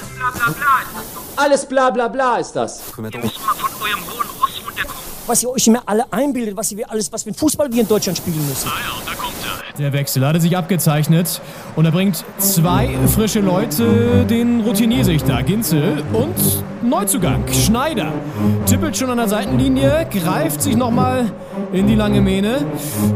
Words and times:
bla 0.00 0.30
bla 0.30 0.52
bla 0.52 0.80
ist 0.82 0.96
das 0.96 1.14
doch. 1.14 1.42
Alles 1.42 1.66
bla 1.66 1.90
bla 1.90 2.08
bla 2.08 2.36
ist 2.36 2.52
das. 2.52 2.80
Ihr 2.96 3.02
müsst 3.02 3.40
mal 3.40 3.54
von 3.54 3.70
eurem 3.82 4.00
hohen 4.06 4.28
Ross 4.40 4.60
runterkommen. 4.66 4.96
was 5.26 5.42
ihr 5.42 5.50
euch 5.50 5.66
immer 5.66 5.82
alle 5.86 6.04
einbildet, 6.12 6.56
was 6.56 6.74
wir 6.76 6.90
alles, 6.90 7.12
was 7.12 7.22
für 7.24 7.30
ein 7.30 7.34
Fußball 7.34 7.72
wir 7.72 7.82
in 7.82 7.88
Deutschland 7.88 8.18
spielen 8.18 8.46
müssen. 8.48 8.68
Ah 8.68 8.78
ja, 8.78 9.12
da 9.12 9.14
kommt 9.14 9.34
er. 9.44 9.78
Der 9.78 9.92
Wechsel 9.92 10.26
hatte 10.26 10.40
sich 10.40 10.56
abgezeichnet 10.56 11.40
und 11.74 11.84
er 11.84 11.90
bringt 11.92 12.24
zwei 12.38 12.96
frische 13.14 13.40
Leute, 13.40 14.24
den 14.24 14.62
Routiniersichter 14.62 15.42
Ginzel 15.42 16.02
und 16.14 16.34
Neuzugang 16.82 17.44
Schneider. 17.52 18.10
Tippelt 18.64 18.96
schon 18.96 19.10
an 19.10 19.18
der 19.18 19.28
Seitenlinie, 19.28 20.08
greift 20.10 20.62
sich 20.62 20.76
nochmal 20.76 21.30
in 21.72 21.86
die 21.86 21.94
lange 21.94 22.22
Mähne. 22.22 22.64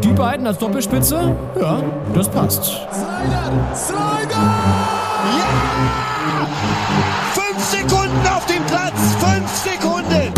Die 0.05 0.13
beiden 0.13 0.47
als 0.47 0.59
Doppelspitze, 0.59 1.35
ja, 1.59 1.83
das 2.15 2.29
passt. 2.29 2.65
Slider! 2.65 3.75
Slider! 3.75 4.55
Ja! 5.39 6.10
Fünf 6.21 7.65
Sekunden 7.65 8.27
auf 8.27 8.45
dem 8.45 8.63
Platz! 8.67 9.15
Fünf 9.19 9.51
Sekunden! 9.51 10.35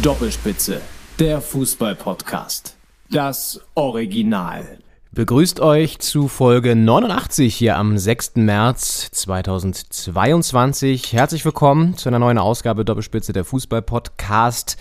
Doppelspitze, 0.00 0.80
der 1.18 1.42
Fußball-Podcast. 1.42 2.74
Das 3.10 3.60
Original. 3.74 4.78
Begrüßt 5.12 5.60
euch 5.60 5.98
zu 5.98 6.28
Folge 6.28 6.74
89 6.74 7.54
hier 7.54 7.76
am 7.76 7.98
6. 7.98 8.36
März 8.36 9.10
2022. 9.10 11.12
Herzlich 11.12 11.44
willkommen 11.44 11.98
zu 11.98 12.08
einer 12.08 12.18
neuen 12.18 12.38
Ausgabe 12.38 12.86
Doppelspitze 12.86 13.34
der 13.34 13.44
Fußball-Podcast. 13.44 14.78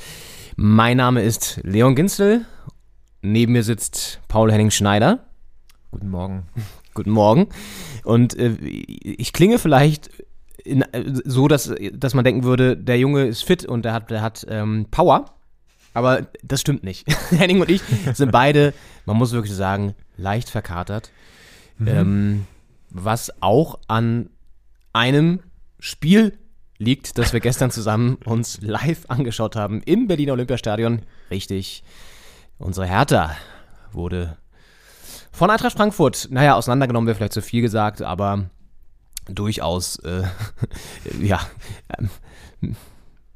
Mein 0.55 0.95
Name 0.95 1.21
ist 1.21 1.59
Leon 1.63 1.95
Ginzel. 1.95 2.45
Neben 3.21 3.51
mir 3.51 3.63
sitzt 3.63 4.21
Paul 4.29 4.53
Henning 4.53 4.71
Schneider. 4.71 5.19
Guten 5.91 6.09
Morgen. 6.09 6.47
Guten 6.93 7.11
Morgen. 7.11 7.47
Und 8.03 8.37
äh, 8.37 8.51
ich 8.53 9.33
klinge 9.33 9.59
vielleicht 9.59 10.09
in, 10.63 10.81
äh, 10.81 11.03
so, 11.25 11.47
dass, 11.47 11.73
dass 11.93 12.13
man 12.13 12.23
denken 12.23 12.43
würde, 12.43 12.77
der 12.77 12.97
Junge 12.97 13.25
ist 13.25 13.43
fit 13.43 13.65
und 13.65 13.85
der 13.85 13.93
hat, 13.93 14.11
der 14.11 14.21
hat 14.21 14.45
ähm, 14.49 14.87
Power. 14.91 15.25
Aber 15.93 16.27
das 16.41 16.61
stimmt 16.61 16.83
nicht. 16.83 17.05
Henning 17.29 17.61
und 17.61 17.69
ich 17.69 17.81
sind 18.13 18.31
beide, 18.31 18.73
man 19.05 19.17
muss 19.17 19.31
wirklich 19.31 19.53
sagen, 19.53 19.93
leicht 20.17 20.49
verkatert. 20.49 21.11
Ähm, 21.85 22.45
was 22.89 23.41
auch 23.41 23.79
an 23.87 24.29
einem 24.93 25.41
Spiel 25.79 26.37
liegt, 26.77 27.17
das 27.17 27.33
wir 27.33 27.39
gestern 27.39 27.71
zusammen 27.71 28.15
uns 28.25 28.61
live 28.61 29.05
angeschaut 29.09 29.55
haben 29.55 29.81
im 29.83 30.07
Berliner 30.07 30.33
Olympiastadion. 30.33 31.01
Richtig. 31.29 31.83
Unsere 32.57 32.87
Hertha 32.87 33.35
wurde 33.91 34.37
von 35.33 35.49
Eintracht 35.49 35.73
Frankfurt, 35.75 36.29
naja, 36.31 36.55
auseinandergenommen 36.55 37.07
wäre 37.07 37.15
vielleicht 37.15 37.33
zu 37.33 37.41
viel 37.41 37.61
gesagt, 37.61 38.01
aber 38.01 38.45
durchaus, 39.25 39.97
äh, 39.99 40.23
ja, 41.19 41.39
ähm, 41.97 42.75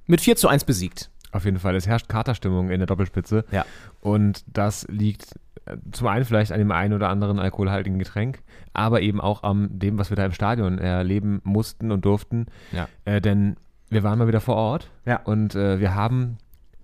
mit 0.05 0.21
4 0.21 0.35
zu 0.37 0.47
1 0.47 0.63
besiegt. 0.63 1.09
Auf 1.31 1.43
jeden 1.43 1.59
Fall. 1.59 1.75
Es 1.75 1.85
herrscht 1.87 2.07
Katerstimmung 2.07 2.69
in 2.69 2.79
der 2.79 2.87
Doppelspitze. 2.87 3.43
Ja. 3.51 3.65
Und 3.99 4.43
das 4.47 4.87
liegt 4.89 5.35
äh, 5.65 5.75
zum 5.91 6.07
einen 6.07 6.23
vielleicht 6.23 6.51
an 6.53 6.59
dem 6.59 6.71
einen 6.71 6.93
oder 6.93 7.09
anderen 7.09 7.39
alkoholhaltigen 7.39 7.99
Getränk, 7.99 8.39
aber 8.73 9.01
eben 9.01 9.19
auch 9.19 9.43
an 9.43 9.67
dem, 9.77 9.97
was 9.99 10.09
wir 10.09 10.15
da 10.15 10.25
im 10.25 10.31
Stadion 10.31 10.79
erleben 10.79 11.41
mussten 11.43 11.91
und 11.91 12.05
durften. 12.05 12.45
Ja. 12.71 12.87
Äh, 13.03 13.19
denn 13.19 13.57
wir 13.89 14.03
waren 14.03 14.19
mal 14.19 14.27
wieder 14.27 14.41
vor 14.41 14.55
Ort 14.55 14.89
Ja. 15.05 15.17
und 15.23 15.55
äh, 15.55 15.79
wir 15.79 15.95
haben, 15.95 16.37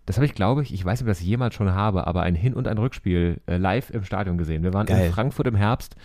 das 0.05 0.17
habe 0.17 0.25
ich 0.25 0.35
glaube 0.35 0.63
ich, 0.63 0.73
ich 0.73 0.83
weiß 0.83 0.99
nicht, 0.99 1.07
ob 1.07 1.11
ich 1.11 1.17
das 1.17 1.25
jemals 1.25 1.55
schon 1.55 1.73
habe, 1.73 2.07
aber 2.07 2.23
ein 2.23 2.35
Hin- 2.35 2.53
und 2.53 2.67
ein 2.67 2.77
Rückspiel 2.77 3.41
äh, 3.47 3.57
live 3.57 3.89
im 3.89 4.03
Stadion 4.03 4.37
gesehen. 4.37 4.63
Wir 4.63 4.73
waren 4.73 4.85
Geil. 4.85 5.07
in 5.07 5.13
Frankfurt 5.13 5.47
im 5.47 5.55
Herbst 5.55 5.95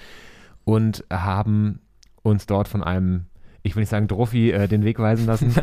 und 0.65 1.05
haben 1.11 1.81
uns 2.23 2.47
dort 2.47 2.69
von 2.69 2.85
einem, 2.85 3.25
ich 3.63 3.75
will 3.75 3.81
nicht 3.81 3.89
sagen 3.89 4.07
Druffi, 4.07 4.51
äh, 4.51 4.69
den 4.69 4.85
Weg 4.85 4.99
weisen 4.99 5.27
lassen. 5.27 5.53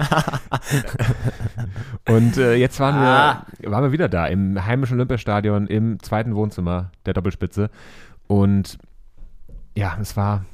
und 2.10 2.38
äh, 2.38 2.56
jetzt 2.56 2.80
waren 2.80 2.96
wir, 2.96 3.72
waren 3.72 3.84
wir 3.84 3.92
wieder 3.92 4.10
da 4.10 4.28
im 4.28 4.66
heimischen 4.66 4.98
Olympiastadion 4.98 5.68
im 5.68 6.00
zweiten 6.02 6.36
Wohnzimmer 6.36 6.92
der 7.06 7.14
Doppelspitze. 7.14 7.70
Und 8.28 8.80
ja, 9.78 9.98
es 10.02 10.18
war, 10.18 10.46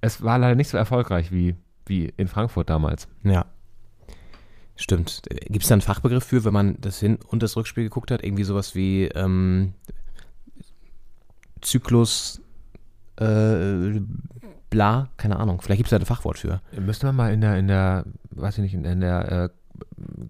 es 0.00 0.22
war 0.22 0.38
leider 0.38 0.54
nicht 0.54 0.68
so 0.68 0.78
erfolgreich 0.78 1.32
wie, 1.32 1.56
wie 1.86 2.12
in 2.16 2.28
Frankfurt 2.28 2.70
damals. 2.70 3.08
Ja. 3.24 3.46
Stimmt. 4.76 5.22
Gibt 5.46 5.62
es 5.62 5.68
da 5.68 5.74
einen 5.74 5.82
Fachbegriff 5.82 6.24
für, 6.24 6.44
wenn 6.44 6.52
man 6.52 6.76
das 6.80 6.98
Hin- 6.98 7.18
und 7.28 7.42
das 7.42 7.56
Rückspiel 7.56 7.84
geguckt 7.84 8.10
hat? 8.10 8.24
Irgendwie 8.24 8.44
sowas 8.44 8.74
wie 8.74 9.04
ähm, 9.06 9.74
Zyklus, 11.60 12.40
äh, 13.20 14.00
bla, 14.70 15.08
keine 15.16 15.36
Ahnung. 15.38 15.60
Vielleicht 15.62 15.78
gibt 15.78 15.86
es 15.86 15.90
da 15.90 15.96
ein 15.96 16.04
Fachwort 16.06 16.38
für. 16.38 16.60
Müsste 16.78 17.06
man 17.06 17.16
mal 17.16 17.32
in 17.32 17.40
der, 17.40 17.56
in 17.58 17.68
der, 17.68 18.04
weiß 18.30 18.58
ich 18.58 18.62
nicht, 18.62 18.74
in, 18.74 18.84
in 18.84 19.00
der 19.00 19.32
äh, 19.32 19.48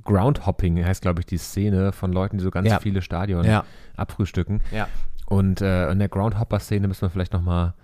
Groundhopping 0.05 0.85
heißt, 0.85 1.03
glaube 1.03 1.21
ich, 1.21 1.27
die 1.27 1.39
Szene 1.39 1.93
von 1.93 2.13
Leuten, 2.13 2.39
die 2.39 2.45
so 2.45 2.51
ganz 2.51 2.69
Ja. 2.69 2.79
viele 2.81 3.03
Stadion 3.03 3.45
Ja. 3.45 3.65
abfrühstücken. 3.97 4.61
Ja. 4.73 4.89
Und 5.27 5.61
äh, 5.63 5.91
in 5.91 5.99
der 5.99 6.09
Groundhopper-Szene 6.09 6.87
müssen 6.87 7.03
wir 7.03 7.11
vielleicht 7.11 7.33
nochmal 7.33 7.75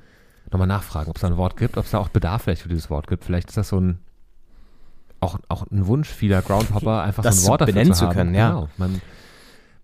noch 0.52 0.58
mal 0.58 0.66
nachfragen, 0.66 1.08
ob 1.10 1.16
es 1.16 1.20
da 1.22 1.28
ein 1.28 1.36
Wort 1.36 1.56
gibt, 1.56 1.76
ob 1.76 1.84
es 1.84 1.92
da 1.92 1.98
auch 1.98 2.08
Bedarf 2.08 2.42
vielleicht 2.42 2.62
für 2.62 2.68
dieses 2.68 2.90
Wort 2.90 3.06
gibt. 3.06 3.24
Vielleicht 3.24 3.48
ist 3.50 3.56
das 3.56 3.68
so 3.68 3.78
ein 3.80 3.98
auch, 5.20 5.38
auch 5.48 5.66
ein 5.70 5.86
Wunsch 5.86 6.08
vieler 6.08 6.42
Groundhopper, 6.42 7.02
einfach 7.04 7.22
Das 7.22 7.42
so 7.42 7.46
ein 7.46 7.50
Wort 7.50 7.60
zu 7.60 7.66
dafür 7.66 7.74
benennen 7.74 7.94
zu 7.94 8.06
haben. 8.06 8.14
können, 8.14 8.34
ja. 8.34 8.48
Genau. 8.50 8.68
Man, 8.78 9.00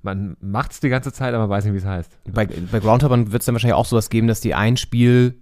man 0.02 0.36
macht 0.40 0.72
es 0.72 0.80
die 0.80 0.88
ganze 0.88 1.12
Zeit, 1.12 1.34
aber 1.34 1.48
weiß 1.48 1.64
nicht, 1.64 1.74
wie 1.74 1.78
es 1.78 1.84
heißt. 1.84 2.18
Bei, 2.32 2.46
bei 2.46 2.80
Groundhoppern 2.80 3.32
wird 3.32 3.42
es 3.42 3.46
dann 3.46 3.54
wahrscheinlich 3.54 3.74
auch 3.74 3.86
sowas 3.86 4.08
geben, 4.10 4.26
dass 4.28 4.40
die 4.40 4.54
ein 4.54 4.76
Spiel, 4.76 5.40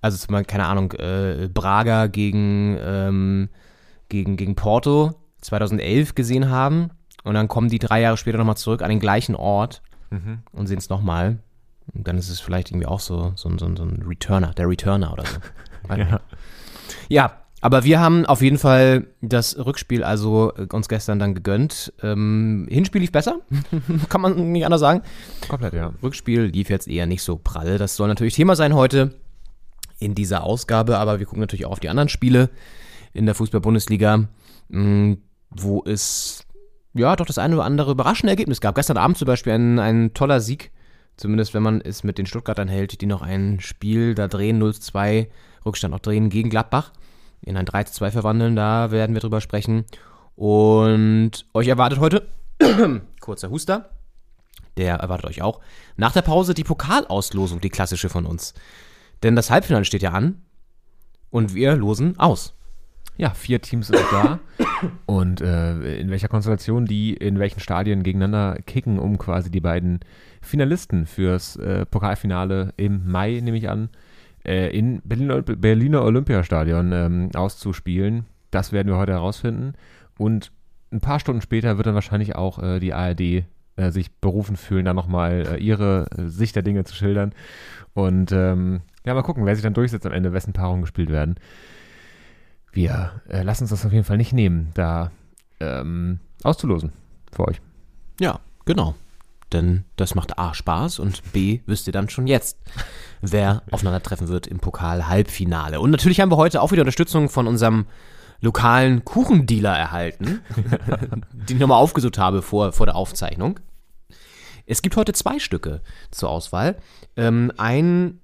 also 0.00 0.16
zum 0.16 0.32
Beispiel, 0.32 0.46
keine 0.46 0.66
Ahnung, 0.66 0.92
äh, 0.92 1.48
Braga 1.52 2.06
gegen, 2.06 2.76
ähm, 2.80 3.48
gegen, 4.08 4.36
gegen 4.36 4.54
Porto 4.54 5.14
2011 5.42 6.14
gesehen 6.14 6.48
haben 6.50 6.90
und 7.24 7.34
dann 7.34 7.48
kommen 7.48 7.68
die 7.68 7.78
drei 7.78 8.00
Jahre 8.00 8.16
später 8.16 8.38
nochmal 8.38 8.56
zurück 8.56 8.82
an 8.82 8.88
den 8.90 9.00
gleichen 9.00 9.34
Ort 9.34 9.82
und 10.52 10.66
sehen 10.66 10.78
es 10.78 10.88
nochmal. 10.88 11.38
Und 11.92 12.08
dann 12.08 12.16
ist 12.18 12.30
es 12.30 12.40
vielleicht 12.40 12.70
irgendwie 12.70 12.86
auch 12.86 13.00
so, 13.00 13.32
so, 13.36 13.48
ein- 13.48 13.58
so, 13.58 13.66
so 13.76 13.84
ein 13.84 14.02
Returner, 14.06 14.52
der 14.54 14.68
Returner 14.68 15.12
oder 15.12 15.24
so. 15.26 15.38
Ja. 15.96 16.20
Ja, 17.08 17.32
aber 17.66 17.82
wir 17.82 17.98
haben 17.98 18.26
auf 18.26 18.42
jeden 18.42 18.58
Fall 18.58 19.08
das 19.22 19.58
Rückspiel 19.58 20.04
also 20.04 20.52
äh, 20.54 20.72
uns 20.72 20.88
gestern 20.88 21.18
dann 21.18 21.34
gegönnt. 21.34 21.92
Ähm, 22.00 22.68
Hinspiel 22.70 23.00
lief 23.00 23.10
besser, 23.10 23.40
kann 24.08 24.20
man 24.20 24.52
nicht 24.52 24.64
anders 24.64 24.78
sagen. 24.78 25.02
Komplett, 25.48 25.74
ja. 25.74 25.92
Rückspiel 26.00 26.42
lief 26.42 26.70
jetzt 26.70 26.86
eher 26.86 27.06
nicht 27.06 27.24
so 27.24 27.38
prall. 27.42 27.76
Das 27.76 27.96
soll 27.96 28.06
natürlich 28.06 28.36
Thema 28.36 28.54
sein 28.54 28.72
heute 28.72 29.16
in 29.98 30.14
dieser 30.14 30.44
Ausgabe, 30.44 30.98
aber 30.98 31.18
wir 31.18 31.26
gucken 31.26 31.40
natürlich 31.40 31.66
auch 31.66 31.72
auf 31.72 31.80
die 31.80 31.88
anderen 31.88 32.08
Spiele 32.08 32.50
in 33.12 33.26
der 33.26 33.34
Fußball-Bundesliga, 33.34 34.28
mh, 34.68 35.16
wo 35.50 35.82
es 35.84 36.46
ja 36.94 37.16
doch 37.16 37.26
das 37.26 37.38
eine 37.38 37.56
oder 37.56 37.64
andere 37.64 37.90
überraschende 37.90 38.30
Ergebnis 38.30 38.60
gab. 38.60 38.76
Gestern 38.76 38.96
Abend 38.96 39.18
zum 39.18 39.26
Beispiel 39.26 39.54
ein, 39.54 39.80
ein 39.80 40.14
toller 40.14 40.38
Sieg, 40.38 40.70
zumindest 41.16 41.52
wenn 41.52 41.64
man 41.64 41.80
es 41.80 42.04
mit 42.04 42.16
den 42.16 42.26
Stuttgartern 42.26 42.68
hält, 42.68 43.00
die 43.00 43.06
noch 43.06 43.22
ein 43.22 43.58
Spiel 43.58 44.14
da 44.14 44.28
drehen, 44.28 44.62
0-2 44.62 45.26
Rückstand 45.64 45.90
noch 45.90 45.98
drehen 45.98 46.30
gegen 46.30 46.48
Gladbach, 46.48 46.92
in 47.42 47.56
ein 47.56 47.66
3-2 47.66 48.10
verwandeln, 48.10 48.56
da 48.56 48.90
werden 48.90 49.14
wir 49.14 49.20
drüber 49.20 49.40
sprechen. 49.40 49.84
Und 50.34 51.46
euch 51.54 51.68
erwartet 51.68 51.98
heute, 52.00 52.28
kurzer 53.20 53.50
Huster, 53.50 53.90
der 54.76 54.96
erwartet 54.96 55.26
euch 55.26 55.42
auch. 55.42 55.60
Nach 55.96 56.12
der 56.12 56.22
Pause 56.22 56.54
die 56.54 56.64
Pokalauslosung, 56.64 57.60
die 57.60 57.70
klassische 57.70 58.08
von 58.08 58.26
uns. 58.26 58.54
Denn 59.22 59.36
das 59.36 59.50
Halbfinale 59.50 59.84
steht 59.84 60.02
ja 60.02 60.12
an 60.12 60.42
und 61.30 61.54
wir 61.54 61.74
losen 61.76 62.18
aus. 62.18 62.54
Ja, 63.18 63.30
vier 63.30 63.62
Teams 63.62 63.86
sind 63.86 64.04
da. 64.10 64.40
Und 65.06 65.40
äh, 65.40 65.96
in 65.98 66.10
welcher 66.10 66.28
Konstellation 66.28 66.84
die 66.84 67.14
in 67.14 67.38
welchen 67.38 67.60
Stadien 67.60 68.02
gegeneinander 68.02 68.60
kicken, 68.66 68.98
um 68.98 69.16
quasi 69.16 69.50
die 69.50 69.60
beiden 69.60 70.00
Finalisten 70.42 71.06
fürs 71.06 71.56
äh, 71.56 71.86
Pokalfinale 71.86 72.74
im 72.76 73.10
Mai, 73.10 73.40
nehme 73.42 73.56
ich 73.56 73.70
an, 73.70 73.88
äh, 74.46 74.68
in 74.68 75.02
Berliner, 75.02 75.42
Berliner 75.42 76.02
Olympiastadion 76.02 76.92
ähm, 76.92 77.30
auszuspielen. 77.34 78.26
Das 78.50 78.72
werden 78.72 78.88
wir 78.88 78.96
heute 78.96 79.12
herausfinden. 79.12 79.74
Und 80.18 80.52
ein 80.92 81.00
paar 81.00 81.20
Stunden 81.20 81.42
später 81.42 81.76
wird 81.76 81.86
dann 81.86 81.94
wahrscheinlich 81.94 82.36
auch 82.36 82.62
äh, 82.62 82.78
die 82.78 82.94
ARD 82.94 83.20
äh, 83.20 83.44
sich 83.90 84.14
berufen 84.16 84.56
fühlen, 84.56 84.84
da 84.84 84.94
nochmal 84.94 85.46
äh, 85.46 85.56
ihre 85.58 86.06
äh, 86.16 86.28
Sicht 86.28 86.56
der 86.56 86.62
Dinge 86.62 86.84
zu 86.84 86.94
schildern. 86.94 87.34
Und 87.92 88.32
ähm, 88.32 88.80
ja, 89.04 89.14
mal 89.14 89.22
gucken, 89.22 89.46
wer 89.46 89.54
sich 89.54 89.62
dann 89.62 89.74
durchsetzt 89.74 90.06
am 90.06 90.12
Ende, 90.12 90.32
wessen 90.32 90.52
Paarungen 90.52 90.82
gespielt 90.82 91.10
werden 91.10 91.36
wir 92.76 93.22
äh, 93.28 93.42
lassen 93.42 93.64
uns 93.64 93.70
das 93.70 93.84
auf 93.84 93.92
jeden 93.92 94.04
Fall 94.04 94.18
nicht 94.18 94.32
nehmen, 94.32 94.70
da 94.74 95.10
ähm, 95.58 96.20
auszulosen 96.42 96.92
für 97.32 97.48
euch. 97.48 97.60
Ja, 98.20 98.38
genau. 98.66 98.94
Denn 99.52 99.84
das 99.96 100.14
macht 100.14 100.38
A 100.38 100.54
Spaß 100.54 100.98
und 100.98 101.32
B 101.32 101.60
wisst 101.66 101.86
ihr 101.86 101.92
dann 101.92 102.08
schon 102.08 102.26
jetzt, 102.26 102.58
wer 103.20 103.62
aufeinandertreffen 103.70 104.28
wird 104.28 104.46
im 104.46 104.58
Pokal-Halbfinale. 104.58 105.80
Und 105.80 105.90
natürlich 105.90 106.20
haben 106.20 106.30
wir 106.30 106.36
heute 106.36 106.60
auch 106.60 106.72
wieder 106.72 106.82
Unterstützung 106.82 107.28
von 107.28 107.46
unserem 107.46 107.86
lokalen 108.40 109.04
Kuchendealer 109.04 109.76
erhalten, 109.76 110.40
den 111.32 111.56
ich 111.56 111.60
nochmal 111.60 111.80
aufgesucht 111.80 112.18
habe 112.18 112.42
vor, 112.42 112.72
vor 112.72 112.86
der 112.86 112.96
Aufzeichnung. 112.96 113.60
Es 114.66 114.82
gibt 114.82 114.96
heute 114.96 115.12
zwei 115.12 115.38
Stücke 115.38 115.80
zur 116.10 116.28
Auswahl. 116.28 116.76
Ähm, 117.16 117.52
ein 117.56 118.20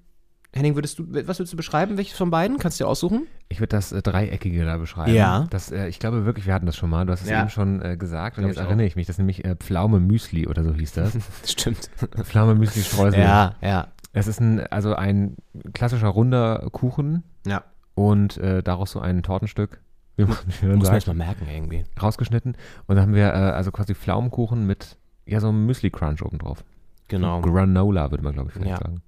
Henning, 0.55 0.75
würdest 0.75 0.99
du, 0.99 1.05
was 1.09 1.39
würdest 1.39 1.51
du 1.53 1.57
beschreiben? 1.57 1.97
Welches 1.97 2.17
von 2.17 2.29
beiden? 2.29 2.57
Kannst 2.59 2.79
du 2.79 2.83
dir 2.83 2.87
aussuchen? 2.87 3.25
Ich 3.49 3.59
würde 3.59 3.75
das 3.75 3.91
äh, 3.91 4.01
Dreieckige 4.03 4.63
da 4.65 4.77
beschreiben. 4.77 5.13
Ja. 5.13 5.47
Das, 5.49 5.71
äh, 5.71 5.87
ich 5.87 5.97
glaube 5.99 6.25
wirklich, 6.25 6.45
wir 6.45 6.53
hatten 6.53 6.67
das 6.67 6.75
schon 6.77 6.89
mal. 6.91 7.05
Du 7.05 7.11
hast 7.11 7.23
es 7.23 7.29
Ja. 7.29 7.41
eben 7.41 7.49
schon 7.49 7.81
äh, 7.81 7.97
gesagt. 7.97 8.37
Und 8.37 8.45
jetzt 8.45 8.53
ich 8.57 8.59
auch. 8.61 8.65
erinnere 8.65 8.85
ich 8.85 8.95
mich. 8.95 9.07
Das 9.07 9.15
ist 9.15 9.19
nämlich 9.19 9.43
äh, 9.45 9.55
Pflaume 9.55 9.99
Müsli 9.99 10.47
oder 10.47 10.63
so 10.63 10.73
hieß 10.73 10.93
das. 10.93 11.17
Stimmt. 11.51 11.89
Pflaume 12.23 12.53
Müsli 12.55 12.83
Streusel. 12.83 13.19
ja, 13.19 13.55
ja, 13.61 13.87
Es 14.13 14.27
ist 14.27 14.39
ein, 14.41 14.59
also 14.67 14.93
ein 14.95 15.37
klassischer 15.73 16.09
runder 16.09 16.67
Kuchen 16.71 17.23
ja. 17.47 17.63
und 17.95 18.37
äh, 18.37 18.61
daraus 18.61 18.91
so 18.91 18.99
ein 18.99 19.23
Tortenstück, 19.23 19.81
wie 20.17 20.25
man, 20.25 20.37
wie 20.61 20.67
man 20.67 20.77
Muss 20.77 20.87
man 20.89 20.99
sagt, 20.99 21.07
mal 21.07 21.15
merken 21.15 21.47
irgendwie. 21.51 21.83
rausgeschnitten. 21.99 22.55
Und 22.85 22.95
dann 22.95 23.01
haben 23.05 23.15
wir 23.15 23.29
äh, 23.29 23.31
also 23.31 23.71
quasi 23.71 23.95
Pflaumenkuchen 23.95 24.67
mit 24.67 24.97
ja 25.25 25.39
so 25.39 25.49
einem 25.49 25.65
Müsli-Crunch 25.65 26.21
obendrauf. 26.23 26.63
Genau. 27.07 27.41
Granola, 27.41 28.11
würde 28.11 28.23
man, 28.23 28.33
glaube 28.33 28.49
ich, 28.49 28.53
vielleicht 28.53 28.69
Ja. 28.71 28.77
sagen. 28.77 29.01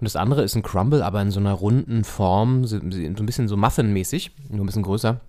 Und 0.00 0.04
das 0.04 0.16
andere 0.16 0.42
ist 0.42 0.54
ein 0.56 0.62
Crumble, 0.62 1.02
aber 1.04 1.20
in 1.22 1.30
so 1.30 1.40
einer 1.40 1.52
runden 1.52 2.04
Form, 2.04 2.64
so, 2.66 2.78
so 2.78 2.84
ein 2.84 3.26
bisschen 3.26 3.48
so 3.48 3.56
Muffin-mäßig, 3.56 4.30
nur 4.50 4.64
ein 4.64 4.66
bisschen 4.66 4.82
größer. 4.82 5.20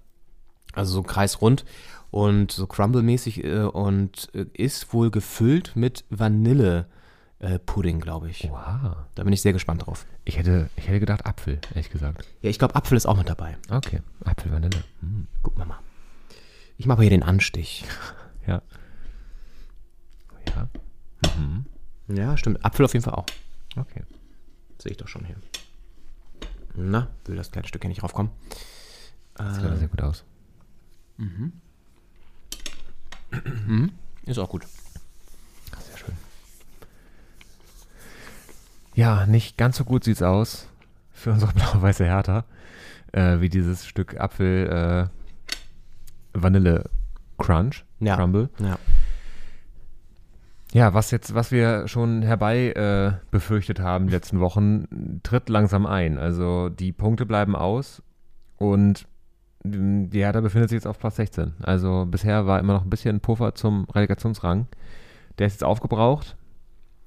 Also 0.74 0.94
so 0.94 1.04
kreisrund 1.04 1.64
und 2.12 2.52
so 2.52 2.66
Crumble-mäßig 2.68 3.44
äh, 3.44 3.64
und 3.64 4.30
äh, 4.34 4.46
ist 4.54 4.94
wohl 4.94 5.10
gefüllt 5.12 5.76
mit 5.76 6.04
Vanille-Pudding, 6.10 8.00
glaube 8.02 8.30
ich. 8.30 8.50
Wow. 8.50 8.96
Da 9.16 9.24
bin 9.24 9.32
ich 9.34 9.42
sehr 9.42 9.54
gespannt 9.54 9.86
drauf. 9.86 10.06
Ich 10.26 10.38
hätte, 10.38 10.70
ich 10.76 10.88
hätte 10.88 11.00
gedacht 11.00 11.26
Apfel, 11.26 11.60
ehrlich 11.72 11.90
gesagt. 11.92 12.26
Ja, 12.42 12.50
ich 12.50 12.60
glaube, 12.60 12.76
Apfel 12.76 12.98
ist 12.98 13.06
auch 13.06 13.18
mit 13.18 13.30
dabei. 13.30 13.58
Okay, 13.70 14.02
Apfel, 14.24 14.52
Vanille. 14.52 14.84
Hm. 15.02 15.28
Gucken 15.44 15.62
wir 15.62 15.66
mal. 15.66 15.80
Ich 16.78 16.88
mache 16.88 17.02
hier 17.02 17.10
den 17.12 17.24
Anstich. 17.24 17.86
Ja. 18.48 18.62
Ja, 20.56 20.68
Ja, 22.08 22.38
stimmt. 22.38 22.64
Apfel 22.64 22.86
auf 22.86 22.94
jeden 22.94 23.04
Fall 23.04 23.16
auch. 23.16 23.26
okay. 23.76 24.04
Sehe 24.86 24.92
ich 24.92 24.98
doch 25.00 25.08
schon 25.08 25.26
hier. 25.26 25.36
Na, 26.76 27.08
will 27.26 27.36
das 27.36 27.50
kleine 27.50 27.68
Stück 27.68 27.82
hier 27.82 27.90
nicht 27.90 28.04
raufkommen. 28.04 28.32
Das 29.34 29.56
sieht 29.56 29.66
aber 29.66 29.78
sehr 29.78 29.88
gut 29.88 30.00
aus. 30.04 30.24
Ist 34.28 34.38
auch 34.38 34.50
gut. 34.50 34.62
Sehr 35.90 35.98
schön. 35.98 36.14
Ja, 38.94 39.26
nicht 39.26 39.58
ganz 39.58 39.78
so 39.78 39.86
gut 39.86 40.04
sieht's 40.04 40.22
aus 40.22 40.68
für 41.14 41.32
unsere 41.32 41.52
blau-weiße 41.54 42.06
Hertha, 42.06 42.46
äh, 43.12 43.40
wie 43.42 43.50
dieses 43.50 43.88
Stück 43.88 44.20
Apfel 44.20 45.10
äh, 45.10 46.38
Vanille 46.40 46.92
Crunch, 47.40 47.84
Ja. 48.00 48.18
Crumble. 48.18 48.50
Ja. 48.60 48.78
Ja, 50.76 50.94
was 50.94 51.10
jetzt, 51.12 51.34
was 51.34 51.54
wir 51.54 51.88
schon 51.88 52.22
herbei 52.22 52.72
äh, 52.74 53.14
befürchtet 53.32 53.80
haben 53.80 54.08
die 54.08 54.14
letzten 54.14 54.42
Wochen, 54.42 55.22
tritt 55.24 55.48
langsam 55.48 55.86
ein. 55.86 56.18
Also 56.18 56.68
die 56.68 56.92
Punkte 56.92 57.26
bleiben 57.26 57.56
aus 57.56 58.04
und 58.58 59.08
ähm, 59.64 60.10
die 60.10 60.20
Hertha 60.20 60.42
befindet 60.42 60.70
sich 60.70 60.76
jetzt 60.76 60.86
auf 60.86 61.00
Platz 61.00 61.16
16. 61.16 61.54
Also 61.64 62.06
bisher 62.06 62.46
war 62.46 62.60
immer 62.60 62.74
noch 62.74 62.84
ein 62.84 62.90
bisschen 62.90 63.22
Puffer 63.22 63.56
zum 63.56 63.86
Relegationsrang. 63.86 64.68
Der 65.40 65.48
ist 65.48 65.54
jetzt 65.54 65.64
aufgebraucht. 65.64 66.36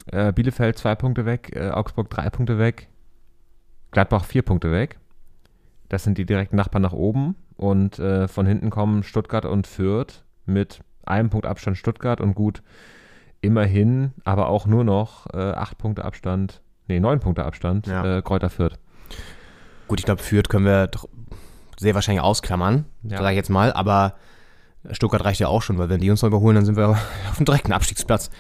Äh, 0.06 0.32
Bielefeld 0.32 0.79
zwei 0.79 0.94
Punkte 0.94 1.26
weg, 1.26 1.55
äh, 1.55 1.69
Augsburg 1.69 2.09
drei 2.09 2.31
Punkte 2.31 2.59
weg, 2.59 2.88
Gladbach 3.91 4.25
vier 4.25 4.41
Punkte 4.41 4.73
weg. 4.73 4.99
Das 5.91 6.05
sind 6.05 6.17
die 6.17 6.25
direkten 6.25 6.56
Nachbarn 6.56 6.81
nach 6.81 6.94
oben. 6.94 7.37
Und 7.59 7.99
äh, 7.99 8.29
von 8.29 8.47
hinten 8.47 8.70
kommen 8.70 9.03
Stuttgart 9.03 9.44
und 9.44 9.67
Fürth 9.67 10.25
mit 10.47 10.81
einem 11.05 11.29
Punkt 11.29 11.44
Abstand 11.44 11.76
Stuttgart 11.76 12.23
und 12.23 12.32
gut 12.32 12.62
immerhin, 13.40 14.12
aber 14.25 14.49
auch 14.49 14.67
nur 14.67 14.85
noch 14.85 15.26
äh, 15.32 15.38
acht 15.38 15.79
Punkte 15.79 16.05
Abstand, 16.05 16.61
nee, 16.88 17.00
neun 17.00 17.20
Punkte 17.20 17.44
Abstand, 17.44 17.87
Ja. 17.87 18.19
äh, 18.19 18.23
Kräuter 18.23 18.50
Fürth. 18.50 18.79
Gut, 19.87 20.00
ich 20.00 20.05
glaube, 20.05 20.23
Fürth 20.23 20.49
können 20.49 20.67
wir 20.67 20.87
doch 20.88 21.08
sehr 21.79 21.94
wahrscheinlich 21.94 22.23
ausklammern, 22.23 22.85
Ja. 23.05 23.19
sage 23.19 23.31
ich 23.31 23.37
jetzt 23.37 23.50
mal, 23.50 23.73
aber 23.73 24.14
Stuttgart 24.90 25.25
reicht 25.25 25.40
ja 25.40 25.49
auch 25.49 25.62
schon, 25.62 25.79
weil 25.79 25.88
wenn 25.88 26.00
die 26.00 26.11
uns 26.11 26.23
noch 26.23 26.29
überholen, 26.29 26.56
dann 26.56 26.64
sind 26.64 26.76
wir 26.76 26.88
auf 27.31 27.37
dem 27.37 27.44
direkten 27.46 27.73
Abstiegsplatz. 27.73 28.31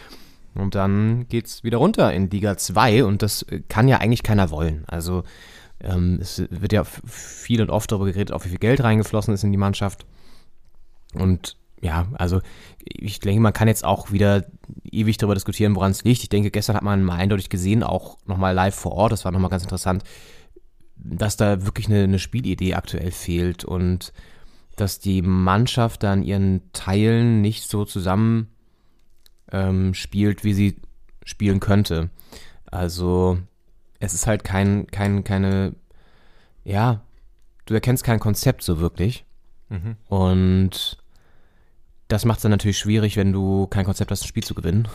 Und 0.54 0.74
dann 0.74 1.28
geht's 1.28 1.62
wieder 1.62 1.78
runter 1.78 2.12
in 2.12 2.30
Liga 2.30 2.56
2 2.56 3.04
und 3.04 3.22
das 3.22 3.46
kann 3.68 3.86
ja 3.86 3.98
eigentlich 3.98 4.22
keiner 4.24 4.50
wollen. 4.50 4.82
Also 4.88 5.22
ähm, 5.80 6.18
es 6.20 6.42
wird 6.50 6.72
ja 6.72 6.82
viel 6.84 7.60
und 7.62 7.70
oft 7.70 7.92
darüber 7.92 8.06
geredet, 8.06 8.32
auch 8.32 8.44
wie 8.44 8.48
viel 8.48 8.58
Geld 8.58 8.82
reingeflossen 8.82 9.32
ist 9.34 9.44
in 9.44 9.52
die 9.52 9.58
Mannschaft. 9.58 10.04
Und 11.14 11.56
ja, 11.80 12.08
also 12.14 12.40
ich 12.84 13.20
denke, 13.20 13.40
man 13.40 13.52
kann 13.52 13.68
jetzt 13.68 13.84
auch 13.84 14.10
wieder 14.10 14.46
ewig 14.90 15.16
darüber 15.18 15.34
diskutieren, 15.34 15.74
woran 15.76 15.92
es 15.92 16.04
liegt. 16.04 16.22
Ich 16.22 16.28
denke, 16.28 16.50
gestern 16.50 16.76
hat 16.76 16.82
man 16.82 17.04
mal 17.04 17.16
eindeutig 17.16 17.48
gesehen, 17.48 17.82
auch 17.82 18.18
nochmal 18.26 18.54
live 18.54 18.74
vor 18.74 18.92
Ort, 18.92 19.12
das 19.12 19.24
war 19.24 19.32
nochmal 19.32 19.50
ganz 19.50 19.62
interessant, 19.62 20.02
dass 20.96 21.36
da 21.36 21.64
wirklich 21.64 21.86
eine, 21.86 22.02
eine 22.02 22.18
Spielidee 22.18 22.74
aktuell 22.74 23.10
fehlt 23.10 23.64
und 23.64 24.12
dass 24.76 24.98
die 24.98 25.22
Mannschaft 25.22 26.02
da 26.02 26.12
an 26.12 26.22
ihren 26.22 26.72
Teilen 26.72 27.40
nicht 27.40 27.68
so 27.68 27.84
zusammen 27.84 28.48
ähm, 29.50 29.94
spielt, 29.94 30.44
wie 30.44 30.54
sie 30.54 30.76
spielen 31.24 31.60
könnte. 31.60 32.10
Also 32.66 33.38
es 34.00 34.14
ist 34.14 34.26
halt 34.26 34.44
kein, 34.44 34.86
kein, 34.88 35.24
keine, 35.24 35.74
ja, 36.64 37.02
du 37.66 37.74
erkennst 37.74 38.04
kein 38.04 38.20
Konzept 38.20 38.62
so 38.62 38.80
wirklich. 38.80 39.24
Und 40.08 40.97
das 42.08 42.24
macht 42.24 42.38
es 42.38 42.42
dann 42.42 42.50
natürlich 42.50 42.78
schwierig, 42.78 43.16
wenn 43.16 43.32
du 43.32 43.66
kein 43.66 43.84
Konzept 43.84 44.10
hast, 44.10 44.22
ein 44.22 44.28
Spiel 44.28 44.44
zu 44.44 44.54
gewinnen. 44.54 44.88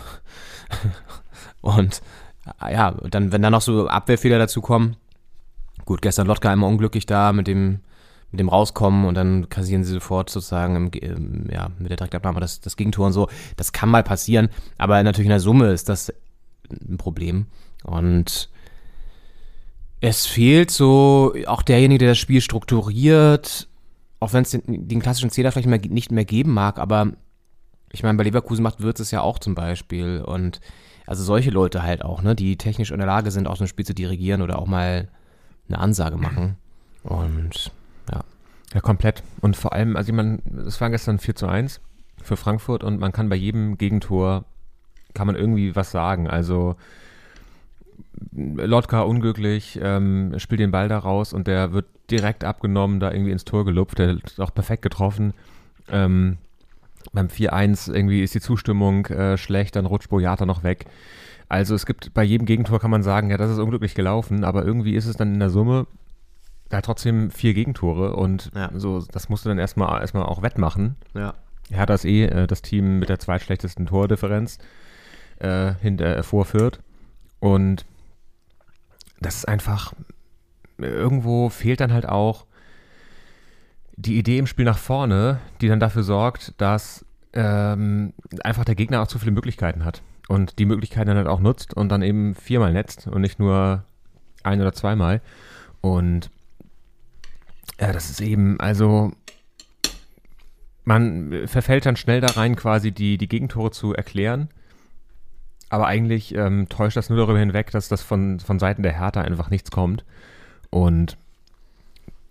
Und 1.62 2.02
äh, 2.62 2.74
ja, 2.74 2.92
dann, 2.92 3.32
wenn 3.32 3.42
dann 3.42 3.52
noch 3.52 3.62
so 3.62 3.88
Abwehrfehler 3.88 4.40
dazu 4.40 4.62
kommen, 4.62 4.98
gut, 5.86 6.02
gestern 6.02 6.28
Lotka 6.28 6.52
einmal 6.52 6.70
unglücklich 6.70 7.06
da 7.06 7.32
mit 7.32 7.48
dem, 7.48 7.80
mit 8.32 8.40
dem 8.40 8.50
Rauskommen 8.50 9.06
und 9.06 9.16
dann 9.16 9.48
kassieren 9.50 9.84
sie 9.84 9.94
sofort 9.94 10.30
sozusagen 10.30 10.76
im, 10.76 10.92
im, 10.92 11.50
ja, 11.52 11.70
mit 11.78 11.92
der 11.92 11.98
Direktabnahme 11.98 12.40
das, 12.40 12.62
das 12.62 12.76
Gegentor 12.76 13.08
und 13.08 13.14
so. 13.14 13.28
Das 13.58 13.72
kann 13.72 13.90
mal 13.90 14.04
passieren, 14.04 14.50
aber 14.78 15.02
natürlich 15.04 15.28
in 15.28 15.32
der 15.32 15.40
Summe 15.40 15.72
ist 15.72 15.90
das 15.90 16.12
ein 16.72 16.98
Problem. 16.98 17.46
Und 17.84 18.50
es 20.02 20.26
fehlt 20.26 20.72
so 20.72 21.34
auch 21.46 21.62
derjenige, 21.62 22.00
der 22.00 22.10
das 22.10 22.18
Spiel 22.18 22.42
strukturiert, 22.42 23.68
auch 24.24 24.34
wenn 24.34 24.44
es 24.44 24.52
den, 24.52 24.88
den 24.88 25.02
klassischen 25.02 25.30
Zähler 25.30 25.52
vielleicht 25.52 25.68
mehr, 25.68 25.80
nicht 25.80 26.12
mehr 26.12 26.26
geben 26.26 26.54
mag, 26.54 26.80
aber 26.80 27.12
ich 27.92 28.04
meine, 28.04 28.18
bei 28.18 28.24
Leverkusen 28.24 28.64
macht 28.64 28.82
Wirtz 28.82 29.00
es 29.00 29.12
ja 29.12 29.22
auch 29.22 29.38
zum 29.38 29.54
Beispiel 29.54 30.22
und 30.22 30.62
also 31.06 31.24
solche 31.24 31.52
Leute 31.52 31.84
halt 31.84 32.04
auch, 32.04 32.22
ne, 32.22 32.34
die 32.34 32.58
technisch 32.58 32.92
in 32.92 32.98
der 32.98 33.08
Lage 33.08 33.32
sind, 33.32 33.48
auch 33.48 33.58
so 33.58 33.66
ein 33.66 33.68
Spiel 33.68 33.86
zu 33.86 33.94
dirigieren 33.94 34.42
oder 34.42 34.60
auch 34.60 34.66
mal 34.66 35.10
eine 35.68 35.78
Ansage 35.78 36.18
machen. 36.18 36.56
Und 37.04 37.72
ja, 38.10 38.24
Ja, 38.74 38.82
komplett. 38.82 39.24
Und 39.42 39.56
vor 39.56 39.74
allem, 39.74 39.96
also 39.96 40.10
ich 40.10 40.16
meine, 40.16 40.40
es 40.66 40.80
war 40.82 40.90
gestern 40.90 41.20
4 41.20 41.36
zu 41.36 41.48
1 41.48 41.82
für 42.22 42.38
Frankfurt 42.38 42.84
und 42.84 43.00
man 43.00 43.12
kann 43.12 43.30
bei 43.30 43.36
jedem 43.36 43.78
Gegentor, 43.78 44.46
kann 45.14 45.28
man 45.28 45.36
irgendwie 45.36 45.76
was 45.76 45.92
sagen. 45.92 46.30
Also 46.30 46.76
Lotka 48.32 49.02
unglücklich, 49.02 49.80
ähm, 49.82 50.34
spielt 50.38 50.60
den 50.60 50.72
Ball 50.72 50.90
da 50.90 50.98
raus 50.98 51.34
und 51.34 51.48
der 51.48 51.74
wird 51.74 51.86
direkt 52.10 52.44
abgenommen, 52.44 53.00
da 53.00 53.12
irgendwie 53.12 53.32
ins 53.32 53.46
Tor 53.46 53.66
gelupft, 53.66 54.00
der 54.00 54.18
ist 54.24 54.40
auch 54.40 54.54
perfekt 54.54 54.82
getroffen. 54.82 55.34
Ähm, 55.90 56.38
beim 57.12 57.28
4-1 57.28 57.94
irgendwie 57.94 58.24
ist 58.24 58.34
die 58.34 58.42
Zustimmung 58.42 59.06
äh, 59.08 59.38
schlecht, 59.38 59.76
dann 59.76 59.86
rutscht 59.86 60.10
Boyata 60.10 60.46
noch 60.46 60.64
weg. 60.64 60.86
Also 61.50 61.76
es 61.76 61.86
gibt 61.86 62.14
bei 62.14 62.24
jedem 62.24 62.46
Gegentor 62.46 62.80
kann 62.80 62.90
man 62.92 63.04
sagen, 63.04 63.30
ja, 63.30 63.38
das 63.38 63.52
ist 63.52 63.60
unglücklich 63.60 63.94
gelaufen, 63.96 64.44
aber 64.44 64.66
irgendwie 64.66 64.96
ist 64.96 65.06
es 65.06 65.18
dann 65.18 65.34
in 65.34 65.40
der 65.40 65.50
Summe 65.50 65.86
da 66.70 66.82
trotzdem 66.82 67.30
vier 67.30 67.54
Gegentore 67.54 68.16
und 68.16 68.50
Ja. 68.56 68.72
so, 68.74 69.02
das 69.12 69.30
musst 69.30 69.46
du 69.46 69.50
dann 69.50 69.60
erstmal 69.60 70.02
erstmal 70.02 70.24
auch 70.24 70.42
wettmachen. 70.42 70.96
ja. 71.14 71.34
Hertha 71.72 71.94
ist 71.94 72.06
eh 72.06 72.26
äh, 72.26 72.46
das 72.46 72.62
Team 72.62 73.00
mit 73.00 73.10
der 73.10 73.20
zweitschlechtesten 73.20 73.86
Tordifferenz 73.86 74.58
äh, 75.40 75.74
hinter 75.82 76.18
äh, 76.18 76.22
vorführt. 76.24 76.80
Und 77.44 77.86
das 79.20 79.36
ist 79.36 79.50
einfach, 79.50 79.92
irgendwo 80.78 81.50
fehlt 81.50 81.82
dann 81.82 81.92
halt 81.92 82.08
auch 82.08 82.46
die 83.98 84.18
Idee 84.18 84.38
im 84.38 84.48
Spiel 84.48 84.64
nach 84.64 84.78
vorne, 84.78 85.42
die 85.60 85.68
dann 85.68 85.82
dafür 85.82 86.04
sorgt, 86.04 86.54
dass 86.62 87.06
ähm, 87.34 88.14
einfach 88.46 88.64
der 88.64 88.76
Gegner 88.76 89.02
auch 89.02 89.08
zu 89.08 89.20
viele 89.20 89.34
Möglichkeiten 89.34 89.84
hat. 89.84 90.02
Und 90.30 90.58
die 90.58 90.64
Möglichkeiten 90.64 91.08
dann 91.08 91.18
halt 91.18 91.28
auch 91.28 91.42
nutzt 91.42 91.74
und 91.74 91.90
dann 91.90 92.02
eben 92.02 92.34
viermal 92.34 92.72
netzt 92.72 93.08
und 93.08 93.20
nicht 93.20 93.40
nur 93.40 93.84
ein 94.44 94.62
oder 94.62 94.72
zweimal. 94.72 95.20
Und 95.82 96.32
ja, 97.78 97.92
das 97.92 98.10
ist 98.10 98.22
eben, 98.22 98.58
also 98.62 99.12
man 100.86 101.46
verfällt 101.48 101.86
dann 101.86 101.98
schnell 101.98 102.22
da 102.22 102.28
rein, 102.28 102.56
quasi 102.56 102.94
die, 102.94 103.18
die 103.18 103.28
Gegentore 103.28 103.72
zu 103.72 103.94
erklären. 103.94 104.48
Aber 105.74 105.88
eigentlich 105.88 106.36
ähm, 106.36 106.70
täuscht 106.70 106.98
das 106.98 107.10
nur 107.10 107.18
darüber 107.18 107.40
hinweg, 107.40 107.72
dass 107.72 107.88
das 107.88 108.04
von, 108.04 108.40
von 108.40 108.60
Seiten 108.60 108.84
der 108.84 108.94
Hertha 108.94 109.22
einfach 109.22 109.50
nichts 109.50 109.72
kommt. 109.72 110.06
Und 110.70 111.18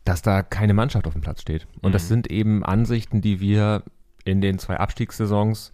dass 0.04 0.22
da 0.22 0.42
keine 0.42 0.74
Mannschaft 0.74 1.08
auf 1.08 1.12
dem 1.12 1.22
Platz 1.22 1.42
steht. 1.42 1.66
Und 1.80 1.92
das 1.92 2.06
sind 2.06 2.30
eben 2.30 2.64
Ansichten, 2.64 3.20
die 3.20 3.40
wir 3.40 3.82
in 4.24 4.40
den 4.40 4.60
zwei 4.60 4.76
Abstiegssaisons 4.76 5.72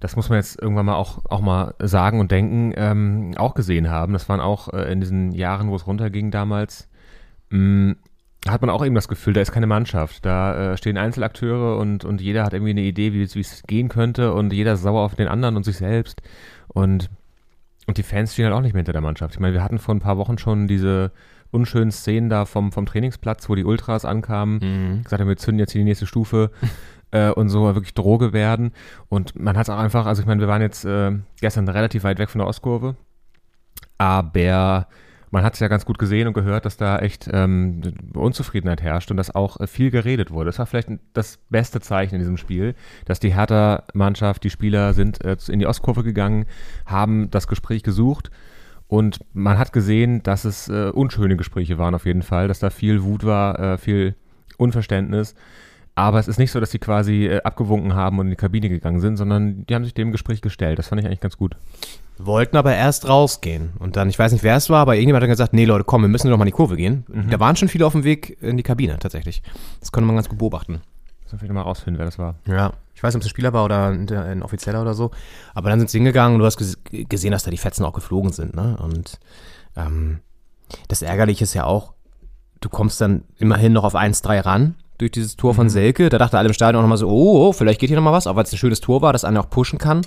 das 0.00 0.14
muss 0.14 0.28
man 0.28 0.36
jetzt 0.36 0.60
irgendwann 0.60 0.86
mal 0.86 0.94
auch, 0.94 1.24
auch 1.28 1.40
mal 1.40 1.74
sagen 1.78 2.20
und 2.20 2.30
denken, 2.30 2.72
ähm, 2.76 3.32
auch 3.36 3.54
gesehen 3.54 3.90
haben. 3.90 4.12
Das 4.12 4.28
waren 4.28 4.40
auch 4.40 4.72
äh, 4.72 4.92
in 4.92 5.00
diesen 5.00 5.32
Jahren, 5.32 5.68
wo 5.68 5.76
es 5.76 5.86
runterging 5.86 6.30
damals, 6.30 6.88
mh, 7.50 7.94
hat 8.48 8.60
man 8.60 8.70
auch 8.70 8.84
eben 8.84 8.94
das 8.94 9.08
Gefühl, 9.08 9.32
da 9.32 9.40
ist 9.40 9.52
keine 9.52 9.66
Mannschaft. 9.66 10.24
Da 10.24 10.72
äh, 10.72 10.76
stehen 10.76 10.96
Einzelakteure 10.98 11.78
und, 11.78 12.04
und 12.04 12.20
jeder 12.20 12.44
hat 12.44 12.52
irgendwie 12.52 12.70
eine 12.70 12.82
Idee, 12.82 13.12
wie 13.12 13.22
es 13.22 13.62
gehen 13.66 13.88
könnte 13.88 14.32
und 14.32 14.52
jeder 14.52 14.74
ist 14.74 14.82
sauer 14.82 15.02
auf 15.02 15.14
den 15.14 15.28
anderen 15.28 15.56
und 15.56 15.64
sich 15.64 15.76
selbst. 15.76 16.22
Und, 16.68 17.10
und 17.86 17.98
die 17.98 18.02
Fans 18.02 18.32
stehen 18.32 18.44
halt 18.46 18.54
auch 18.54 18.60
nicht 18.60 18.72
mehr 18.72 18.80
hinter 18.80 18.92
der 18.92 19.00
Mannschaft. 19.02 19.34
Ich 19.34 19.40
meine, 19.40 19.54
wir 19.54 19.64
hatten 19.64 19.78
vor 19.78 19.94
ein 19.94 20.00
paar 20.00 20.16
Wochen 20.18 20.38
schon 20.38 20.66
diese 20.66 21.12
unschönen 21.50 21.90
Szenen 21.92 22.28
da 22.28 22.44
vom, 22.44 22.72
vom 22.72 22.86
Trainingsplatz, 22.86 23.48
wo 23.48 23.54
die 23.54 23.64
Ultras 23.64 24.04
ankamen, 24.04 24.58
Mhm. 24.58 25.02
gesagt 25.04 25.20
haben, 25.20 25.28
wir 25.28 25.36
zünden 25.36 25.60
jetzt 25.60 25.72
hier 25.72 25.80
die 25.80 25.84
nächste 25.88 26.06
Stufe 26.06 26.50
äh, 27.12 27.30
und 27.30 27.48
so 27.48 27.62
wirklich 27.74 27.94
Droge 27.94 28.32
werden. 28.32 28.72
Und 29.08 29.38
man 29.40 29.56
hat 29.56 29.66
es 29.66 29.70
auch 29.70 29.78
einfach, 29.78 30.06
also 30.06 30.20
ich 30.22 30.26
meine, 30.26 30.40
wir 30.40 30.48
waren 30.48 30.62
jetzt 30.62 30.84
äh, 30.84 31.12
gestern 31.40 31.68
relativ 31.68 32.04
weit 32.04 32.18
weg 32.18 32.30
von 32.30 32.40
der 32.40 32.48
Ostkurve, 32.48 32.96
aber 33.98 34.88
man 35.30 35.42
hat 35.42 35.54
es 35.54 35.60
ja 35.60 35.68
ganz 35.68 35.84
gut 35.84 35.98
gesehen 35.98 36.28
und 36.28 36.34
gehört, 36.34 36.64
dass 36.64 36.76
da 36.76 36.98
echt 36.98 37.28
ähm, 37.32 37.82
Unzufriedenheit 38.14 38.82
herrscht 38.82 39.10
und 39.10 39.16
dass 39.16 39.34
auch 39.34 39.60
äh, 39.60 39.66
viel 39.66 39.90
geredet 39.90 40.30
wurde. 40.30 40.46
Das 40.46 40.58
war 40.58 40.66
vielleicht 40.66 40.88
das 41.12 41.38
beste 41.50 41.80
Zeichen 41.80 42.14
in 42.14 42.20
diesem 42.20 42.36
Spiel, 42.36 42.74
dass 43.04 43.20
die 43.20 43.34
Hertha-Mannschaft, 43.34 44.44
die 44.44 44.50
Spieler 44.50 44.94
sind 44.94 45.24
äh, 45.24 45.36
in 45.48 45.58
die 45.58 45.66
Ostkurve 45.66 46.02
gegangen, 46.02 46.46
haben 46.86 47.30
das 47.30 47.48
Gespräch 47.48 47.82
gesucht 47.82 48.30
und 48.88 49.18
man 49.32 49.58
hat 49.58 49.72
gesehen, 49.72 50.22
dass 50.22 50.44
es 50.44 50.68
äh, 50.68 50.90
unschöne 50.90 51.36
Gespräche 51.36 51.78
waren 51.78 51.94
auf 51.94 52.06
jeden 52.06 52.22
Fall, 52.22 52.48
dass 52.48 52.60
da 52.60 52.70
viel 52.70 53.02
Wut 53.02 53.24
war, 53.24 53.58
äh, 53.58 53.78
viel 53.78 54.14
Unverständnis. 54.58 55.34
Aber 55.98 56.18
es 56.20 56.28
ist 56.28 56.38
nicht 56.38 56.52
so, 56.52 56.60
dass 56.60 56.70
sie 56.70 56.78
quasi 56.78 57.24
äh, 57.26 57.40
abgewunken 57.42 57.94
haben 57.94 58.18
und 58.18 58.26
in 58.26 58.30
die 58.30 58.36
Kabine 58.36 58.68
gegangen 58.68 59.00
sind, 59.00 59.16
sondern 59.16 59.64
die 59.66 59.74
haben 59.74 59.84
sich 59.84 59.94
dem 59.94 60.12
Gespräch 60.12 60.42
gestellt. 60.42 60.78
Das 60.78 60.88
fand 60.88 61.00
ich 61.00 61.06
eigentlich 61.06 61.20
ganz 61.20 61.36
gut. 61.38 61.56
Wollten 62.18 62.56
aber 62.58 62.74
erst 62.74 63.08
rausgehen. 63.08 63.70
Und 63.78 63.96
dann, 63.96 64.08
ich 64.10 64.18
weiß 64.18 64.32
nicht, 64.32 64.44
wer 64.44 64.56
es 64.56 64.68
war, 64.70 64.80
aber 64.80 64.94
irgendjemand 64.94 65.22
hat 65.22 65.26
dann 65.28 65.32
gesagt, 65.32 65.52
nee 65.54 65.64
Leute, 65.64 65.84
komm, 65.84 66.02
wir 66.02 66.08
müssen 66.08 66.30
doch 66.30 66.36
mal 66.36 66.44
in 66.44 66.48
die 66.48 66.52
Kurve 66.52 66.76
gehen. 66.76 67.04
Da 67.30 67.40
waren 67.40 67.56
schon 67.56 67.68
viele 67.68 67.86
auf 67.86 67.92
dem 67.92 68.04
Weg 68.04 68.36
in 68.42 68.56
die 68.58 68.62
Kabine, 68.62 68.98
tatsächlich. 68.98 69.42
Das 69.80 69.90
konnte 69.90 70.06
man 70.06 70.16
ganz 70.16 70.28
gut 70.28 70.38
beobachten. 70.38 70.80
Müssen 71.32 71.40
wir 71.40 71.52
mal 71.54 71.62
rausfinden, 71.62 71.98
wer 71.98 72.06
das 72.06 72.18
war. 72.18 72.36
Ja. 72.46 72.72
Ich 72.94 73.02
weiß 73.02 73.12
nicht, 73.14 73.16
ob 73.16 73.22
es 73.22 73.26
ein 73.26 73.30
Spieler 73.30 73.52
war 73.52 73.64
oder 73.64 73.88
ein, 73.88 74.08
ein 74.10 74.42
Offizieller 74.42 74.80
oder 74.82 74.94
so. 74.94 75.10
Aber 75.54 75.70
dann 75.70 75.78
sind 75.78 75.90
sie 75.90 75.98
hingegangen 75.98 76.34
und 76.34 76.40
du 76.40 76.46
hast 76.46 76.58
ges- 76.60 76.78
gesehen, 77.08 77.32
dass 77.32 77.42
da 77.44 77.50
die 77.50 77.56
Fetzen 77.58 77.84
auch 77.84 77.92
geflogen 77.94 78.32
sind. 78.32 78.54
Ne? 78.54 78.76
Und 78.82 79.18
ähm, 79.76 80.20
das 80.88 81.02
Ärgerliche 81.02 81.44
ist 81.44 81.54
ja 81.54 81.64
auch, 81.64 81.94
du 82.60 82.68
kommst 82.68 83.00
dann 83.00 83.24
immerhin 83.38 83.72
noch 83.72 83.84
auf 83.84 83.94
1-3 83.94 84.44
ran 84.44 84.74
durch 84.98 85.10
dieses 85.10 85.36
Tor 85.36 85.54
von 85.54 85.68
Selke. 85.68 86.08
Da 86.08 86.18
dachte 86.18 86.38
alle 86.38 86.48
im 86.48 86.54
Stadion 86.54 86.78
auch 86.78 86.82
nochmal 86.82 86.98
so, 86.98 87.08
oh, 87.08 87.48
oh, 87.48 87.52
vielleicht 87.52 87.80
geht 87.80 87.88
hier 87.88 87.96
nochmal 87.96 88.12
was, 88.12 88.26
auch 88.26 88.36
weil 88.36 88.44
es 88.44 88.52
ein 88.52 88.58
schönes 88.58 88.80
Tor 88.80 89.02
war, 89.02 89.12
das 89.12 89.24
einen 89.24 89.36
auch 89.36 89.50
pushen 89.50 89.78
kann. 89.78 90.02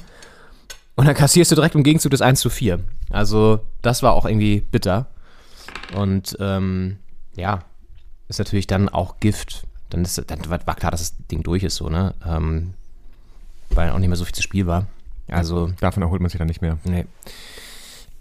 Und 0.96 1.05
dann 1.05 1.15
kassierst 1.15 1.51
du 1.51 1.55
direkt 1.55 1.75
im 1.75 1.84
Gegenzug 1.84 2.12
das 2.12 2.22
1 2.22 2.39
zu 2.39 2.50
4. 2.50 2.79
Also 3.10 3.60
das 3.81 4.03
war 4.03 4.13
auch 4.13 4.25
irgendwie 4.25 4.62
bitter. 4.62 5.08
Und 5.96 6.38
ähm, 6.39 6.98
ja, 7.36 7.60
ist 8.27 8.39
natürlich 8.39 8.67
dann 8.67 8.89
auch 8.89 9.19
Gift. 9.19 9.63
Dann, 9.89 10.03
ist, 10.03 10.24
dann 10.27 10.50
war 10.50 10.60
war 10.65 10.75
klar, 10.75 10.91
dass 10.91 11.01
das 11.01 11.27
Ding 11.27 11.41
durch 11.41 11.63
ist, 11.63 11.75
so, 11.75 11.89
ne? 11.89 12.13
Ähm, 12.25 12.74
weil 13.72 13.91
auch 13.91 14.00
nicht 14.00 14.10
mehr 14.10 14.17
so 14.17 14.25
viel 14.25 14.36
zu 14.36 14.41
Spiel 14.41 14.67
war. 14.67 14.88
Also, 15.27 15.72
Davon 15.79 16.03
erholt 16.03 16.22
man 16.22 16.29
sich 16.29 16.38
dann 16.38 16.48
nicht 16.48 16.62
mehr. 16.62 16.77
nee. 16.84 17.05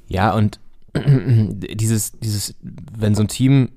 Ja, 0.08 0.32
und 0.34 0.60
dieses, 0.94 2.12
dieses, 2.12 2.54
wenn 2.62 3.14
so 3.14 3.22
ein 3.22 3.28
Team 3.28 3.70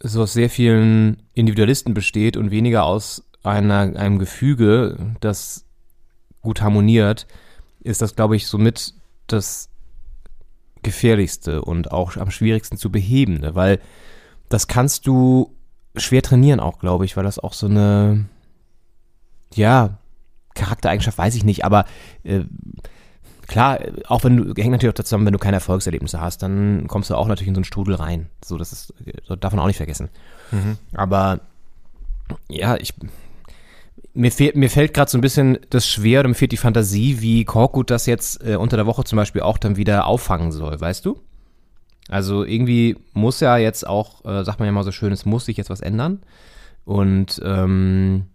so 0.00 0.22
aus 0.22 0.32
sehr 0.32 0.50
vielen 0.50 1.22
Individualisten 1.34 1.94
besteht 1.94 2.36
und 2.36 2.50
weniger 2.50 2.84
aus 2.84 3.24
einer, 3.42 3.96
einem 3.96 4.18
Gefüge, 4.18 5.14
das 5.20 5.64
gut 6.42 6.60
harmoniert, 6.60 7.26
ist 7.80 8.02
das, 8.02 8.14
glaube 8.14 8.36
ich, 8.36 8.46
somit 8.46 8.94
das 9.26 9.68
gefährlichste 10.82 11.62
und 11.62 11.90
auch 11.90 12.16
am 12.16 12.30
schwierigsten 12.30 12.76
zu 12.76 12.90
behebende, 12.90 13.54
weil 13.54 13.80
das 14.48 14.68
kannst 14.68 15.06
du 15.06 15.56
schwer 15.96 16.22
trainieren 16.22 16.60
auch, 16.60 16.78
glaube 16.78 17.04
ich, 17.04 17.16
weil 17.16 17.24
das 17.24 17.38
auch 17.38 17.52
so 17.52 17.66
eine, 17.66 18.26
ja, 19.54 19.98
Charaktereigenschaft 20.54 21.18
weiß 21.18 21.34
ich 21.34 21.44
nicht, 21.44 21.64
aber 21.64 21.84
äh, 22.22 22.44
klar, 23.46 23.78
auch 24.08 24.24
wenn 24.24 24.36
du, 24.36 24.44
hängt 24.62 24.72
natürlich 24.72 24.92
auch 24.92 25.02
zusammen, 25.02 25.26
wenn 25.26 25.32
du 25.32 25.38
keine 25.38 25.56
Erfolgserlebnisse 25.56 26.20
hast, 26.20 26.42
dann 26.42 26.86
kommst 26.88 27.10
du 27.10 27.14
auch 27.14 27.28
natürlich 27.28 27.48
in 27.48 27.54
so 27.54 27.60
einen 27.60 27.64
Strudel 27.64 27.94
rein. 27.94 28.28
So, 28.44 28.58
das 28.58 28.72
ist, 28.72 28.94
so 29.24 29.36
darf 29.36 29.52
man 29.52 29.60
auch 29.60 29.66
nicht 29.66 29.76
vergessen. 29.76 30.08
Aber 30.94 31.40
ja, 32.48 32.76
ich, 32.76 32.94
mir, 34.14 34.32
fehlt, 34.32 34.56
mir 34.56 34.70
fällt 34.70 34.94
gerade 34.94 35.10
so 35.10 35.18
ein 35.18 35.20
bisschen 35.20 35.58
das 35.70 35.86
schwer 35.86 36.20
oder 36.20 36.28
mir 36.28 36.34
fehlt 36.34 36.52
die 36.52 36.56
Fantasie, 36.56 37.20
wie 37.20 37.44
Korkut 37.44 37.90
das 37.90 38.06
jetzt 38.06 38.44
äh, 38.44 38.56
unter 38.56 38.76
der 38.76 38.86
Woche 38.86 39.04
zum 39.04 39.16
Beispiel 39.16 39.42
auch 39.42 39.58
dann 39.58 39.76
wieder 39.76 40.06
auffangen 40.06 40.52
soll, 40.52 40.80
weißt 40.80 41.04
du? 41.04 41.20
Also 42.08 42.44
irgendwie 42.44 42.96
muss 43.12 43.40
ja 43.40 43.56
jetzt 43.56 43.86
auch, 43.86 44.24
äh, 44.24 44.44
sagt 44.44 44.58
man 44.58 44.66
ja 44.66 44.72
mal 44.72 44.84
so 44.84 44.92
schön, 44.92 45.12
es 45.12 45.24
muss 45.24 45.46
sich 45.46 45.56
jetzt 45.56 45.70
was 45.70 45.80
ändern. 45.80 46.22
Und 46.84 47.40
ähm, 47.44 48.26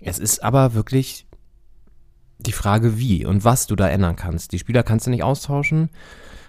es 0.00 0.18
ist 0.18 0.42
aber 0.42 0.74
wirklich 0.74 1.27
die 2.38 2.52
Frage, 2.52 2.98
wie 2.98 3.26
und 3.26 3.44
was 3.44 3.66
du 3.66 3.76
da 3.76 3.88
ändern 3.88 4.16
kannst. 4.16 4.52
Die 4.52 4.58
Spieler 4.58 4.82
kannst 4.82 5.06
du 5.06 5.10
nicht 5.10 5.22
austauschen. 5.22 5.90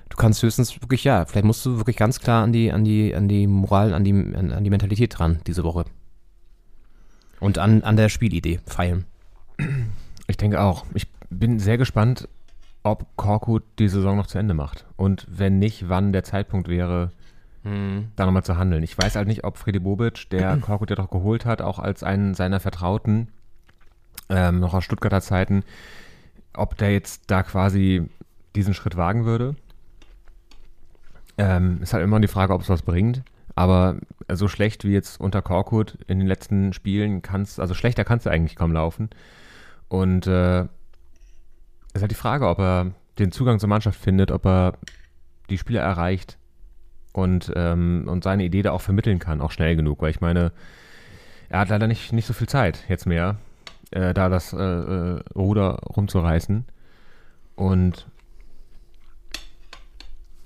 Du 0.10 0.18
kannst 0.18 0.42
höchstens 0.42 0.82
wirklich, 0.82 1.04
ja, 1.04 1.26
vielleicht 1.26 1.46
musst 1.46 1.66
du 1.66 1.78
wirklich 1.78 1.98
ganz 1.98 2.20
klar 2.20 2.44
an 2.44 2.52
die, 2.52 2.72
an 2.72 2.84
die, 2.84 3.14
an 3.16 3.28
die 3.28 3.48
Moral, 3.48 3.94
an 3.94 4.04
die, 4.04 4.12
an, 4.12 4.52
an 4.52 4.64
die 4.64 4.70
Mentalität 4.70 5.18
dran 5.18 5.40
diese 5.48 5.64
Woche. 5.64 5.86
Und 7.40 7.58
an, 7.58 7.84
an 7.84 7.96
der 7.96 8.10
Spielidee 8.10 8.60
feilen. 8.66 9.06
Ich 10.28 10.38
denke 10.38 10.62
auch. 10.62 10.86
Ich 10.94 11.08
bin 11.30 11.60
sehr 11.60 11.78
gespannt, 11.78 12.28
ob 12.84 13.06
Korkut 13.16 13.64
die 13.78 13.88
Saison 13.88 14.18
noch 14.18 14.28
zu 14.28 14.38
Ende 14.38 14.54
macht. 14.54 14.86
Und 14.96 15.26
wenn 15.30 15.60
nicht, 15.60 15.90
wann 15.90 16.12
der 16.12 16.24
Zeitpunkt 16.24 16.68
wäre, 16.68 17.12
da 17.64 18.26
nochmal 18.26 18.44
zu 18.44 18.58
handeln. 18.58 18.84
Ich 18.84 18.98
weiß 18.98 19.16
halt 19.16 19.28
nicht, 19.28 19.44
ob 19.44 19.58
Freddy 19.58 19.80
Bobic, 19.80 20.30
der 20.30 20.58
Korkut 20.62 20.90
ja 20.90 20.96
doch 20.96 21.10
geholt 21.10 21.46
hat, 21.46 21.62
auch 21.62 21.80
als 21.80 22.04
einen 22.04 22.34
seiner 22.34 22.60
Vertrauten, 22.60 23.30
ähm, 24.30 24.60
noch 24.60 24.74
aus 24.74 24.84
Stuttgarter 24.84 25.22
Zeiten, 25.22 25.64
ob 26.54 26.78
der 26.78 26.92
jetzt 26.94 27.24
da 27.28 27.44
quasi 27.44 28.10
diesen 28.56 28.74
Schritt 28.74 28.98
wagen 28.98 29.26
würde. 29.26 29.56
Ähm, 31.38 31.82
ist 31.82 31.94
halt 31.94 32.04
immer 32.04 32.20
die 32.20 32.28
Frage, 32.28 32.54
ob 32.54 32.62
es 32.62 32.70
was 32.70 32.82
bringt. 32.82 33.24
Aber 33.56 33.98
so 34.32 34.48
schlecht 34.48 34.86
wie 34.86 34.94
jetzt 34.94 35.20
unter 35.20 35.42
Korkut 35.42 35.98
in 36.08 36.20
den 36.20 36.28
letzten 36.28 36.74
Spielen 36.74 37.22
kannst, 37.22 37.60
also 37.60 37.74
schlechter 37.74 38.06
kannst 38.06 38.26
du 38.26 38.30
eigentlich 38.30 38.56
kaum 38.56 38.72
laufen. 38.72 39.10
Und 39.88 40.28
äh, 40.28 40.62
ist 41.94 42.02
halt 42.02 42.12
die 42.12 42.16
Frage, 42.16 42.48
ob 42.48 42.60
er 42.60 42.92
den 43.18 43.32
Zugang 43.32 43.60
zur 43.60 43.70
Mannschaft 43.70 44.00
findet, 44.00 44.32
ob 44.32 44.46
er 44.46 44.74
die 45.50 45.58
Spieler 45.58 45.82
erreicht 45.82 46.38
und, 47.12 47.52
ähm, 47.56 48.06
und 48.08 48.24
seine 48.24 48.44
Idee 48.44 48.62
da 48.62 48.72
auch 48.72 48.82
vermitteln 48.82 49.20
kann, 49.20 49.42
auch 49.42 49.52
schnell 49.52 49.76
genug. 49.76 50.02
Weil 50.02 50.12
ich 50.12 50.22
meine, 50.22 50.52
er 51.50 51.60
hat 51.60 51.70
leider 51.70 51.88
nicht, 51.88 52.14
nicht 52.14 52.28
so 52.28 52.34
viel 52.34 52.48
Zeit 52.48 52.86
jetzt 52.88 53.08
mehr, 53.08 53.38
äh, 53.92 54.14
da 54.14 54.30
das 54.30 54.54
äh, 54.54 54.58
äh, 54.58 55.20
Ruder 55.36 55.80
rumzureißen. 55.96 56.66
Und 57.56 58.08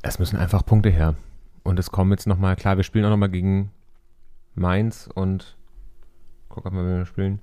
es 0.02 0.20
müssen 0.20 0.38
einfach 0.38 0.66
Punkte 0.66 0.90
her. 0.90 1.16
Und 1.64 1.80
es 1.80 1.92
kommen 1.92 2.12
jetzt 2.12 2.28
nochmal, 2.28 2.56
klar, 2.56 2.78
wir 2.78 2.84
spielen 2.84 3.06
auch 3.06 3.10
nochmal 3.10 3.30
gegen 3.30 3.72
Mainz 4.56 5.10
und 5.14 5.56
guck 6.50 6.66
mal, 6.66 6.86
wenn 6.86 6.98
wir 6.98 7.06
spielen. 7.06 7.40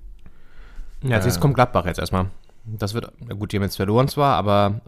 Ja, 1.03 1.15
als 1.15 1.25
nächstes 1.25 1.41
kommt 1.41 1.55
Gladbach 1.55 1.85
jetzt 1.85 1.99
erstmal. 1.99 2.27
Das 2.65 2.93
wird, 2.93 3.11
na 3.19 3.33
gut, 3.33 3.51
die 3.51 3.57
haben 3.57 3.63
jetzt 3.63 3.77
verloren 3.77 4.07
zwar, 4.07 4.35
aber 4.35 4.81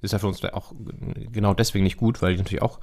ist 0.00 0.12
ja 0.12 0.18
für 0.18 0.26
uns 0.26 0.44
auch 0.44 0.72
genau 1.32 1.54
deswegen 1.54 1.84
nicht 1.84 1.96
gut, 1.96 2.20
weil 2.20 2.32
die 2.32 2.38
natürlich 2.38 2.62
auch 2.62 2.80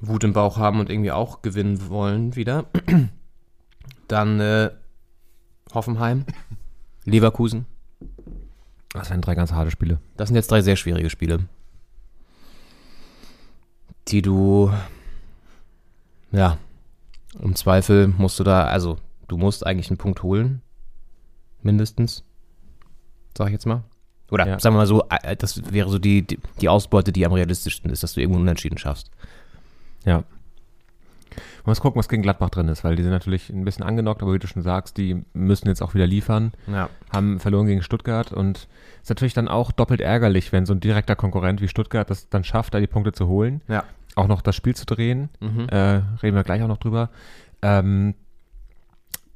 Wut 0.00 0.24
im 0.24 0.32
Bauch 0.32 0.56
haben 0.56 0.80
und 0.80 0.90
irgendwie 0.90 1.12
auch 1.12 1.42
gewinnen 1.42 1.88
wollen 1.88 2.36
wieder. 2.36 2.66
Dann 4.08 4.40
äh, 4.40 4.70
Hoffenheim, 5.72 6.24
Leverkusen. 7.04 7.66
Das 8.92 9.10
wären 9.10 9.20
drei 9.20 9.34
ganz 9.34 9.52
harte 9.52 9.70
Spiele. 9.70 10.00
Das 10.16 10.28
sind 10.28 10.36
jetzt 10.36 10.50
drei 10.50 10.62
sehr 10.62 10.76
schwierige 10.76 11.10
Spiele. 11.10 11.46
Die 14.08 14.22
du, 14.22 14.72
ja, 16.32 16.58
im 17.40 17.54
Zweifel 17.54 18.08
musst 18.08 18.38
du 18.40 18.44
da, 18.44 18.64
also 18.64 18.96
du 19.28 19.36
musst 19.36 19.64
eigentlich 19.64 19.88
einen 19.90 19.98
Punkt 19.98 20.22
holen. 20.22 20.62
Mindestens. 21.62 22.24
Sag 23.36 23.48
ich 23.48 23.52
jetzt 23.52 23.66
mal. 23.66 23.84
Oder 24.30 24.46
Ja. 24.46 24.58
sagen 24.60 24.74
wir 24.74 24.78
mal 24.78 24.86
so, 24.86 25.04
äh, 25.10 25.36
das 25.36 25.72
wäre 25.72 25.88
so 25.88 25.98
die, 25.98 26.22
die, 26.22 26.38
die 26.60 26.68
Ausbeute, 26.68 27.12
die 27.12 27.26
am 27.26 27.32
realistischsten 27.32 27.90
ist, 27.90 28.02
dass 28.02 28.14
du 28.14 28.20
irgendwo 28.20 28.38
einen 28.38 28.44
Unentschieden 28.46 28.78
schaffst. 28.78 29.10
Ja. 30.04 30.24
Man 31.64 31.72
muss 31.72 31.80
gucken, 31.80 31.98
was 31.98 32.08
gegen 32.08 32.22
Gladbach 32.22 32.50
drin 32.50 32.68
ist, 32.68 32.84
weil 32.84 32.96
die 32.96 33.02
sind 33.02 33.12
natürlich 33.12 33.50
ein 33.50 33.64
bisschen 33.64 33.84
angenockt, 33.84 34.22
aber 34.22 34.32
wie 34.32 34.38
du 34.38 34.46
schon 34.46 34.62
sagst, 34.62 34.96
die 34.96 35.24
müssen 35.32 35.68
jetzt 35.68 35.82
auch 35.82 35.94
wieder 35.94 36.06
liefern. 36.06 36.52
Ja. 36.66 36.88
Haben 37.12 37.38
verloren 37.38 37.66
gegen 37.66 37.82
Stuttgart 37.82 38.32
und 38.32 38.68
ist 39.02 39.10
natürlich 39.10 39.34
dann 39.34 39.48
auch 39.48 39.72
doppelt 39.72 40.00
ärgerlich, 40.00 40.52
wenn 40.52 40.66
so 40.66 40.72
ein 40.72 40.80
direkter 40.80 41.16
Konkurrent 41.16 41.60
wie 41.60 41.68
Stuttgart 41.68 42.08
das 42.08 42.28
dann 42.28 42.44
schafft, 42.44 42.74
da 42.74 42.80
die 42.80 42.86
Punkte 42.86 43.12
zu 43.12 43.28
holen. 43.28 43.60
Ja. 43.68 43.84
Auch 44.16 44.26
noch 44.26 44.42
das 44.42 44.56
Spiel 44.56 44.74
zu 44.74 44.86
drehen. 44.86 45.28
Äh, 45.68 46.02
reden 46.22 46.36
wir 46.36 46.44
gleich 46.44 46.62
auch 46.62 46.68
noch 46.68 46.78
drüber. 46.78 47.10
Ähm, 47.62 48.14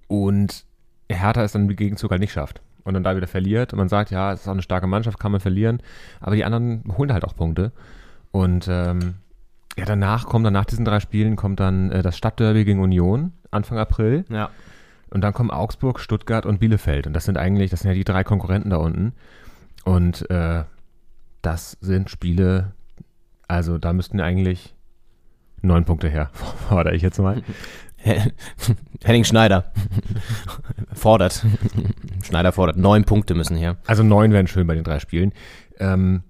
und 0.08 0.64
Hertha 1.10 1.42
es 1.42 1.52
dann 1.52 1.68
im 1.68 1.76
Gegenzug 1.76 2.10
halt 2.10 2.20
nicht 2.20 2.32
schafft. 2.32 2.60
und 2.84 2.94
dann 2.94 3.02
da 3.02 3.16
wieder 3.16 3.26
verliert 3.26 3.72
und 3.72 3.78
man 3.78 3.88
sagt, 3.88 4.10
ja, 4.10 4.32
es 4.32 4.42
ist 4.42 4.48
auch 4.48 4.52
eine 4.52 4.62
starke 4.62 4.86
Mannschaft, 4.86 5.18
kann 5.18 5.32
man 5.32 5.40
verlieren, 5.40 5.82
aber 6.20 6.36
die 6.36 6.44
anderen 6.44 6.84
holen 6.96 7.12
halt 7.12 7.24
auch 7.24 7.34
Punkte. 7.34 7.72
Und 8.30 8.66
ähm, 8.68 9.14
ja, 9.76 9.84
danach 9.84 10.26
kommt 10.26 10.46
dann 10.46 10.52
nach 10.52 10.64
diesen 10.64 10.84
drei 10.84 11.00
Spielen 11.00 11.36
kommt 11.36 11.60
dann 11.60 11.90
äh, 11.90 12.02
das 12.02 12.16
Stadtderby 12.16 12.64
gegen 12.64 12.80
Union 12.80 13.32
Anfang 13.50 13.78
April. 13.78 14.24
Ja. 14.28 14.50
Und 15.10 15.20
dann 15.20 15.32
kommen 15.32 15.50
Augsburg, 15.50 16.00
Stuttgart 16.00 16.44
und 16.44 16.58
Bielefeld. 16.58 17.06
Und 17.06 17.12
das 17.12 17.24
sind 17.24 17.38
eigentlich, 17.38 17.70
das 17.70 17.80
sind 17.80 17.90
ja 17.90 17.94
die 17.94 18.04
drei 18.04 18.24
Konkurrenten 18.24 18.70
da 18.70 18.76
unten. 18.76 19.12
Und 19.84 20.28
äh, 20.30 20.64
das 21.42 21.76
sind 21.80 22.10
Spiele, 22.10 22.72
also 23.46 23.78
da 23.78 23.92
müssten 23.92 24.20
eigentlich 24.20 24.74
neun 25.62 25.84
Punkte 25.84 26.08
her, 26.08 26.30
fordere 26.68 26.94
ich 26.94 27.02
jetzt 27.02 27.18
mal. 27.18 27.42
Henning 29.04 29.24
Schneider 29.24 29.72
fordert. 30.92 31.44
Schneider 32.22 32.52
fordert. 32.52 32.76
Neun 32.76 33.04
Punkte 33.04 33.34
müssen 33.34 33.56
her. 33.56 33.76
Also 33.86 34.02
neun 34.02 34.32
wären 34.32 34.46
schön 34.46 34.66
bei 34.66 34.74
den 34.74 34.84
drei 34.84 34.98
Spielen. 34.98 35.32
Ähm, 35.78 36.22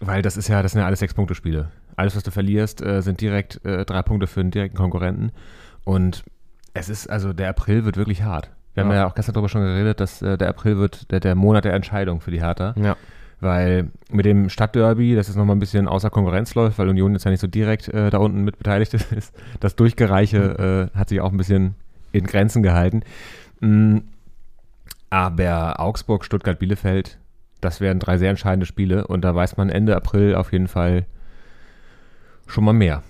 weil 0.00 0.22
das 0.22 0.36
ist 0.36 0.48
ja, 0.48 0.62
das 0.62 0.72
sind 0.72 0.80
ja 0.80 0.86
alles 0.86 0.98
Sechs-Punkte-Spiele. 0.98 1.70
Alles, 1.96 2.16
was 2.16 2.22
du 2.22 2.30
verlierst, 2.30 2.82
äh, 2.82 3.02
sind 3.02 3.20
direkt 3.20 3.64
äh, 3.64 3.84
drei 3.84 4.02
Punkte 4.02 4.26
für 4.26 4.40
einen 4.40 4.50
direkten 4.50 4.76
Konkurrenten. 4.76 5.30
Und 5.84 6.24
es 6.72 6.88
ist, 6.88 7.08
also 7.08 7.32
der 7.32 7.50
April 7.50 7.84
wird 7.84 7.96
wirklich 7.96 8.22
hart. 8.22 8.50
Wir 8.74 8.82
haben 8.82 8.90
Ja. 8.90 8.96
ja 8.96 9.06
auch 9.06 9.14
gestern 9.14 9.34
darüber 9.34 9.48
schon 9.48 9.62
geredet, 9.62 10.00
dass 10.00 10.20
äh, 10.22 10.36
der 10.36 10.48
April 10.48 10.78
wird 10.78 11.10
der, 11.12 11.20
der 11.20 11.34
Monat 11.34 11.64
der 11.64 11.74
Entscheidung 11.74 12.20
für 12.20 12.30
die 12.32 12.40
Hertha. 12.40 12.74
Ja. 12.76 12.96
Weil 13.40 13.90
mit 14.10 14.24
dem 14.26 14.48
Stadtderby, 14.48 15.14
das 15.14 15.28
ist 15.28 15.36
nochmal 15.36 15.54
ein 15.54 15.60
bisschen 15.60 15.86
außer 15.86 16.10
Konkurrenz 16.10 16.54
läuft, 16.54 16.78
weil 16.78 16.88
Union 16.88 17.12
jetzt 17.12 17.24
ja 17.24 17.30
nicht 17.30 17.40
so 17.40 17.46
direkt 17.46 17.88
äh, 17.88 18.10
da 18.10 18.18
unten 18.18 18.42
mit 18.42 18.58
beteiligt 18.58 18.94
ist. 19.12 19.32
Das 19.60 19.76
Durchgereiche 19.76 20.90
äh, 20.94 20.98
hat 20.98 21.08
sich 21.10 21.20
auch 21.20 21.30
ein 21.30 21.36
bisschen 21.36 21.74
in 22.12 22.24
Grenzen 22.26 22.62
gehalten. 22.62 23.02
Mm, 23.60 23.98
aber 25.10 25.78
Augsburg, 25.80 26.24
Stuttgart, 26.24 26.58
Bielefeld, 26.58 27.18
das 27.60 27.80
wären 27.80 27.98
drei 27.98 28.18
sehr 28.18 28.30
entscheidende 28.30 28.66
Spiele 28.66 29.06
und 29.06 29.22
da 29.22 29.34
weiß 29.34 29.56
man 29.56 29.68
Ende 29.70 29.96
April 29.96 30.34
auf 30.34 30.52
jeden 30.52 30.68
Fall 30.68 31.06
schon 32.46 32.64
mal 32.64 32.72
mehr. 32.72 33.02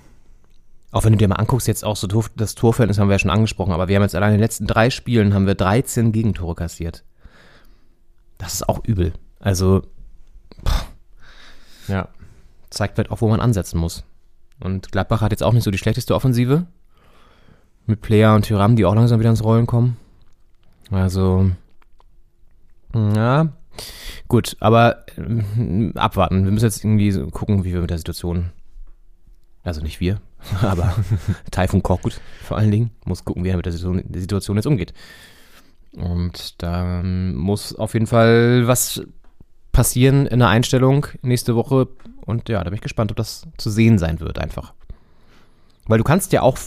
Auch 0.90 1.04
wenn 1.04 1.12
du 1.12 1.18
dir 1.18 1.28
mal 1.28 1.36
anguckst, 1.36 1.66
jetzt 1.66 1.84
auch 1.84 1.96
so 1.96 2.06
das 2.36 2.54
Torverhältnis 2.54 2.98
haben 2.98 3.08
wir 3.08 3.14
ja 3.14 3.18
schon 3.18 3.30
angesprochen, 3.30 3.72
aber 3.72 3.88
wir 3.88 3.96
haben 3.96 4.02
jetzt 4.02 4.14
allein 4.14 4.30
in 4.30 4.38
den 4.38 4.42
letzten 4.42 4.66
drei 4.66 4.90
Spielen 4.90 5.34
haben 5.34 5.46
wir 5.46 5.54
13 5.56 6.12
Gegentore 6.12 6.54
kassiert. 6.54 7.04
Das 8.38 8.54
ist 8.54 8.68
auch 8.68 8.84
übel. 8.84 9.12
Also 9.40 9.82
Ja, 11.88 12.08
zeigt 12.70 12.94
vielleicht 12.94 13.10
auch, 13.10 13.20
wo 13.20 13.28
man 13.28 13.40
ansetzen 13.40 13.78
muss. 13.78 14.04
Und 14.60 14.92
Gladbach 14.92 15.20
hat 15.20 15.32
jetzt 15.32 15.42
auch 15.42 15.52
nicht 15.52 15.64
so 15.64 15.70
die 15.70 15.78
schlechteste 15.78 16.14
Offensive. 16.14 16.66
Mit 17.86 18.00
Player 18.00 18.34
und 18.34 18.42
Tyram, 18.46 18.76
die 18.76 18.84
auch 18.84 18.94
langsam 18.94 19.20
wieder 19.20 19.30
ins 19.30 19.44
Rollen 19.44 19.66
kommen. 19.66 19.96
Also, 20.90 21.50
ja, 22.94 23.48
gut, 24.28 24.56
aber 24.60 25.04
ähm, 25.18 25.92
abwarten. 25.94 26.44
Wir 26.44 26.52
müssen 26.52 26.64
jetzt 26.64 26.84
irgendwie 26.84 27.12
gucken, 27.30 27.64
wie 27.64 27.72
wir 27.72 27.80
mit 27.80 27.90
der 27.90 27.98
Situation, 27.98 28.50
also 29.64 29.80
nicht 29.80 30.00
wir, 30.00 30.20
aber 30.62 30.94
Taifun 31.50 31.82
Korkut 31.82 32.20
vor 32.42 32.58
allen 32.58 32.70
Dingen, 32.70 32.90
muss 33.04 33.24
gucken, 33.24 33.44
wie 33.44 33.48
er 33.48 33.56
mit 33.56 33.66
der 33.66 33.72
Situation, 33.72 34.56
jetzt 34.56 34.66
umgeht. 34.66 34.92
Und 35.92 36.62
da 36.62 37.00
ähm, 37.00 37.34
muss 37.34 37.74
auf 37.74 37.94
jeden 37.94 38.06
Fall 38.06 38.66
was 38.66 39.02
passieren 39.72 40.26
in 40.26 40.40
der 40.40 40.48
Einstellung 40.48 41.06
nächste 41.22 41.54
Woche. 41.54 41.88
Und 42.26 42.48
ja, 42.48 42.62
da 42.62 42.70
bin 42.70 42.76
ich 42.76 42.80
gespannt, 42.82 43.10
ob 43.10 43.16
das 43.16 43.46
zu 43.58 43.70
sehen 43.70 43.98
sein 43.98 44.20
wird 44.20 44.38
einfach. 44.38 44.74
Weil 45.86 45.98
du 45.98 46.04
kannst 46.04 46.32
ja 46.32 46.42
auch 46.42 46.58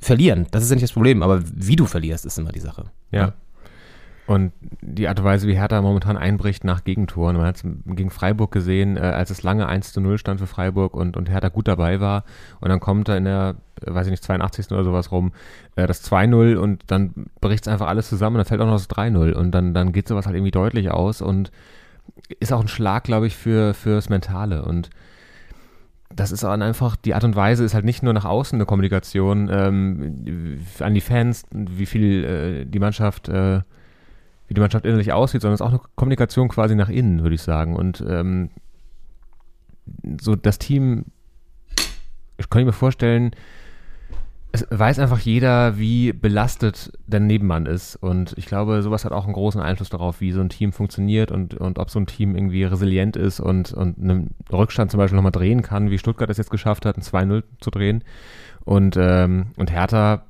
verlieren, 0.00 0.46
das 0.50 0.62
ist 0.62 0.70
ja 0.70 0.76
nicht 0.76 0.84
das 0.84 0.92
Problem, 0.92 1.22
aber 1.22 1.42
wie 1.44 1.76
du 1.76 1.86
verlierst, 1.86 2.26
ist 2.26 2.38
immer 2.38 2.52
die 2.52 2.60
Sache. 2.60 2.90
ja. 3.10 3.34
Und 4.26 4.52
die 4.80 5.06
Art 5.06 5.20
und 5.20 5.24
Weise, 5.24 5.46
wie 5.46 5.54
Hertha 5.54 5.80
momentan 5.80 6.16
einbricht 6.16 6.64
nach 6.64 6.82
Gegentoren. 6.82 7.36
Man 7.36 7.46
hat 7.46 7.56
es 7.56 7.62
gegen 7.62 8.10
Freiburg 8.10 8.50
gesehen, 8.50 8.96
äh, 8.96 9.00
als 9.00 9.30
es 9.30 9.44
lange 9.44 9.68
1 9.68 9.92
zu 9.92 10.00
0 10.00 10.18
stand 10.18 10.40
für 10.40 10.48
Freiburg 10.48 10.94
und, 10.94 11.16
und 11.16 11.30
Hertha 11.30 11.48
gut 11.48 11.68
dabei 11.68 12.00
war. 12.00 12.24
Und 12.60 12.68
dann 12.68 12.80
kommt 12.80 13.08
da 13.08 13.16
in 13.16 13.24
der, 13.24 13.54
äh, 13.86 13.94
weiß 13.94 14.08
ich 14.08 14.10
nicht, 14.10 14.24
82. 14.24 14.72
oder 14.72 14.82
sowas 14.82 15.12
rum, 15.12 15.32
äh, 15.76 15.86
das 15.86 16.02
2-0 16.02 16.56
und 16.56 16.82
dann 16.88 17.26
bricht 17.40 17.66
es 17.66 17.72
einfach 17.72 17.86
alles 17.86 18.08
zusammen 18.08 18.36
und 18.36 18.40
dann 18.40 18.46
fällt 18.46 18.60
auch 18.60 18.66
noch 18.66 18.72
das 18.72 18.90
3-0. 18.90 19.32
Und 19.32 19.52
dann, 19.52 19.74
dann 19.74 19.92
geht 19.92 20.08
sowas 20.08 20.26
halt 20.26 20.34
irgendwie 20.34 20.50
deutlich 20.50 20.90
aus 20.90 21.22
und 21.22 21.52
ist 22.40 22.52
auch 22.52 22.60
ein 22.60 22.68
Schlag, 22.68 23.04
glaube 23.04 23.28
ich, 23.28 23.36
für, 23.36 23.74
fürs 23.74 24.08
Mentale. 24.08 24.64
Und 24.64 24.90
das 26.12 26.32
ist 26.32 26.42
dann 26.42 26.62
einfach, 26.62 26.96
die 26.96 27.14
Art 27.14 27.22
und 27.22 27.36
Weise 27.36 27.64
ist 27.64 27.74
halt 27.74 27.84
nicht 27.84 28.02
nur 28.02 28.12
nach 28.12 28.24
außen 28.24 28.56
eine 28.56 28.66
Kommunikation 28.66 29.48
ähm, 29.52 30.58
an 30.80 30.94
die 30.94 31.00
Fans, 31.00 31.44
wie 31.52 31.86
viel 31.86 32.24
äh, 32.24 32.64
die 32.64 32.78
Mannschaft, 32.80 33.28
äh, 33.28 33.60
wie 34.48 34.54
die 34.54 34.60
Mannschaft 34.60 34.84
innerlich 34.84 35.12
aussieht, 35.12 35.42
sondern 35.42 35.54
es 35.54 35.60
ist 35.60 35.66
auch 35.66 35.70
eine 35.70 35.80
Kommunikation 35.94 36.48
quasi 36.48 36.74
nach 36.74 36.88
innen, 36.88 37.22
würde 37.22 37.34
ich 37.34 37.42
sagen. 37.42 37.76
Und 37.76 38.04
ähm, 38.08 38.50
so 40.20 40.36
das 40.36 40.58
Team, 40.58 41.06
ich 42.38 42.48
kann 42.50 42.64
mir 42.64 42.72
vorstellen, 42.72 43.32
es 44.52 44.66
weiß 44.70 44.98
einfach 45.00 45.18
jeder, 45.18 45.78
wie 45.78 46.12
belastet 46.12 46.92
der 47.06 47.20
Nebenmann 47.20 47.66
ist. 47.66 47.96
Und 47.96 48.34
ich 48.38 48.46
glaube, 48.46 48.80
sowas 48.82 49.04
hat 49.04 49.12
auch 49.12 49.24
einen 49.24 49.34
großen 49.34 49.60
Einfluss 49.60 49.90
darauf, 49.90 50.20
wie 50.20 50.32
so 50.32 50.40
ein 50.40 50.48
Team 50.48 50.72
funktioniert 50.72 51.30
und, 51.30 51.54
und 51.54 51.78
ob 51.78 51.90
so 51.90 51.98
ein 51.98 52.06
Team 52.06 52.34
irgendwie 52.34 52.64
resilient 52.64 53.16
ist 53.16 53.40
und, 53.40 53.72
und 53.72 53.98
einen 53.98 54.34
Rückstand 54.50 54.90
zum 54.90 54.98
Beispiel 54.98 55.16
nochmal 55.16 55.32
drehen 55.32 55.62
kann, 55.62 55.90
wie 55.90 55.98
Stuttgart 55.98 56.30
es 56.30 56.38
jetzt 56.38 56.50
geschafft 56.50 56.86
hat, 56.86 56.96
ein 56.96 57.02
2-0 57.02 57.42
zu 57.60 57.70
drehen. 57.70 58.02
Und, 58.64 58.96
ähm, 58.98 59.48
und 59.56 59.70
Hertha 59.70 60.24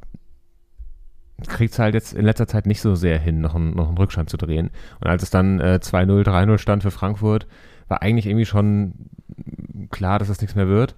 kriegt 1.45 1.73
es 1.75 1.79
halt 1.79 1.95
jetzt 1.95 2.15
in 2.15 2.25
letzter 2.25 2.47
Zeit 2.47 2.67
nicht 2.67 2.81
so 2.81 2.95
sehr 2.95 3.19
hin, 3.19 3.41
noch 3.41 3.55
einen, 3.55 3.75
noch 3.75 3.89
einen 3.89 3.99
Rückstand 3.99 4.31
zu 4.31 4.37
drehen. 4.37 4.71
Und 5.01 5.09
als 5.09 5.23
es 5.23 5.31
dann 5.31 5.61
äh, 5.61 5.79
2-0, 5.83 6.25
3-0 6.25 6.59
stand 6.59 6.83
für 6.83 6.91
Frankfurt, 6.91 7.47
war 7.89 8.03
eigentlich 8.03 8.27
irgendwie 8.27 8.47
schon 8.47 8.95
klar, 9.91 10.19
dass 10.19 10.29
es 10.29 10.41
nichts 10.41 10.57
mehr 10.57 10.69
wird. 10.69 10.95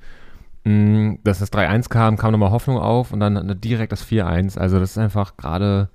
Mm, 0.64 1.14
Dass 1.24 1.40
das 1.40 1.52
3-1 1.52 1.88
kam, 1.88 2.16
kam 2.16 2.32
nochmal 2.32 2.50
Hoffnung 2.50 2.78
auf 2.78 3.12
und 3.12 3.20
dann 3.20 3.60
direkt 3.60 3.92
das 3.92 4.06
4-1. 4.06 4.58
Also 4.58 4.78
das 4.78 4.92
ist 4.92 4.98
einfach 4.98 5.36
gerade, 5.36 5.88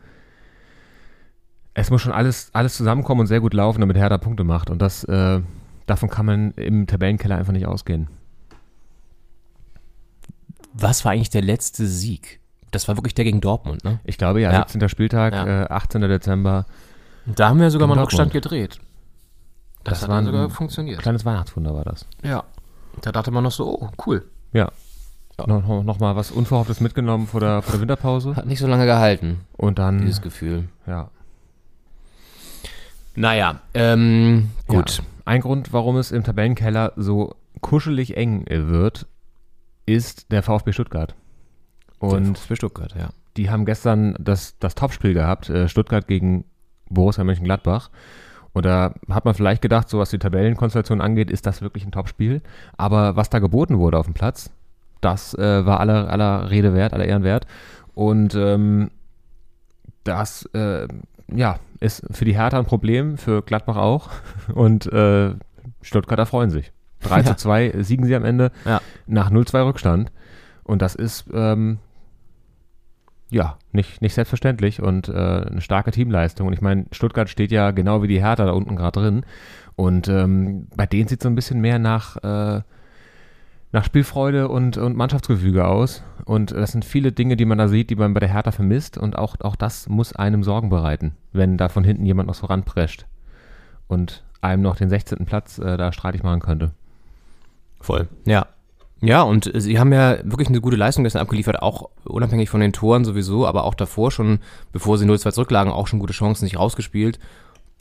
es 1.73 1.89
muss 1.89 2.01
schon 2.01 2.13
alles, 2.13 2.49
alles 2.53 2.75
zusammenkommen 2.75 3.21
und 3.21 3.27
sehr 3.27 3.39
gut 3.41 3.53
laufen, 3.53 3.79
damit 3.81 3.97
Hertha 3.97 4.17
Punkte 4.17 4.43
macht. 4.43 4.69
Und 4.69 4.81
das, 4.81 5.03
äh, 5.05 5.41
davon 5.85 6.09
kann 6.09 6.25
man 6.25 6.51
im 6.51 6.85
Tabellenkeller 6.85 7.37
einfach 7.37 7.53
nicht 7.53 7.65
ausgehen. 7.65 8.07
Was 10.73 11.05
war 11.05 11.11
eigentlich 11.11 11.29
der 11.29 11.43
letzte 11.43 11.85
Sieg? 11.85 12.39
Das 12.73 12.87
war 12.89 12.97
wirklich 12.97 13.13
der 13.13 13.23
gegen 13.23 13.39
Dortmund, 13.39 13.83
ne? 13.85 13.99
Ich 14.03 14.17
glaube 14.17 14.41
ja, 14.41 14.51
Ja. 14.51 14.65
17. 14.67 14.89
Spieltag, 14.89 15.33
Ja. 15.33 15.63
äh, 15.63 15.67
18. 15.69 16.01
Dezember, 16.01 16.65
Da 17.25 17.47
haben 17.49 17.59
wir 17.61 17.69
sogar 17.71 17.87
mal 17.87 17.93
einen. 17.93 18.01
Rückstand 18.03 18.33
gedreht. 18.33 18.79
Das, 19.83 19.93
Das 19.99 20.01
hat 20.03 20.09
war 20.09 20.15
dann 20.17 20.25
ein 20.25 20.31
sogar 20.33 20.49
funktioniert. 20.49 20.99
kleines 21.01 21.23
Weihnachtswunder 21.25 21.73
war 21.73 21.83
das. 21.85 22.05
Ja. 22.23 22.43
Da 23.01 23.11
dachte 23.11 23.31
man 23.31 23.43
noch 23.43 23.51
so, 23.51 23.79
oh, 23.81 23.89
cool. 24.05 24.25
Ja. 24.51 24.71
Noch, 25.37 25.47
noch, 25.67 25.83
noch 25.83 25.99
mal 25.99 26.15
was 26.15 26.31
Unverhofftes 26.31 26.79
mitgenommen 26.79 27.27
vor 27.27 27.39
der, 27.39 27.61
vor 27.63 27.71
der 27.73 27.81
Winterpause. 27.81 28.35
Hat 28.35 28.45
nicht 28.45 28.59
so 28.59 28.67
lange 28.67 28.85
gehalten, 28.85 29.41
Und 29.57 29.79
dann, 29.79 30.01
dieses 30.01 30.21
Gefühl. 30.21 30.67
ja. 30.87 31.09
Naja, 33.15 33.59
ähm, 33.73 34.49
gut. 34.67 34.97
Ja. 34.97 35.03
Ein 35.25 35.41
Grund, 35.41 35.71
warum 35.71 35.97
es 35.97 36.11
im 36.11 36.23
Tabellenkeller 36.23 36.93
so 36.95 37.35
kuschelig 37.61 38.17
eng 38.17 38.45
wird, 38.49 39.05
ist 39.85 40.31
der 40.31 40.41
VfB 40.43 40.73
Stuttgart. 40.73 41.15
Und 42.11 42.37
für 42.37 42.55
Stuttgart, 42.55 42.93
ja. 42.97 43.09
die 43.37 43.49
haben 43.49 43.65
gestern 43.65 44.15
das, 44.19 44.57
das 44.59 44.75
Topspiel 44.75 45.13
gehabt, 45.13 45.49
äh, 45.49 45.67
Stuttgart 45.67 46.07
gegen 46.07 46.45
Borussia 46.89 47.23
Mönchengladbach. 47.23 47.89
Und 48.53 48.65
da 48.65 48.93
hat 49.09 49.25
man 49.25 49.33
vielleicht 49.33 49.61
gedacht, 49.61 49.89
so 49.89 49.97
was 49.99 50.11
die 50.11 50.19
Tabellenkonstellation 50.19 51.01
angeht, 51.01 51.31
ist 51.31 51.45
das 51.47 51.61
wirklich 51.61 51.85
ein 51.85 51.91
Topspiel. 51.91 52.41
Aber 52.77 53.15
was 53.15 53.29
da 53.29 53.39
geboten 53.39 53.79
wurde 53.79 53.97
auf 53.97 54.05
dem 54.05 54.13
Platz, 54.13 54.51
das 55.01 55.33
äh, 55.33 55.65
war 55.65 55.79
aller, 55.79 56.09
aller 56.09 56.49
Rede 56.51 56.73
wert, 56.73 56.93
aller 56.93 57.05
Ehren 57.05 57.23
wert. 57.23 57.47
Und 57.95 58.35
ähm, 58.35 58.91
das, 60.03 60.45
äh, 60.53 60.87
ja, 61.33 61.57
ist 61.79 62.03
für 62.11 62.25
die 62.25 62.35
Hertha 62.37 62.59
ein 62.59 62.65
Problem, 62.65 63.17
für 63.17 63.41
Gladbach 63.41 63.77
auch. 63.77 64.09
Und 64.53 64.85
äh, 64.91 65.33
Stuttgarter 65.81 66.25
freuen 66.25 66.49
sich. 66.51 66.71
3 67.01 67.17
Ja. 67.21 67.25
zu 67.25 67.35
2 67.35 67.73
siegen 67.83 68.05
sie 68.05 68.15
am 68.15 68.23
Ende 68.23 68.51
Ja. 68.65 68.81
nach 69.07 69.31
0-2 69.31 69.65
Rückstand. 69.65 70.11
Und 70.63 70.81
das 70.81 70.95
ist, 70.95 71.25
ähm, 71.33 71.79
ja, 73.33 73.57
nicht, 73.71 74.01
nicht 74.01 74.13
selbstverständlich 74.13 74.81
und 74.81 75.09
äh, 75.09 75.11
eine 75.11 75.61
starke 75.61 75.91
Teamleistung. 75.91 76.47
Und 76.47 76.53
ich 76.53 76.61
meine, 76.61 76.85
Stuttgart 76.91 77.29
steht 77.29 77.51
ja 77.51 77.71
genau 77.71 78.01
wie 78.03 78.07
die 78.07 78.21
Hertha 78.21 78.45
da 78.45 78.51
unten 78.51 78.75
gerade 78.75 78.99
drin. 78.99 79.25
Und 79.75 80.07
ähm, 80.07 80.67
bei 80.75 80.85
denen 80.85 81.07
sieht 81.07 81.19
es 81.19 81.23
so 81.23 81.29
ein 81.29 81.35
bisschen 81.35 81.59
mehr 81.59 81.79
nach, 81.79 82.17
äh, 82.17 82.61
nach 83.71 83.83
Spielfreude 83.83 84.47
und, 84.49 84.77
und 84.77 84.95
Mannschaftsgefüge 84.95 85.65
aus. 85.65 86.03
Und 86.25 86.51
das 86.51 86.71
sind 86.71 86.85
viele 86.85 87.11
Dinge, 87.11 87.35
die 87.35 87.45
man 87.45 87.57
da 87.57 87.67
sieht, 87.67 87.89
die 87.89 87.95
man 87.95 88.13
bei 88.13 88.19
der 88.19 88.31
Hertha 88.31 88.51
vermisst. 88.51 88.97
Und 88.97 89.17
auch, 89.17 89.35
auch 89.41 89.55
das 89.55 89.89
muss 89.89 90.13
einem 90.13 90.43
Sorgen 90.43 90.69
bereiten, 90.69 91.15
wenn 91.31 91.57
da 91.57 91.69
von 91.69 91.83
hinten 91.83 92.05
jemand 92.05 92.27
noch 92.27 92.35
so 92.35 92.45
ranprescht 92.45 93.05
und 93.87 94.23
einem 94.41 94.61
noch 94.61 94.75
den 94.75 94.89
16. 94.89 95.25
Platz 95.25 95.57
äh, 95.57 95.77
da 95.77 95.91
streitig 95.91 96.23
machen 96.23 96.41
könnte. 96.41 96.71
Voll. 97.81 98.07
Ja. 98.25 98.47
Ja, 99.03 99.21
und 99.23 99.51
sie 99.53 99.79
haben 99.79 99.91
ja 99.91 100.19
wirklich 100.23 100.47
eine 100.47 100.61
gute 100.61 100.77
Leistung 100.77 101.03
gestern 101.03 101.21
abgeliefert, 101.21 101.61
auch 101.61 101.89
unabhängig 102.05 102.49
von 102.49 102.61
den 102.61 102.71
Toren 102.71 103.03
sowieso, 103.03 103.45
aber 103.45 103.65
auch 103.65 103.73
davor 103.75 104.11
schon, 104.11 104.39
bevor 104.71 104.97
sie 104.97 105.05
0-2 105.05 105.33
zurücklagen, 105.33 105.73
auch 105.73 105.87
schon 105.87 105.99
gute 105.99 106.13
Chancen 106.13 106.45
sich 106.45 106.57
rausgespielt. 106.57 107.19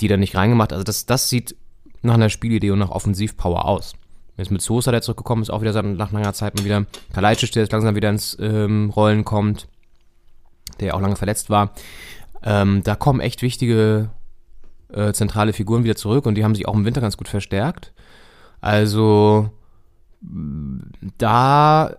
die 0.00 0.08
dann 0.08 0.18
nicht 0.18 0.34
reingemacht. 0.34 0.72
Also 0.72 0.82
das, 0.82 1.06
das 1.06 1.28
sieht 1.28 1.54
nach 2.00 2.14
einer 2.14 2.28
Spielidee 2.30 2.72
und 2.72 2.80
nach 2.80 2.90
Offensivpower 2.90 3.66
aus. 3.66 3.92
Jetzt 4.36 4.50
mit 4.50 4.62
Sosa, 4.62 4.90
der 4.90 5.02
zurückgekommen 5.02 5.42
ist, 5.42 5.50
auch 5.50 5.60
wieder 5.60 5.80
nach 5.80 6.10
langer 6.10 6.32
Zeit 6.32 6.56
mal 6.56 6.64
wieder. 6.64 6.86
Kalajdzic, 7.12 7.52
der 7.52 7.62
jetzt 7.62 7.72
langsam 7.72 7.94
wieder 7.94 8.10
ins 8.10 8.36
ähm, 8.40 8.90
Rollen 8.90 9.24
kommt, 9.24 9.68
der 10.80 10.88
ja 10.88 10.94
auch 10.94 11.00
lange 11.00 11.14
verletzt 11.14 11.50
war. 11.50 11.72
Ähm, 12.42 12.82
da 12.82 12.96
kommen 12.96 13.20
echt 13.20 13.42
wichtige 13.42 14.10
äh, 14.92 15.12
zentrale 15.12 15.52
Figuren 15.52 15.84
wieder 15.84 15.94
zurück 15.94 16.26
und 16.26 16.34
die 16.34 16.42
haben 16.42 16.56
sich 16.56 16.66
auch 16.66 16.74
im 16.74 16.84
Winter 16.84 17.00
ganz 17.00 17.16
gut 17.16 17.28
verstärkt. 17.28 17.92
Also 18.60 19.50
da, 21.18 21.96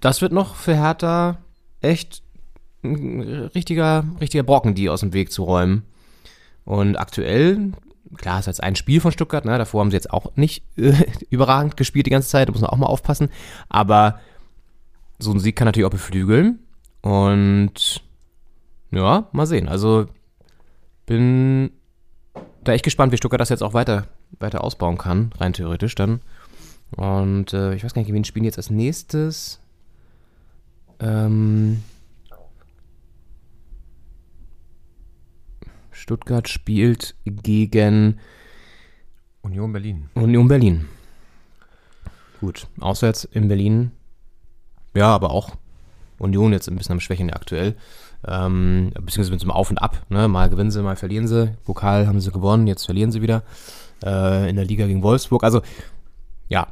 das 0.00 0.22
wird 0.22 0.32
noch 0.32 0.54
für 0.54 0.74
Hertha 0.74 1.38
echt 1.80 2.22
ein 2.82 3.20
richtiger, 3.54 4.04
richtiger 4.20 4.42
Brocken, 4.42 4.74
die 4.74 4.88
aus 4.88 5.00
dem 5.00 5.12
Weg 5.12 5.32
zu 5.32 5.44
räumen. 5.44 5.84
Und 6.64 6.96
aktuell, 6.96 7.72
klar, 8.16 8.38
ist 8.38 8.46
jetzt 8.46 8.62
ein 8.62 8.76
Spiel 8.76 9.00
von 9.00 9.12
Stuttgart, 9.12 9.44
ne? 9.44 9.58
davor 9.58 9.80
haben 9.80 9.90
sie 9.90 9.96
jetzt 9.96 10.10
auch 10.10 10.36
nicht 10.36 10.64
äh, 10.76 10.92
überragend 11.30 11.76
gespielt 11.76 12.06
die 12.06 12.10
ganze 12.10 12.28
Zeit, 12.28 12.48
da 12.48 12.52
muss 12.52 12.60
man 12.60 12.70
auch 12.70 12.76
mal 12.76 12.86
aufpassen. 12.86 13.30
Aber 13.68 14.20
so 15.18 15.32
ein 15.32 15.40
Sieg 15.40 15.56
kann 15.56 15.66
natürlich 15.66 15.86
auch 15.86 15.90
beflügeln. 15.90 16.60
Und 17.02 18.02
ja, 18.90 19.28
mal 19.32 19.46
sehen. 19.46 19.68
Also 19.68 20.06
bin 21.06 21.70
da 22.64 22.72
echt 22.72 22.84
gespannt, 22.84 23.12
wie 23.12 23.16
Stuttgart 23.16 23.40
das 23.40 23.48
jetzt 23.48 23.62
auch 23.62 23.74
weiter, 23.74 24.06
weiter 24.38 24.62
ausbauen 24.64 24.98
kann, 24.98 25.32
rein 25.38 25.52
theoretisch 25.52 25.94
dann. 25.94 26.20
Und 26.96 27.52
äh, 27.52 27.74
ich 27.74 27.84
weiß 27.84 27.94
gar 27.94 28.02
nicht, 28.02 28.12
wen 28.12 28.24
spielen 28.24 28.44
jetzt 28.44 28.58
als 28.58 28.70
nächstes? 28.70 29.60
Ähm, 30.98 31.82
Stuttgart 35.90 36.48
spielt 36.48 37.14
gegen 37.24 38.18
Union 39.42 39.72
Berlin. 39.72 40.10
Union 40.14 40.48
Berlin. 40.48 40.88
Gut, 42.40 42.66
auswärts 42.80 43.24
in 43.24 43.48
Berlin. 43.48 43.92
Ja, 44.94 45.14
aber 45.14 45.30
auch 45.30 45.56
Union 46.18 46.52
jetzt 46.52 46.68
ein 46.68 46.76
bisschen 46.76 46.94
am 46.94 47.00
Schwächen 47.00 47.30
aktuell. 47.30 47.76
Ähm, 48.26 48.90
beziehungsweise 48.94 49.30
mit 49.30 49.40
so 49.40 49.44
einem 49.44 49.52
Auf 49.52 49.70
und 49.70 49.78
Ab. 49.78 50.04
Ne? 50.08 50.28
Mal 50.28 50.50
gewinnen 50.50 50.70
sie, 50.70 50.82
mal 50.82 50.96
verlieren 50.96 51.26
sie. 51.26 51.54
Pokal 51.64 52.06
haben 52.06 52.20
sie 52.20 52.30
gewonnen, 52.30 52.66
jetzt 52.66 52.84
verlieren 52.84 53.12
sie 53.12 53.22
wieder. 53.22 53.42
Äh, 54.04 54.48
in 54.50 54.56
der 54.56 54.64
Liga 54.64 54.86
gegen 54.86 55.02
Wolfsburg. 55.02 55.44
Also, 55.44 55.62
ja. 56.48 56.66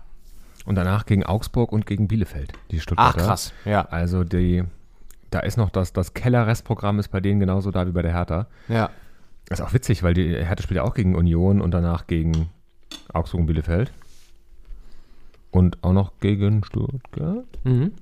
Und 0.68 0.74
danach 0.74 1.06
gegen 1.06 1.24
Augsburg 1.24 1.72
und 1.72 1.86
gegen 1.86 2.08
Bielefeld, 2.08 2.52
die 2.70 2.76
Ach, 2.76 2.82
Stuttgarter. 2.82 3.20
krass. 3.24 3.54
Ja. 3.64 3.86
Also 3.86 4.22
die, 4.22 4.64
da 5.30 5.40
ist 5.40 5.56
noch 5.56 5.70
das, 5.70 5.94
das 5.94 6.12
Keller-Restprogramm 6.12 6.98
ist 6.98 7.08
bei 7.08 7.20
denen 7.20 7.40
genauso 7.40 7.70
da 7.70 7.86
wie 7.86 7.92
bei 7.92 8.02
der 8.02 8.12
Hertha. 8.12 8.48
Ja. 8.68 8.90
Das 9.46 9.60
ist 9.60 9.64
auch 9.64 9.72
witzig, 9.72 10.02
weil 10.02 10.12
die 10.12 10.28
Hertha 10.28 10.62
spielt 10.62 10.76
ja 10.76 10.82
auch 10.84 10.92
gegen 10.92 11.14
Union 11.16 11.62
und 11.62 11.70
danach 11.70 12.06
gegen 12.06 12.50
Augsburg 13.14 13.40
und 13.40 13.46
Bielefeld. 13.46 13.92
Und 15.50 15.82
auch 15.82 15.94
noch 15.94 16.12
gegen 16.20 16.62
Stuttgart 16.64 17.46
Mhm. 17.64 17.92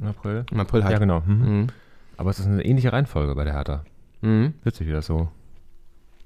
im 0.00 0.06
April. 0.08 0.44
Im 0.50 0.58
April 0.58 0.82
halt. 0.82 0.92
Ja, 0.94 0.98
genau. 0.98 1.20
Mhm. 1.24 1.34
Mhm. 1.60 1.66
Aber 2.16 2.30
es 2.30 2.40
ist 2.40 2.46
eine 2.46 2.64
ähnliche 2.64 2.92
Reihenfolge 2.92 3.36
bei 3.36 3.44
der 3.44 3.52
Hertha. 3.54 3.84
Mhm. 4.22 4.54
Witzig, 4.64 4.88
wie 4.88 4.92
das 4.92 5.06
so 5.06 5.28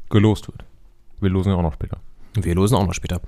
gelost 0.08 0.48
wird. 0.48 0.64
Wir 1.20 1.28
losen 1.28 1.50
ja 1.50 1.56
auch 1.56 1.62
noch 1.62 1.74
später. 1.74 1.98
Wir 2.32 2.54
losen 2.54 2.76
auch 2.76 2.86
noch 2.86 2.94
später. 2.94 3.20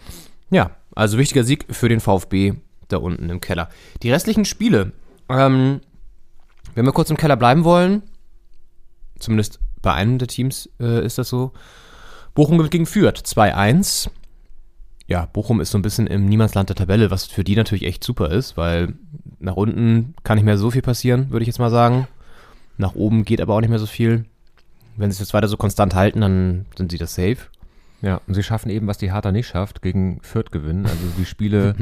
Ja, 0.55 0.71
also 0.95 1.19
wichtiger 1.19 1.43
Sieg 1.43 1.67
für 1.69 1.89
den 1.89 1.99
VfB 1.99 2.55
da 2.87 2.99
unten 2.99 3.29
im 3.29 3.41
Keller. 3.41 3.69
Die 4.05 4.13
restlichen 4.13 4.45
Spiele, 4.45 4.93
ähm, 5.29 5.81
wenn 6.77 6.85
wir 6.85 6.93
kurz 6.93 7.11
im 7.11 7.17
Keller 7.17 7.37
bleiben 7.37 7.65
wollen, 7.65 8.05
zumindest 9.19 9.59
bei 9.83 9.93
einem 9.93 10.19
der 10.19 10.29
Teams 10.29 10.71
äh, 10.79 11.05
ist 11.05 11.19
das 11.19 11.29
so, 11.29 11.51
Bochum 12.35 12.71
gegen 12.71 12.87
Fürth 12.87 13.19
2-1. 13.19 14.11
Ja, 15.09 15.27
Bochum 15.27 15.61
ist 15.61 15.73
so 15.73 15.79
ein 15.79 15.83
bisschen 15.83 16.07
im 16.07 16.27
Niemandsland 16.27 16.69
der 16.69 16.77
Tabelle, 16.77 17.11
was 17.11 17.27
für 17.27 17.43
die 17.43 17.57
natürlich 17.57 17.85
echt 17.85 18.05
super 18.05 18.31
ist, 18.31 18.57
weil 18.57 18.95
nach 19.41 19.57
unten 19.57 20.15
kann 20.23 20.37
nicht 20.37 20.45
mehr 20.45 20.57
so 20.57 20.71
viel 20.71 20.83
passieren, 20.83 21.33
würde 21.33 21.43
ich 21.43 21.49
jetzt 21.49 21.59
mal 21.59 21.73
sagen. 21.73 22.07
Nach 22.79 22.95
oben 22.95 23.25
geht 23.25 23.41
aber 23.41 23.57
auch 23.57 23.61
nicht 23.61 23.71
mehr 23.71 23.81
so 23.81 23.87
viel. 23.87 24.25
Wenn 24.97 25.11
sie 25.11 25.17
es 25.17 25.19
jetzt 25.19 25.35
weiter 25.35 25.49
so 25.49 25.57
konstant 25.57 25.97
halten, 25.97 26.21
dann 26.21 26.67
sind 26.77 26.93
sie 26.93 26.99
das 26.99 27.17
safe. 27.17 27.39
Ja, 28.05 28.21
und 28.27 28.35
sie 28.35 28.43
schaffen 28.43 28.69
eben, 28.69 28.87
was 28.87 28.99
die 28.99 29.13
Hertha 29.13 29.33
nicht 29.33 29.47
schafft, 29.47 29.81
gegen 29.81 30.21
Fürth 30.21 30.51
gewinnen. 30.51 30.85
Also 30.85 30.99
die 31.17 31.25
Spiele 31.25 31.75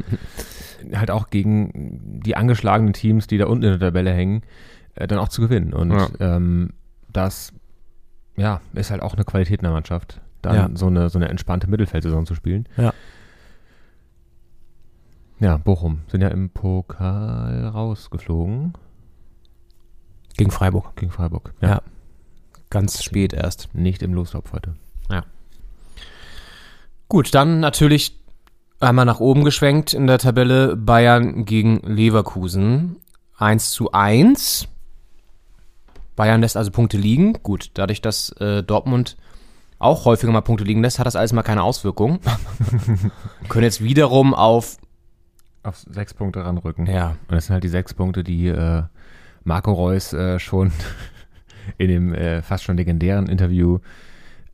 halt 0.95 1.11
auch 1.11 1.29
gegen 1.31 2.21
die 2.25 2.37
angeschlagenen 2.37 2.93
Teams, 2.93 3.27
die 3.27 3.39
da 3.39 3.47
unten 3.47 3.65
in 3.65 3.71
der 3.71 3.81
Tabelle 3.81 4.13
hängen, 4.13 4.43
äh, 4.95 5.09
dann 5.09 5.19
auch 5.19 5.29
zu 5.29 5.41
gewinnen. 5.43 5.73
Und 5.73 5.91
Ja. 5.91 6.09
ähm, 6.21 6.75
das 7.13 7.53
ja, 8.37 8.61
ist 8.73 8.91
halt 8.93 9.03
auch 9.03 9.15
eine 9.15 9.25
Qualität 9.25 9.59
in 9.61 9.65
der 9.65 9.73
Mannschaft, 9.73 10.21
dann 10.43 10.55
Ja. 10.55 10.71
so, 10.75 10.87
eine, 10.87 11.09
so 11.11 11.19
eine 11.19 11.29
entspannte 11.29 11.69
Mittelfeldsaison 11.69 12.25
zu 12.25 12.35
spielen. 12.37 12.69
Ja. 12.77 12.93
Ja, 15.41 15.57
Bochum 15.57 16.03
sind 16.07 16.21
ja 16.21 16.29
im 16.29 16.51
Pokal 16.51 17.67
rausgeflogen 17.67 18.75
Gegen 20.37 20.53
Freiburg. 20.53 20.95
gegen 20.95 21.11
Freiburg. 21.11 21.53
Ja. 21.61 21.83
Ganz 22.71 23.03
spät 23.03 23.33
erst. 23.33 23.75
Nicht 23.75 24.03
im 24.03 24.15
Lostopf 24.15 24.53
heute. 24.53 24.75
Gut, 27.13 27.35
dann 27.35 27.61
natürlich 27.61 28.19
einmal 28.81 29.05
nach 29.05 29.21
oben 29.21 29.45
geschwenkt 29.45 29.93
in 29.93 30.07
der 30.07 30.17
Tabelle 30.17 30.77
Bayern 30.79 31.45
gegen 31.45 31.83
Leverkusen. 31.85 32.97
1 33.37 33.71
zu 33.71 33.93
1. 33.93 34.67
Bayern 36.17 36.41
lässt 36.41 36.57
also 36.57 36.71
Punkte 36.71 36.97
liegen. 36.97 37.35
Gut, 37.43 37.71
dadurch, 37.75 38.01
dass 38.01 38.31
äh, 38.41 38.63
Dortmund 38.63 39.19
auch 39.79 40.07
häufiger 40.07 40.33
mal 40.33 40.41
Punkte 40.41 40.65
liegen 40.65 40.81
lässt, 40.81 40.99
hat 40.99 41.07
das 41.07 41.15
alles 41.15 41.35
mal 41.35 41.43
keine 41.43 41.63
Auswirkung. 41.63 42.19
Können 43.51 43.65
jetzt 43.65 43.85
wiederum 43.85 44.33
auf, 44.33 44.79
Auf 45.65 45.85
sechs 45.91 46.15
Punkte 46.15 46.43
ranrücken. 46.43 46.87
ja, 46.87 47.17
Und 47.29 47.33
das 47.35 47.45
sind 47.45 47.53
halt 47.53 47.65
die 47.65 47.69
sechs 47.69 47.93
Punkte, 47.93 48.25
die 48.25 48.47
äh, 48.49 48.85
Marco 49.45 49.71
Reus 49.75 50.15
äh, 50.15 50.39
schon 50.39 50.73
in 51.77 51.89
dem 51.89 52.15
äh, 52.15 52.41
fast 52.41 52.65
schon 52.65 52.79
legendären 52.79 53.27
Interview 53.27 53.81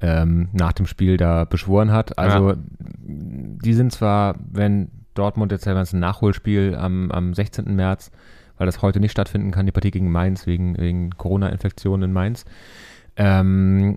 ähm, 0.00 0.48
nach 0.52 0.72
dem 0.72 0.86
Spiel 0.86 1.16
da 1.16 1.44
beschworen 1.44 1.92
hat. 1.92 2.18
Also 2.18 2.50
Ja. 2.50 2.56
die 3.00 3.74
sind 3.74 3.92
zwar, 3.92 4.36
wenn 4.50 4.90
Dortmund 5.14 5.50
jetzt 5.52 5.66
ein 5.66 5.98
Nachholspiel 5.98 6.76
am, 6.76 7.10
am 7.10 7.34
16. 7.34 7.74
März, 7.74 8.10
weil 8.56 8.66
das 8.66 8.82
heute 8.82 9.00
nicht 9.00 9.12
stattfinden 9.12 9.50
kann, 9.50 9.66
die 9.66 9.72
Partie 9.72 9.90
gegen 9.90 10.10
Mainz 10.10 10.46
wegen, 10.46 10.76
wegen 10.78 11.10
Corona-Infektion 11.10 12.02
in 12.02 12.12
Mainz. 12.12 12.44
Ähm, 13.16 13.96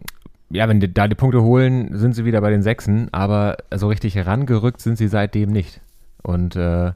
ja, 0.49 0.67
wenn 0.67 0.79
die 0.79 0.93
da 0.93 1.07
die 1.07 1.15
Punkte 1.15 1.41
holen, 1.43 1.95
sind 1.97 2.13
sie 2.13 2.25
wieder 2.25 2.41
bei 2.41 2.49
den 2.49 2.63
Sechsen, 2.63 3.07
aber 3.13 3.57
so 3.73 3.87
richtig 3.87 4.15
herangerückt 4.15 4.81
sind 4.81 4.97
sie 4.97 5.07
seitdem 5.07 5.51
nicht. 5.51 5.81
Und 6.23 6.55
äh, 6.55 6.91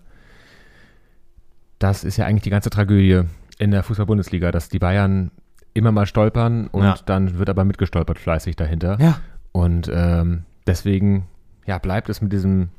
das 1.80 2.04
ist 2.04 2.18
ja 2.18 2.26
eigentlich 2.26 2.44
die 2.44 2.50
ganze 2.50 2.70
Tragödie 2.70 3.22
in 3.58 3.72
der 3.72 3.84
Fußball-Bundesliga, 3.84 4.52
dass 4.52 4.70
die 4.70 4.80
Bayern 4.80 5.32
immer 5.76 5.92
mal 5.92 6.08
stolpern 6.08 6.66
und 6.68 6.84
Ja. 6.84 6.96
dann 7.06 7.38
wird 7.38 7.50
aber 7.50 7.64
mitgestolpert 7.66 8.18
fleißig 8.18 8.56
dahinter. 8.56 8.98
ja, 9.00 9.20
Und 9.52 9.90
ähm, 9.94 10.44
deswegen 10.66 11.28
ja, 11.68 11.78
bleibt 11.78 12.10
es 12.10 12.22
mit 12.22 12.32
diesem 12.34 12.70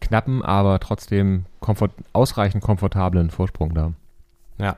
knappen, 0.00 0.42
aber 0.44 0.78
trotzdem 0.80 1.44
komfort 1.60 1.90
ausreichend 2.12 2.62
komfortablen 2.62 3.30
Vorsprung 3.30 3.74
da. 3.74 3.92
ja, 4.58 4.76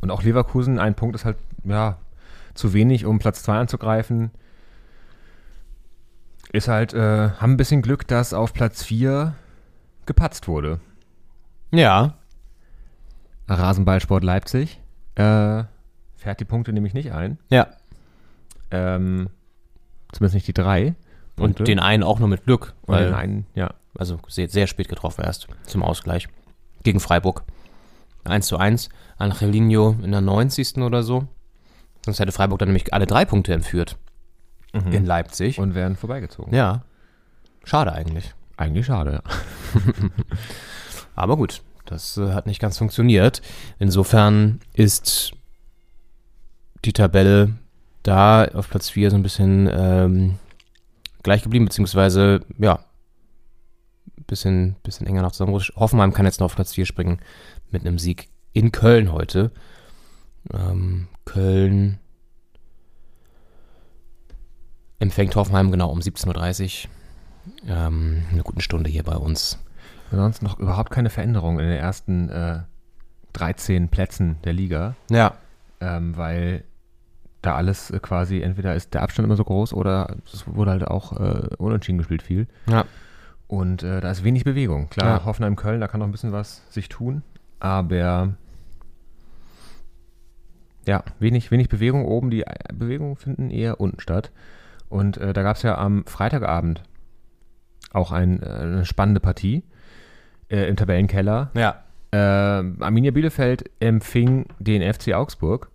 Und 0.00 0.10
auch 0.10 0.22
Leverkusen, 0.22 0.78
ein 0.78 0.94
Punkt 0.94 1.14
ist 1.14 1.24
halt 1.24 1.36
ja 1.64 1.98
zu 2.54 2.72
wenig, 2.72 3.04
um 3.04 3.18
Platz 3.18 3.42
2 3.42 3.58
anzugreifen. 3.58 4.30
Ist 6.52 6.68
halt, 6.68 6.94
äh, 6.94 7.30
haben 7.30 7.52
ein 7.52 7.56
bisschen 7.56 7.82
Glück, 7.82 8.06
dass 8.06 8.32
auf 8.32 8.52
Platz 8.54 8.82
4 8.82 9.34
gepatzt 10.06 10.48
wurde. 10.48 10.80
ja, 11.70 12.14
Rasenballsport 13.48 14.24
Leipzig 14.24 14.80
äh, 15.16 15.64
fährt 16.16 16.40
die 16.40 16.44
Punkte 16.44 16.72
nämlich 16.72 16.94
nicht 16.94 17.12
ein. 17.12 17.38
ja. 17.50 17.66
Ähm, 18.70 19.28
zumindest 20.12 20.34
nicht 20.34 20.48
die 20.48 20.52
drei. 20.54 20.94
Punkte. 21.36 21.62
Und 21.62 21.68
den 21.68 21.78
einen 21.78 22.02
auch 22.02 22.18
nur 22.18 22.28
mit 22.28 22.44
Glück, 22.44 22.74
Und 22.82 22.94
weil 22.94 23.04
den 23.06 23.14
einen, 23.14 23.46
ja. 23.54 23.74
also 23.96 24.18
sehr, 24.26 24.48
sehr 24.48 24.66
spät 24.66 24.88
getroffen 24.88 25.22
erst 25.22 25.46
zum 25.66 25.82
Ausgleich. 25.82 26.28
Gegen 26.82 26.98
Freiburg. 26.98 27.42
1 28.24 28.46
zu 28.46 28.56
1. 28.56 28.88
Angelino 29.18 29.96
in 30.02 30.10
der 30.12 30.20
90. 30.20 30.78
oder 30.78 31.02
so. 31.02 31.28
Sonst 32.04 32.18
hätte 32.18 32.32
Freiburg 32.32 32.58
dann 32.58 32.68
nämlich 32.68 32.92
alle 32.92 33.06
drei 33.06 33.24
Punkte 33.24 33.52
entführt. 33.52 33.96
In 34.72 35.04
Leipzig. 35.06 35.58
Mhm. 35.58 35.62
Und 35.64 35.74
werden 35.74 35.96
vorbeigezogen. 35.96 36.54
ja. 36.54 36.82
Schade 37.64 37.92
eigentlich. 37.92 38.34
Eigentlich 38.56 38.86
schade, 38.86 39.12
ja. 39.12 39.80
Aber 41.14 41.36
gut, 41.36 41.62
das 41.86 42.16
äh, 42.16 42.32
hat 42.32 42.46
nicht 42.46 42.60
ganz 42.60 42.78
funktioniert. 42.78 43.42
Insofern 43.78 44.60
ist 44.74 45.32
die 46.84 46.92
Tabelle 46.92 47.54
da 48.02 48.44
auf 48.46 48.68
Platz 48.70 48.90
4 48.90 49.10
so 49.10 49.16
ein 49.16 49.22
bisschen 49.22 49.68
ähm, 49.72 50.38
gleich 51.22 51.42
geblieben, 51.42 51.64
beziehungsweise, 51.64 52.40
ja, 52.58 52.80
bisschen, 54.26 54.76
bisschen 54.82 55.06
enger 55.06 55.22
noch 55.22 55.32
zusammengerutscht. 55.32 55.74
Hoffenheim 55.76 56.12
kann 56.12 56.26
jetzt 56.26 56.40
noch 56.40 56.46
auf 56.46 56.54
Platz 56.56 56.74
4 56.74 56.86
springen 56.86 57.18
mit 57.70 57.86
einem 57.86 57.98
Sieg 57.98 58.28
in 58.52 58.72
Köln 58.72 59.12
heute. 59.12 59.50
Ähm, 60.52 61.08
Köln 61.24 61.98
empfängt 64.98 65.36
Hoffenheim 65.36 65.70
genau 65.70 65.90
um 65.90 66.00
17.30 66.00 66.86
Uhr. 66.86 66.90
Ähm, 67.68 68.24
eine 68.32 68.42
gute 68.42 68.62
Stunde 68.62 68.90
hier 68.90 69.02
bei 69.02 69.16
uns. 69.16 69.58
Ansonsten 70.10 70.44
noch 70.44 70.58
überhaupt 70.58 70.90
keine 70.90 71.10
Veränderung 71.10 71.58
in 71.58 71.66
den 71.66 71.76
ersten 71.78 72.28
äh, 72.28 72.60
13 73.32 73.88
Plätzen 73.88 74.36
der 74.44 74.52
Liga, 74.52 74.94
Ja. 75.10 75.34
ähm, 75.80 76.16
weil 76.16 76.64
da 77.42 77.54
alles 77.56 77.90
äh, 77.90 77.98
quasi, 78.00 78.40
entweder 78.40 78.74
ist 78.74 78.94
der 78.94 79.02
Abstand 79.02 79.26
immer 79.26 79.36
so 79.36 79.44
groß 79.44 79.72
oder 79.74 80.16
es 80.32 80.46
wurde 80.46 80.70
halt 80.70 80.86
auch 80.86 81.12
äh, 81.20 81.48
unentschieden 81.58 81.98
gespielt 81.98 82.22
viel. 82.22 82.46
Ja. 82.68 82.84
Und 83.48 83.82
äh, 83.82 84.00
da 84.00 84.10
ist 84.10 84.24
wenig 84.24 84.44
Bewegung. 84.44 84.88
Klar, 84.90 85.18
Ja. 85.20 85.24
Hoffenheim-Köln, 85.24 85.80
da 85.80 85.86
kann 85.88 86.00
noch 86.00 86.06
ein 86.08 86.12
bisschen 86.12 86.32
was 86.32 86.62
sich 86.72 86.88
tun, 86.88 87.22
aber 87.60 88.34
ja, 90.86 91.02
wenig, 91.18 91.50
wenig 91.50 91.68
Bewegung 91.68 92.04
oben. 92.04 92.30
Die 92.30 92.42
äh, 92.42 92.54
Bewegungen 92.72 93.16
finden 93.16 93.50
eher 93.50 93.80
unten 93.80 94.00
statt. 94.00 94.30
Und 94.88 95.16
äh, 95.18 95.32
da 95.32 95.42
gab 95.42 95.56
es 95.56 95.62
ja 95.62 95.76
am 95.78 96.04
Freitagabend 96.06 96.82
auch 97.92 98.12
ein, 98.12 98.40
äh, 98.42 98.46
eine 98.46 98.84
spannende 98.84 99.20
Partie 99.20 99.64
äh, 100.48 100.68
im 100.68 100.76
Tabellenkeller. 100.76 101.50
Ja. 101.54 101.82
Äh, 102.12 102.16
Arminia 102.16 103.10
Bielefeld 103.10 103.70
empfing 103.80 104.46
den 104.58 104.82
FC 104.82 105.12
Augsburg. 105.14 105.70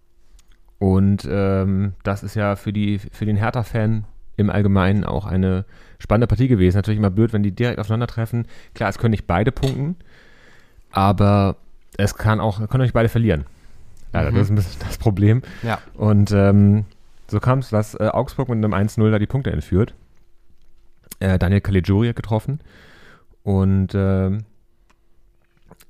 Und 0.80 1.28
ähm, 1.30 1.94
das 2.04 2.24
ist 2.24 2.36
ja 2.36 2.56
für, 2.56 2.74
die, 2.74 3.00
für 3.00 3.26
den 3.26 3.36
Hertha-Fan 3.36 4.06
im 4.38 4.50
Allgemeinen 4.50 5.04
auch 5.04 5.26
eine 5.26 5.66
spannende 6.00 6.28
Partie 6.28 6.48
gewesen. 6.48 6.78
Natürlich 6.78 6.98
immer 6.98 7.12
blöd, 7.12 7.34
wenn 7.34 7.44
die 7.44 7.52
direkt 7.52 7.80
aufeinandertreffen. 7.80 8.48
Klar, 8.74 8.90
es 8.90 8.98
können 8.98 9.12
nicht 9.12 9.28
beide 9.28 9.52
punkten, 9.52 9.96
aber 10.92 11.58
es 11.98 12.16
kann 12.16 12.40
auch, 12.40 12.68
können 12.70 12.84
euch 12.84 12.94
beide 12.94 13.10
verlieren. 13.10 13.46
Leider, 14.14 14.32
das 14.32 14.42
ist 14.42 14.50
ein 14.50 14.56
bisschen 14.56 14.82
das 14.86 14.98
Problem. 14.98 15.42
Ja. 15.62 15.80
Und 15.94 16.32
ähm, 16.32 16.86
so 17.28 17.40
kam 17.40 17.60
es, 17.60 17.70
dass 17.70 17.96
äh, 17.96 18.10
Augsburg 18.12 18.50
mit 18.50 18.58
einem 18.58 18.74
1-0 18.74 19.10
da 19.12 19.20
die 19.20 19.28
Punkte 19.28 19.52
entführt. 19.52 19.94
Äh, 21.20 21.40
Daniel 21.40 21.62
Caligiuri 21.62 22.08
hat 22.08 22.16
getroffen. 22.16 22.60
Und 23.44 23.94
ähm, 23.96 24.46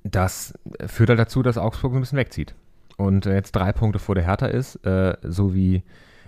das 0.04 0.54
führt 0.88 1.10
halt 1.10 1.20
dazu, 1.20 1.44
dass 1.44 1.58
Augsburg 1.58 1.94
ein 1.94 2.00
bisschen 2.00 2.18
wegzieht. 2.18 2.56
Und 2.98 3.26
äh, 3.26 3.34
jetzt 3.34 3.54
drei 3.54 3.72
Punkte 3.72 4.00
vor 4.00 4.16
der 4.16 4.26
Hertha 4.26 4.48
ist, 4.48 4.76
äh, 4.86 5.16
so 5.24 5.54
wie 5.54 5.84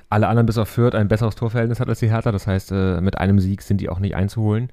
alle 0.10 0.28
anderen 0.28 0.46
bis 0.46 0.58
auf 0.58 0.70
Fürth 0.70 0.96
ein 0.96 1.08
besseres 1.08 1.36
Torverhältnis 1.36 1.80
hat 1.80 1.90
als 1.90 2.00
die 2.00 2.10
Hertha. 2.10 2.32
Das 2.32 2.48
heißt, 2.48 2.72
äh, 2.72 3.02
mit 3.02 3.18
einem 3.18 3.40
Sieg 3.40 3.62
sind 3.62 3.82
die 3.82 3.90
auch 3.90 4.00
nicht 4.00 4.16
einzuholen. 4.16 4.70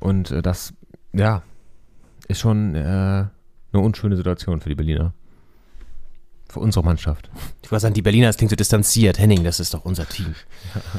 Und 0.00 0.30
äh, 0.30 0.42
das, 0.42 0.74
ja, 1.12 1.42
ist 2.28 2.40
schon 2.40 2.74
äh, 2.74 2.78
eine 2.80 3.30
unschöne 3.72 4.16
Situation 4.16 4.60
für 4.60 4.68
die 4.68 4.74
Berliner. 4.74 5.12
Für 6.48 6.60
unsere 6.60 6.84
Mannschaft. 6.84 7.30
Ich 7.62 7.70
wollte 7.70 7.82
sagen, 7.82 7.94
die 7.94 8.02
Berliner, 8.02 8.26
das 8.26 8.36
klingt 8.36 8.50
so 8.50 8.56
distanziert. 8.56 9.18
Henning, 9.18 9.44
das 9.44 9.60
ist 9.60 9.72
doch 9.72 9.84
unser 9.84 10.06
Team. 10.06 10.34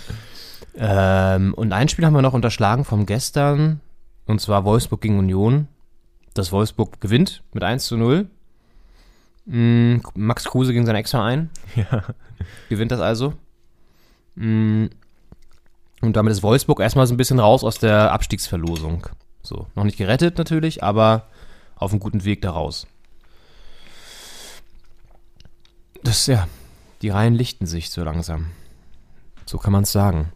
ähm, 0.76 1.54
und 1.54 1.74
ein 1.74 1.90
Spiel 1.90 2.06
haben 2.06 2.14
wir 2.14 2.22
noch 2.22 2.34
unterschlagen 2.34 2.86
vom 2.86 3.06
gestern, 3.06 3.82
und 4.26 4.42
zwar 4.42 4.66
Wolfsburg 4.66 5.02
gegen 5.02 5.20
Union. 5.20 5.68
Das 6.34 6.52
Wolfsburg 6.52 7.00
gewinnt 7.00 7.44
mit 7.54 7.64
1 7.64 7.86
zu 7.86 7.98
0. 7.98 8.28
Mm, 9.46 9.98
Max 10.16 10.46
Kruse 10.46 10.74
gegen 10.74 10.86
seinen 10.86 10.96
Ex-Verein. 10.98 11.50
Ja. 11.76 12.04
Gewinnt 12.70 12.92
das 12.92 13.00
also. 13.02 13.34
Mm, 14.36 14.86
Und 16.02 16.16
damit 16.16 16.32
ist 16.32 16.44
Wolfsburg 16.44 16.80
erstmal 16.80 17.06
so 17.08 17.14
ein 17.14 17.18
bisschen 17.18 17.40
raus 17.40 17.64
aus 17.64 17.78
der 17.80 18.12
Abstiegsverlosung. 18.12 19.08
So, 19.44 19.68
noch 19.76 19.84
nicht 19.84 19.98
gerettet 19.98 20.38
natürlich, 20.38 20.82
aber 20.84 21.28
auf 21.76 21.92
einem 21.92 22.00
guten 22.00 22.24
Weg 22.24 22.42
da 22.42 22.52
raus. 22.52 22.88
Das, 26.04 26.28
ja, 26.28 26.48
die 27.02 27.10
Reihen 27.10 27.34
lichten 27.36 27.66
sich 27.66 27.90
so 27.92 28.04
langsam. 28.04 28.48
So 29.46 29.58
kann 29.58 29.74
man 29.74 29.84
es 29.84 29.92
sagen. 29.92 30.32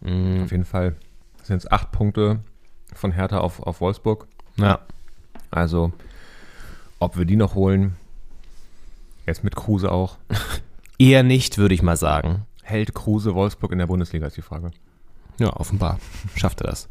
Mm, 0.00 0.42
Auf 0.44 0.50
jeden 0.50 0.64
Fall 0.64 0.96
sind 1.42 1.56
es 1.58 1.70
acht 1.70 1.92
Punkte 1.92 2.40
von 2.94 3.12
Hertha 3.12 3.38
auf, 3.38 3.60
auf 3.62 3.80
Wolfsburg. 3.80 4.26
Ja, 4.56 4.80
Also, 5.50 5.92
ob 6.98 7.16
wir 7.16 7.24
die 7.24 7.36
noch 7.36 7.54
holen, 7.54 7.96
jetzt 9.26 9.44
mit 9.44 9.56
Kruse 9.56 9.90
auch. 9.90 10.16
eher 10.98 11.22
nicht, 11.22 11.58
würde 11.58 11.74
ich 11.74 11.82
mal 11.82 11.96
sagen. 11.96 12.46
Hält 12.62 12.94
Kruse 12.94 13.34
Wolfsburg 13.34 13.72
in 13.72 13.78
der 13.78 13.86
Bundesliga, 13.86 14.26
ist 14.26 14.36
die 14.36 14.42
Frage. 14.42 14.72
Ja, 15.38 15.54
offenbar 15.54 15.98
schafft 16.34 16.60
er 16.60 16.68
das. 16.68 16.88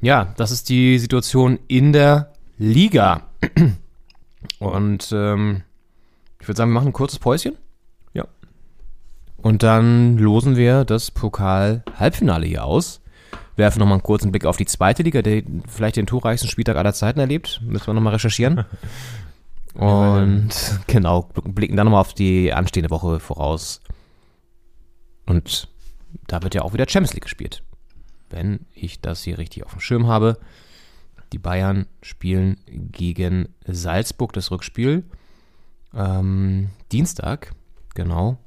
Ja, 0.00 0.34
das 0.36 0.50
ist 0.50 0.68
die 0.68 0.98
Situation 0.98 1.58
in 1.68 1.92
der 1.92 2.32
Liga. 2.58 3.28
Und 4.58 5.12
ähm, 5.12 5.62
ich 6.40 6.48
würde 6.48 6.58
sagen, 6.58 6.70
wir 6.70 6.74
machen 6.74 6.88
ein 6.88 6.92
kurzes 6.92 7.20
Päuschen. 7.20 7.56
Ja. 8.12 8.26
Und 9.36 9.62
dann 9.62 10.18
losen 10.18 10.56
wir 10.56 10.84
das 10.84 11.12
Pokal-Halbfinale 11.12 12.46
hier 12.46 12.64
aus. 12.64 13.00
Werfen 13.62 13.78
nochmal 13.78 13.94
einen 13.94 14.02
kurzen 14.02 14.32
Blick 14.32 14.44
auf 14.44 14.56
die 14.56 14.66
zweite 14.66 15.04
Liga, 15.04 15.22
der 15.22 15.44
vielleicht 15.68 15.94
den 15.94 16.06
torreichsten 16.06 16.50
Spieltag 16.50 16.76
aller 16.76 16.92
Zeiten 16.92 17.20
erlebt. 17.20 17.60
Müssen 17.64 17.86
wir 17.86 17.94
nochmal 17.94 18.14
recherchieren. 18.14 18.64
Und 19.74 20.50
genau, 20.88 21.28
blicken 21.44 21.76
dann 21.76 21.86
nochmal 21.86 22.00
auf 22.00 22.12
die 22.12 22.52
anstehende 22.52 22.90
Woche 22.90 23.20
voraus. 23.20 23.80
Und 25.26 25.68
da 26.26 26.42
wird 26.42 26.56
ja 26.56 26.62
auch 26.62 26.74
wieder 26.74 26.88
Champions 26.88 27.14
League 27.14 27.22
gespielt. 27.22 27.62
Wenn 28.30 28.66
ich 28.74 29.00
das 29.00 29.22
hier 29.22 29.38
richtig 29.38 29.64
auf 29.64 29.70
dem 29.70 29.80
Schirm 29.80 30.08
habe. 30.08 30.38
Die 31.32 31.38
Bayern 31.38 31.86
spielen 32.02 32.58
gegen 32.66 33.48
Salzburg 33.64 34.32
das 34.32 34.50
Rückspiel. 34.50 35.04
Ähm, 35.94 36.70
Dienstag, 36.90 37.54
genau. 37.94 38.38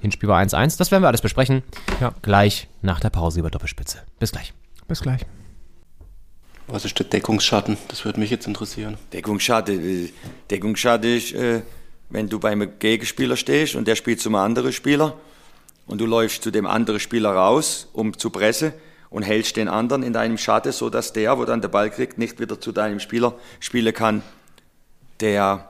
Hinspiel 0.00 0.28
war 0.28 0.40
1-1. 0.40 0.78
Das 0.78 0.90
werden 0.90 1.02
wir 1.02 1.08
alles 1.08 1.22
besprechen. 1.22 1.62
Ja. 2.00 2.14
Gleich 2.22 2.68
nach 2.82 3.00
der 3.00 3.10
Pause 3.10 3.40
über 3.40 3.50
Doppelspitze. 3.50 3.98
Bis 4.18 4.32
gleich. 4.32 4.52
Bis 4.88 5.00
gleich. 5.02 5.26
Was 6.66 6.84
ist 6.84 6.98
der 6.98 7.06
Deckungsschatten? 7.06 7.76
Das 7.88 8.04
würde 8.04 8.20
mich 8.20 8.30
jetzt 8.30 8.46
interessieren. 8.46 8.96
Deckungsschatten. 9.12 10.06
äh, 10.06 10.12
Deckungsschatten 10.50 11.16
ist, 11.16 11.32
äh, 11.32 11.62
wenn 12.10 12.28
du 12.28 12.38
beim 12.38 12.78
Gegenspieler 12.78 13.36
stehst 13.36 13.74
und 13.74 13.86
der 13.88 13.96
spielt 13.96 14.20
zum 14.20 14.34
anderen 14.34 14.72
Spieler 14.72 15.16
und 15.86 16.00
du 16.00 16.06
läufst 16.06 16.42
zu 16.42 16.50
dem 16.50 16.66
anderen 16.66 17.00
Spieler 17.00 17.30
raus, 17.30 17.88
um 17.92 18.16
zu 18.16 18.30
pressen 18.30 18.72
und 19.10 19.22
hältst 19.22 19.56
den 19.56 19.68
anderen 19.68 20.02
in 20.02 20.12
deinem 20.12 20.38
Schatten, 20.38 20.72
so 20.72 20.90
dass 20.90 21.12
der, 21.12 21.38
wo 21.38 21.44
dann 21.44 21.60
der 21.60 21.68
Ball 21.68 21.90
kriegt, 21.90 22.18
nicht 22.18 22.38
wieder 22.38 22.60
zu 22.60 22.72
deinem 22.72 23.00
Spieler 23.00 23.34
spielen 23.58 23.92
kann, 23.92 24.22
der 25.18 25.68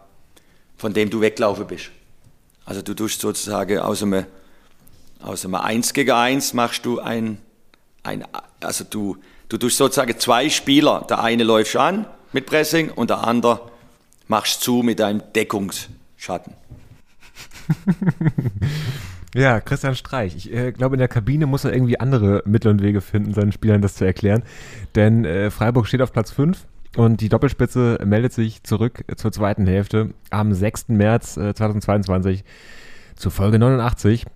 von 0.77 0.95
dem 0.95 1.11
du 1.11 1.21
weglaufen 1.21 1.67
bist. 1.67 1.91
Also 2.65 2.83
du 2.83 2.95
tust 2.95 3.21
sozusagen 3.21 3.79
aus 3.79 4.03
einem, 4.03 4.27
aus 5.21 5.45
einem 5.45 5.57
1 5.57 5.93
gegen 5.93 6.11
1 6.11 6.55
machst 6.55 6.85
du 6.85 7.01
ein, 7.01 7.39
ein 8.03 8.25
also 8.61 8.85
du, 8.85 9.17
du 9.49 9.59
tust 9.59 9.77
sozusagen 9.77 10.19
zwei 10.19 10.49
Spieler, 10.51 11.05
der 11.09 11.21
eine 11.23 11.45
läuft 11.45 11.77
an 11.77 12.07
mit 12.33 12.47
Pressing 12.47 12.91
und 12.91 13.11
der 13.11 13.25
andere 13.25 13.71
machst 14.29 14.63
zu 14.63 14.83
mit 14.83 15.01
einem 15.01 15.23
Deckungsschatten. 15.35 16.55
Ja, 19.35 19.61
Christian 19.61 19.95
Streich. 19.95 20.35
Ich 20.35 20.53
äh, 20.53 20.73
glaube, 20.73 20.97
in 20.97 20.99
der 20.99 21.07
Kabine 21.07 21.47
muss 21.47 21.65
er 21.65 21.73
irgendwie 21.73 22.01
andere 22.01 22.43
Mittel 22.47 22.69
und 22.69 22.83
Wege 22.83 23.01
finden, 23.01 23.33
seinen 23.33 23.53
Spielern 23.53 23.81
das 23.81 23.95
zu 23.95 24.05
erklären. 24.05 24.43
Denn 24.97 25.25
äh, 25.25 25.51
Freiburg 25.51 25.87
steht 25.87 26.03
auf 26.03 26.13
Platz 26.13 26.33
5 26.33 26.67
und 26.97 27.21
die 27.21 27.29
Doppelspitze 27.29 27.99
meldet 28.05 28.33
sich 28.33 28.63
zurück 28.65 29.05
zur 29.17 29.33
zweiten 29.33 29.67
Hälfte 29.67 30.15
am 30.31 30.53
6. 30.53 30.89
März 30.89 31.37
äh, 31.37 31.55
2022 31.55 32.45
zu 33.15 33.31
Folge 33.31 33.59
89. 33.59 34.27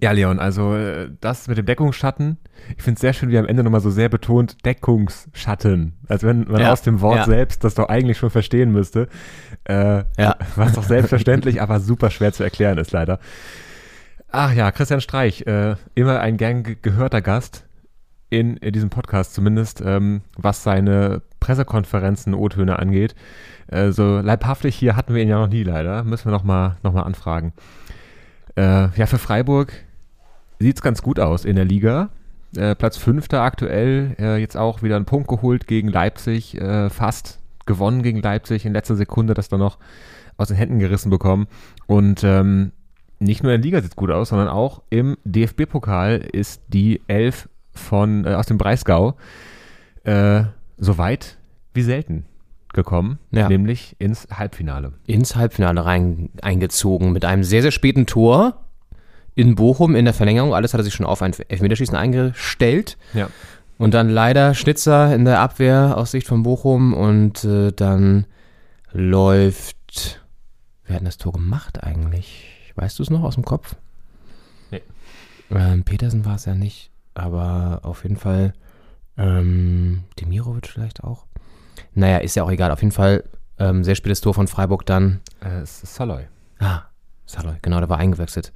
Ja, 0.00 0.12
Leon, 0.12 0.38
also 0.38 0.74
äh, 0.76 1.10
das 1.20 1.48
mit 1.48 1.58
dem 1.58 1.66
Deckungsschatten, 1.66 2.38
ich 2.76 2.82
finde 2.82 2.96
es 2.96 3.00
sehr 3.00 3.12
schön, 3.12 3.30
wie 3.30 3.38
am 3.38 3.46
Ende 3.46 3.64
nochmal 3.64 3.80
so 3.80 3.90
sehr 3.90 4.08
betont 4.08 4.64
Deckungsschatten. 4.64 5.94
Als 6.08 6.22
wenn 6.22 6.44
man 6.44 6.60
Ja, 6.60 6.72
aus 6.72 6.82
dem 6.82 7.00
Wort 7.00 7.18
ja. 7.18 7.24
selbst 7.24 7.64
das 7.64 7.74
doch 7.74 7.88
eigentlich 7.88 8.18
schon 8.18 8.30
verstehen 8.30 8.70
müsste. 8.70 9.08
Äh, 9.64 10.04
Ja. 10.16 10.36
Was 10.56 10.74
doch 10.74 10.84
selbstverständlich, 10.84 11.60
aber 11.60 11.80
super 11.80 12.10
schwer 12.10 12.32
zu 12.32 12.44
erklären 12.44 12.78
ist 12.78 12.92
leider. 12.92 13.18
Ach 14.30 14.52
ja, 14.52 14.70
Christian 14.70 15.00
Streich, 15.00 15.46
äh, 15.46 15.76
immer 15.94 16.20
ein 16.20 16.36
gern 16.36 16.62
ge 16.62 16.76
gehörter 16.80 17.22
Gast 17.22 17.66
in, 18.30 18.56
in 18.58 18.72
diesem 18.72 18.90
Podcast, 18.90 19.34
zumindest 19.34 19.82
ähm, 19.84 20.20
was 20.36 20.62
seine 20.62 21.22
Pressekonferenzen, 21.40 22.34
O-Töne 22.34 22.78
angeht. 22.78 23.14
Äh, 23.68 23.90
so 23.90 24.18
leibhaftig 24.20 24.76
hier 24.76 24.96
hatten 24.96 25.14
wir 25.14 25.22
ihn 25.22 25.28
ja 25.28 25.38
noch 25.38 25.48
nie 25.48 25.62
leider. 25.62 26.04
Müssen 26.04 26.26
wir 26.26 26.32
nochmal 26.32 26.76
noch 26.82 26.92
mal 26.92 27.02
anfragen. 27.02 27.52
Äh, 28.56 28.88
ja, 28.96 29.06
für 29.06 29.18
Freiburg 29.18 29.72
sieht's 30.58 30.82
ganz 30.82 31.02
gut 31.02 31.20
aus 31.20 31.44
in 31.44 31.56
der 31.56 31.64
Liga. 31.64 32.10
Äh, 32.56 32.74
Platz 32.74 32.96
Fünfter 32.96 33.42
aktuell, 33.42 34.16
äh, 34.18 34.36
jetzt 34.38 34.56
auch 34.56 34.82
wieder 34.82 34.96
einen 34.96 35.04
Punkt 35.04 35.28
geholt 35.28 35.66
gegen 35.66 35.88
Leipzig, 35.88 36.58
äh, 36.60 36.88
fast 36.88 37.40
gewonnen 37.66 38.02
gegen 38.02 38.22
Leipzig, 38.22 38.64
in 38.64 38.72
letzter 38.72 38.96
Sekunde 38.96 39.34
das 39.34 39.48
dann 39.48 39.60
noch 39.60 39.78
aus 40.38 40.48
den 40.48 40.56
Händen 40.56 40.78
gerissen 40.78 41.10
bekommen. 41.10 41.46
Und 41.86 42.24
ähm, 42.24 42.72
nicht 43.18 43.42
nur 43.42 43.52
in 43.52 43.60
der 43.60 43.66
Liga 43.66 43.80
sieht 43.80 43.90
es 43.90 43.96
gut 43.96 44.10
aus, 44.10 44.30
sondern 44.30 44.48
auch 44.48 44.82
im 44.88 45.18
DFB-Pokal 45.24 46.16
ist 46.32 46.62
die 46.68 47.02
Elf 47.08 47.48
von, 47.72 48.26
aus 48.26 48.46
dem 48.46 48.58
Breisgau 48.58 49.16
so 50.78 50.98
weit 50.98 51.36
wie 51.74 51.82
selten 51.82 52.24
gekommen, 52.72 53.18
Ja. 53.30 53.48
nämlich 53.48 53.96
ins 53.98 54.28
Halbfinale. 54.30 54.92
ins 55.06 55.36
Halbfinale 55.36 55.84
rein 55.84 56.30
eingezogen 56.42 57.12
mit 57.12 57.24
einem 57.24 57.42
sehr, 57.44 57.62
sehr 57.62 57.70
späten 57.70 58.06
Tor 58.06 58.64
in 59.34 59.54
Bochum 59.54 59.94
in 59.94 60.04
der 60.04 60.14
Verlängerung. 60.14 60.54
Alles 60.54 60.74
hat 60.74 60.80
er 60.80 60.84
sich 60.84 60.94
schon 60.94 61.06
auf 61.06 61.22
ein 61.22 61.32
Elfmeterschießen 61.32 61.96
eingestellt. 61.96 62.98
Ja. 63.14 63.28
Und 63.78 63.94
dann 63.94 64.08
leider 64.10 64.54
Schnitzer 64.54 65.14
in 65.14 65.24
der 65.24 65.38
Abwehr 65.40 65.96
aus 65.96 66.10
Sicht 66.10 66.26
von 66.26 66.42
Bochum. 66.42 66.92
Und 66.92 67.44
äh, 67.44 67.70
dann 67.72 68.26
läuft. 68.92 70.20
Wer 70.84 70.94
hat 70.96 71.00
denn 71.00 71.06
das 71.06 71.18
Tor 71.18 71.32
gemacht 71.32 71.82
eigentlich? 71.84 72.72
Weißt 72.74 72.98
du 72.98 73.02
es 73.02 73.10
noch 73.10 73.22
aus 73.22 73.34
dem 73.34 73.44
Kopf? 73.44 73.76
Nee. 74.70 74.82
Ähm, 75.50 75.84
Petersen 75.84 76.24
war 76.24 76.34
es 76.36 76.44
ja 76.44 76.54
nicht. 76.54 76.90
Aber 77.14 77.80
auf 77.82 78.02
jeden 78.02 78.16
Fall. 78.16 78.52
Ähm, 79.18 80.04
Demirovic 80.20 80.68
vielleicht 80.68 81.04
auch. 81.04 81.26
Naja, 81.94 82.18
ist 82.18 82.36
ja 82.36 82.44
auch 82.44 82.50
egal. 82.50 82.70
Auf 82.70 82.82
jeden 82.82 82.92
Fall 82.92 83.24
ähm, 83.58 83.84
sehr 83.84 83.94
spätes 83.94 84.20
Tor 84.20 84.34
von 84.34 84.46
Freiburg 84.46 84.86
dann. 84.86 85.20
Äh, 85.40 85.60
es 85.60 85.82
ist 85.82 85.94
Saloy. 85.94 86.26
Ah, 86.60 86.82
Saloy, 87.26 87.56
genau, 87.60 87.80
der 87.80 87.88
war 87.88 87.98
eingewechselt. 87.98 88.52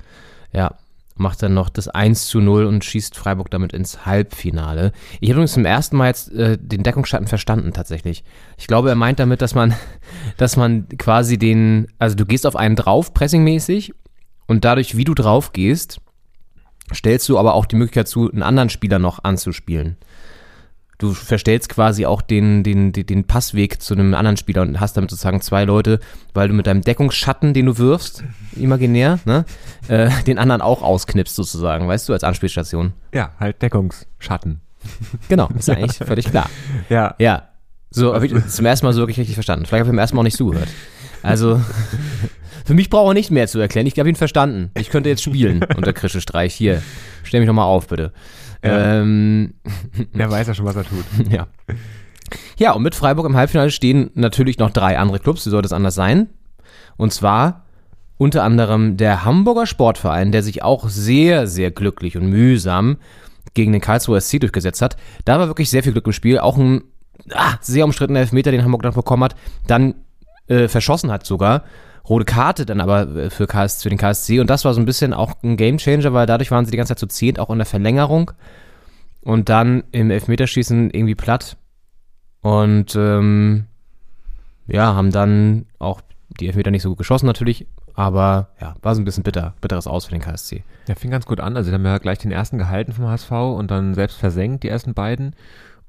Ja, 0.53 0.77
macht 1.17 1.43
dann 1.43 1.55
noch 1.55 1.69
das 1.69 1.89
1 1.89 2.27
zu 2.27 2.41
0 2.41 2.67
und 2.67 2.85
schießt 2.85 3.17
Freiburg 3.17 3.51
damit 3.51 3.73
ins 3.73 4.07
Halbfinale. 4.07 4.93
Ich 5.21 5.29
habe 5.29 5.35
übrigens 5.35 5.53
zum 5.53 5.65
ersten 5.65 5.97
Mal 5.97 6.09
jetzt 6.09 6.33
äh, 6.33 6.59
den 6.59 6.83
Deckungsschatten 6.83 7.27
verstanden 7.27 7.73
tatsächlich. 7.73 8.25
Ich 8.57 8.67
glaube, 8.67 8.89
er 8.89 8.95
meint 8.95 9.19
damit, 9.19 9.43
dass 9.43 9.55
man, 9.55 9.75
dass 10.37 10.57
man 10.57 10.89
quasi 10.99 11.39
den, 11.39 11.89
also 11.99 12.17
du 12.17 12.25
gehst 12.25 12.47
auf 12.47 12.57
einen 12.57 12.77
drauf, 12.77 13.13
pressingmäßig, 13.13 13.95
und 14.47 14.65
dadurch, 14.65 14.97
wie 14.97 15.05
du 15.05 15.15
drauf 15.15 15.53
gehst, 15.53 16.01
stellst 16.93 17.29
du 17.29 17.39
aber 17.39 17.55
auch 17.55 17.65
die 17.65 17.77
Möglichkeit 17.77 18.09
zu, 18.09 18.31
einen 18.31 18.43
anderen 18.43 18.69
Spieler 18.69 18.99
noch 18.99 19.25
anzuspielen. 19.25 19.97
Du 21.03 21.15
verstellst 21.15 21.69
quasi 21.69 22.07
auch 22.07 22.23
den, 22.23 22.63
den, 22.63 22.93
den, 22.93 23.25
Passweg 23.25 23.83
zu 23.83 23.93
einem 23.93 24.15
anderen 24.15 24.37
Spieler 24.37 24.63
und 24.63 24.79
hast 24.79 24.97
damit 24.97 25.11
sozusagen 25.11 25.41
zwei 25.41 25.65
Leute, 25.65 25.99
weil 26.33 26.47
du 26.47 26.55
mit 26.55 26.69
deinem 26.69 26.83
Deckungsschatten, 26.83 27.55
den 27.55 27.67
du 27.67 27.77
wirfst, 27.77 28.23
imaginär, 28.55 29.19
ne, 29.25 29.45
äh, 29.89 30.11
den 30.29 30.39
anderen 30.39 30.61
auch 30.61 30.81
ausknipst 30.81 31.35
sozusagen, 31.35 31.89
weißt 31.89 32.09
du, 32.09 32.13
als 32.13 32.23
Anspielstation. 32.23 32.93
Ja, 33.13 33.33
halt 33.41 33.61
Deckungsschatten. 33.63 34.61
Genau, 35.29 35.49
ist 35.59 35.67
ja 35.67 35.75
eigentlich 35.75 35.97
völlig 36.07 36.27
klar. 36.27 36.49
Ja. 36.89 37.17
Ja, 37.19 37.49
so 37.91 38.15
habe 38.15 38.25
ich 38.25 38.47
zum 38.47 38.65
ersten 38.65 38.87
Mal 38.87 38.93
so 38.93 39.01
wirklich 39.01 39.19
richtig 39.19 39.35
verstanden. 39.35 39.67
Vielleicht 39.67 39.81
habe 39.81 39.89
ich 39.89 39.93
beim 39.93 39.99
ersten 39.99 40.15
Mal 40.15 40.21
auch 40.21 40.25
nicht 40.25 40.37
zugehört. 40.37 40.69
Also, 41.25 41.61
für 42.65 42.75
mich 42.75 42.91
braucht 42.91 43.11
er 43.11 43.15
nicht 43.15 43.33
mehr 43.33 43.49
zu 43.49 43.59
erklären. 43.59 43.89
Ich 43.89 43.99
habe 43.99 44.09
ihn 44.09 44.15
verstanden. 44.15 44.71
Ich 44.79 44.91
könnte 44.91 45.09
jetzt 45.09 45.25
spielen 45.25 45.65
unter 45.77 45.93
Krische 45.93 46.21
Streich. 46.21 46.55
Hier, 46.55 46.81
stell 47.25 47.41
mich 47.41 47.49
nochmal 47.49 47.67
auf, 47.67 47.89
bitte. 47.89 48.13
Ja. 48.63 49.01
Ähm, 49.01 49.55
Der 50.15 50.31
weiß 50.31 50.47
ja 50.49 50.55
schon, 50.55 50.67
was 50.67 50.77
er 50.77 50.85
tut. 50.85 51.05
ja. 51.31 51.47
Ja, 52.57 52.73
und 52.73 52.83
mit 52.83 52.95
Freiburg 52.95 53.27
im 53.27 53.37
Halbfinale 53.37 53.71
stehen 53.71 54.11
natürlich 54.15 54.59
noch 54.59 54.71
drei 54.71 54.99
andere 54.99 55.19
Clubs, 55.19 55.45
wie 55.45 55.51
sollte 55.51 55.67
es 55.67 55.73
anders 55.73 55.95
sein? 55.95 56.29
Und 56.97 57.13
zwar 57.13 57.65
unter 58.19 58.45
anderem 58.45 58.97
der 58.97 59.25
Hamburger 59.25 59.67
Sportverein, 59.67 60.33
der 60.33 60.43
sich 60.43 60.63
auch 60.63 60.89
sehr, 60.89 61.47
sehr 61.47 61.71
glücklich 61.71 62.17
und 62.17 62.27
mühsam 62.27 62.99
gegen 63.55 63.73
den 63.73 63.81
Karlsruher 63.81 64.21
SC 64.21 64.41
durchgesetzt 64.41 64.81
hat. 64.81 64.97
Da 65.25 65.39
war 65.39 65.49
wirklich 65.49 65.71
sehr 65.71 65.83
viel 65.83 65.93
Glück 65.93 66.07
im 66.07 66.13
Spiel. 66.13 66.39
Auch 66.39 66.57
ein 66.57 66.85
ah, 67.33 67.55
sehr 67.61 67.85
umstrittener 67.85 68.21
Elfmeter, 68.21 68.51
den 68.51 68.65
Hamburg 68.65 68.83
dann 68.83 68.95
bekommen 68.95 69.25
hat, 69.25 69.37
dann 69.67 69.95
äh, 70.47 70.69
verschossen 70.69 71.11
hat 71.11 71.27
sogar. 71.27 71.65
Rote 72.09 72.25
Karte 72.25 72.67
dann 72.67 72.81
aber 72.81 73.09
äh, 73.17 73.31
für, 73.31 73.47
KS, 73.47 73.83
für 73.83 73.89
den 73.89 73.99
KSC 73.99 74.41
und 74.41 74.51
das 74.51 74.65
war 74.65 74.75
so 74.75 74.81
ein 74.81 74.87
bisschen 74.87 75.13
auch 75.13 75.35
ein 75.43 75.57
Gamechanger, 75.57 76.13
weil 76.13 76.27
dadurch 76.27 76.51
waren 76.51 76.65
sie 76.65 76.71
die 76.71 76.77
ganze 76.77 76.91
Zeit 76.91 76.99
zu 76.99 77.07
zehnt, 77.07 77.39
auch 77.39 77.51
in 77.51 77.59
der 77.59 77.67
Verlängerung 77.67 78.33
und 79.23 79.49
dann 79.49 79.85
im 79.93 80.11
Elfmeterschießen 80.11 80.91
irgendwie 80.91 81.15
platt 81.15 81.57
und 82.41 82.97
ähm, 82.97 83.67
ja, 84.67 84.95
haben 84.95 85.11
dann 85.11 85.67
auch 85.79 86.01
die 86.41 86.47
Elfmeter 86.47 86.71
nicht 86.71 86.83
so 86.83 86.91
gut 86.91 86.99
geschossen 86.99 87.27
natürlich, 87.27 87.67
aber 87.95 88.49
ja, 88.61 88.75
war 88.83 88.95
so 88.95 89.01
ein 89.01 89.05
bisschen 89.05 89.23
bitter, 89.23 89.55
bitteres 89.61 89.87
Aus 89.87 90.07
für 90.07 90.13
den 90.13 90.21
KSC. 90.21 90.65
Der 90.89 90.97
fing 90.97 91.11
ganz 91.11 91.27
gut 91.27 91.41
an. 91.41 91.57
Also, 91.57 91.71
die 91.71 91.75
haben 91.75 91.85
ja 91.85 91.99
gleich 91.99 92.19
den 92.19 92.33
ersten 92.33 92.59
gehalten 92.59 92.93
vom 92.93 93.07
HSV 93.07 93.31
und 93.31 93.71
dann 93.71 93.95
selbst 93.95 94.17
versenkt, 94.17 94.65
die 94.65 94.69
ersten 94.69 94.95
beiden. 94.95 95.37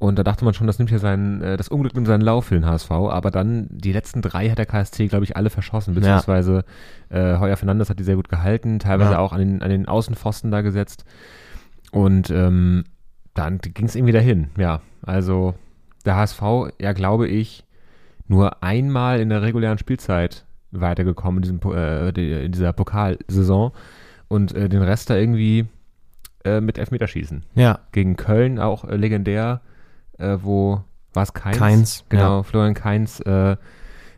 Und 0.04 0.20
da 0.20 0.24
dachte 0.24 0.44
man 0.44 0.54
schon, 0.54 0.68
das 0.68 0.80
nimmt 0.80 0.92
ja 0.92 1.00
sein, 1.00 1.42
äh, 1.42 1.56
das 1.56 1.70
Unglück 1.70 1.96
in 1.96 2.06
seinen 2.06 2.22
Lauf 2.22 2.46
für 2.48 2.56
den 2.56 2.66
HSV. 2.66 2.92
Aber 2.92 3.32
dann 3.32 3.68
die 3.72 3.94
letzten 3.94 4.22
drei 4.22 4.50
hat 4.50 4.58
der 4.58 4.66
KSC, 4.66 5.08
glaube 5.08 5.24
ich, 5.24 5.38
alle 5.38 5.50
verschossen. 5.50 5.94
Beziehungsweise 5.96 6.66
äh, 7.10 7.38
Heuer 7.38 7.56
Fernandes 7.56 7.90
hat 7.90 8.00
die 8.00 8.04
sehr 8.04 8.18
gut 8.18 8.28
gehalten, 8.28 8.80
teilweise 8.80 9.12
Ja. 9.14 9.20
auch 9.20 9.32
an 9.32 9.40
den, 9.40 9.62
an 9.62 9.70
den 9.70 9.88
Außenpfosten 9.88 10.52
da 10.52 10.60
gesetzt. 10.62 11.06
Und 11.92 12.30
ähm, 12.32 12.84
dann 13.34 13.60
ging 13.60 13.86
es 13.86 13.96
irgendwie 13.96 14.12
dahin. 14.14 14.50
Ja, 14.58 14.82
also 15.04 15.54
der 16.06 16.18
HSV, 16.18 16.42
ja, 16.82 16.92
glaube 16.92 17.28
ich, 17.30 17.64
nur 18.28 18.62
einmal 18.62 19.22
in 19.22 19.30
der 19.30 19.42
regulären 19.42 19.78
Spielzeit 19.78 20.44
weitergekommen 20.72 21.44
in, 21.44 21.60
diesem, 21.60 21.72
äh, 21.74 22.10
in 22.46 22.52
dieser 22.52 22.74
Pokalsaison 22.74 23.72
und 24.28 24.54
äh, 24.54 24.68
den 24.68 24.82
Rest 24.82 25.10
da 25.10 25.16
irgendwie 25.16 25.66
äh, 26.44 26.60
mit 26.62 26.78
Elfmeterschießen. 26.78 27.44
Ja, 27.56 27.80
Gegen 27.94 28.18
Köln 28.18 28.60
auch 28.60 28.84
äh, 28.86 28.96
legendär, 28.98 29.62
äh, 30.20 30.38
wo 30.42 30.82
war 31.14 31.24
es 31.24 31.34
Keins? 31.34 31.58
Keins, 31.58 32.06
Genau, 32.10 32.38
ja. 32.38 32.44
Florian 32.44 32.74
Keins 32.74 33.20
äh, 33.22 33.56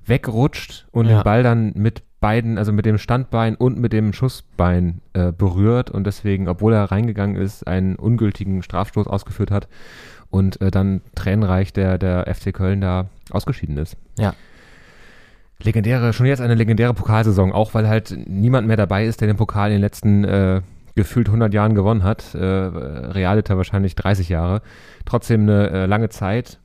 wegrutscht 0.06 0.88
und 0.92 1.08
Ja. 1.08 1.20
den 1.20 1.24
Ball 1.24 1.44
dann 1.44 1.72
mit 1.76 2.04
beiden, 2.22 2.58
also 2.58 2.72
mit 2.72 2.86
dem 2.86 2.98
Standbein 2.98 3.56
und 3.56 3.78
mit 3.78 3.94
dem 3.94 4.14
Schussbein 4.14 5.02
äh, 5.14 5.32
berührt 5.32 5.92
und 5.92 6.06
deswegen, 6.08 6.48
obwohl 6.48 6.74
er 6.74 6.86
reingegangen 6.92 7.36
ist, 7.36 7.68
einen 7.68 7.96
ungültigen 7.96 8.64
Strafstoß 8.64 9.08
ausgeführt 9.08 9.52
hat 9.52 9.68
und 10.30 10.60
äh, 10.62 10.72
dann 10.72 11.02
tränenreich 11.16 11.74
der, 11.74 11.98
der 11.98 12.34
FC 12.34 12.54
Köln 12.54 12.82
da 12.82 13.08
ausgeschieden 13.32 13.78
ist. 13.78 13.98
Ja. 14.18 14.34
Legendäre, 15.62 16.14
schon 16.14 16.26
jetzt 16.26 16.42
eine 16.42 16.56
legendäre 16.56 16.94
Pokalsaison, 16.94 17.52
auch 17.52 17.74
weil 17.74 17.88
halt 17.88 18.16
niemand 18.28 18.68
mehr 18.68 18.76
dabei 18.78 19.06
ist, 19.06 19.22
der 19.22 19.28
den 19.28 19.38
Pokal 19.38 19.70
in 19.70 19.76
den 19.76 19.82
letzten 19.82 20.24
äh, 20.26 20.62
gefühlt 20.96 21.28
100 21.28 21.54
Jahren 21.54 21.76
gewonnen 21.76 22.04
hat. 22.04 22.34
Äh, 22.34 22.46
Realiter 22.46 23.58
wahrscheinlich 23.58 23.96
30 23.96 24.30
Jahre. 24.30 24.62
Trotzdem 25.06 25.42
eine 25.42 25.70
äh, 25.70 25.86
lange 25.86 26.10
Zeit, 26.10 26.60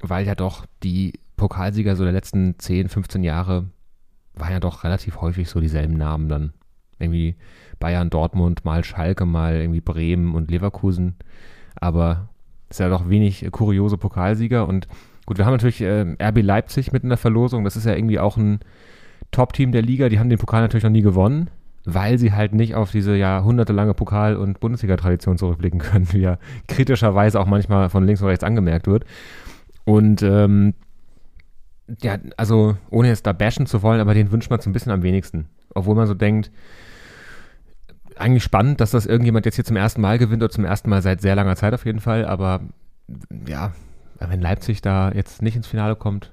weil 0.00 0.26
ja 0.26 0.34
doch 0.34 0.66
die 0.82 1.20
Pokalsieger 1.36 1.96
so 1.96 2.04
der 2.04 2.12
letzten 2.12 2.58
10, 2.58 2.88
15 2.88 3.24
Jahre 3.24 3.66
waren 4.34 4.52
ja 4.52 4.60
doch 4.60 4.84
relativ 4.84 5.20
häufig 5.20 5.48
so 5.48 5.60
dieselben 5.60 5.96
Namen 5.96 6.28
dann. 6.28 6.52
Irgendwie 6.98 7.36
Bayern, 7.78 8.10
Dortmund, 8.10 8.64
mal 8.64 8.84
Schalke, 8.84 9.24
mal 9.24 9.56
irgendwie 9.56 9.80
Bremen 9.80 10.34
und 10.34 10.50
Leverkusen. 10.50 11.16
Aber 11.76 12.28
es 12.68 12.76
ist 12.76 12.80
ja 12.80 12.90
doch 12.90 13.08
wenig 13.08 13.44
äh, 13.44 13.50
kuriose 13.50 13.96
Pokalsieger 13.96 14.68
und 14.68 14.86
Gut, 15.30 15.38
wir 15.38 15.46
haben 15.46 15.52
natürlich 15.52 15.80
äh, 15.80 16.16
RB 16.20 16.42
Leipzig 16.42 16.90
mit 16.90 17.04
in 17.04 17.08
der 17.08 17.16
Verlosung. 17.16 17.62
Das 17.62 17.76
ist 17.76 17.86
ja 17.86 17.94
irgendwie 17.94 18.18
auch 18.18 18.36
ein 18.36 18.58
Top-Team 19.30 19.70
der 19.70 19.82
Liga. 19.82 20.08
Die 20.08 20.18
haben 20.18 20.28
den 20.28 20.40
Pokal 20.40 20.60
natürlich 20.60 20.82
noch 20.82 20.90
nie 20.90 21.02
gewonnen, 21.02 21.50
weil 21.84 22.18
sie 22.18 22.32
halt 22.32 22.54
nicht 22.54 22.74
auf 22.74 22.90
diese 22.90 23.16
jahrhundertelange 23.16 23.94
Pokal- 23.94 24.36
und 24.36 24.60
Bundesliga-Tradition 24.60 25.38
zurückblicken 25.38 25.80
können, 25.80 26.08
wie 26.12 26.20
ja 26.20 26.38
kritischerweise 26.68 27.40
auch 27.40 27.46
manchmal 27.46 27.88
von 27.88 28.04
links 28.04 28.20
und 28.20 28.28
rechts 28.28 28.44
angemerkt 28.44 28.86
wird. 28.86 29.04
Und 29.84 30.22
ähm, 30.22 30.74
ja, 32.02 32.18
also 32.36 32.76
ohne 32.90 33.08
jetzt 33.08 33.26
da 33.26 33.32
bashen 33.32 33.66
zu 33.66 33.82
wollen, 33.82 34.00
aber 34.00 34.14
den 34.14 34.30
wünscht 34.30 34.50
man 34.50 34.60
so 34.60 34.70
ein 34.70 34.72
bisschen 34.72 34.92
am 34.92 35.02
wenigsten. 35.02 35.46
Obwohl 35.74 35.94
man 35.94 36.06
so 36.06 36.14
denkt, 36.14 36.50
eigentlich 38.16 38.44
spannend, 38.44 38.80
dass 38.80 38.90
das 38.90 39.06
irgendjemand 39.06 39.46
jetzt 39.46 39.56
hier 39.56 39.64
zum 39.64 39.76
ersten 39.76 40.00
Mal 40.00 40.18
gewinnt 40.18 40.42
oder 40.42 40.52
zum 40.52 40.64
ersten 40.64 40.90
Mal 40.90 41.02
seit 41.02 41.20
sehr 41.20 41.34
langer 41.34 41.56
Zeit 41.56 41.74
auf 41.74 41.86
jeden 41.86 42.00
Fall, 42.00 42.24
aber 42.24 42.60
ja, 43.46 43.72
wenn 44.18 44.40
Leipzig 44.40 44.82
da 44.82 45.10
jetzt 45.10 45.42
nicht 45.42 45.56
ins 45.56 45.66
Finale 45.66 45.96
kommt, 45.96 46.32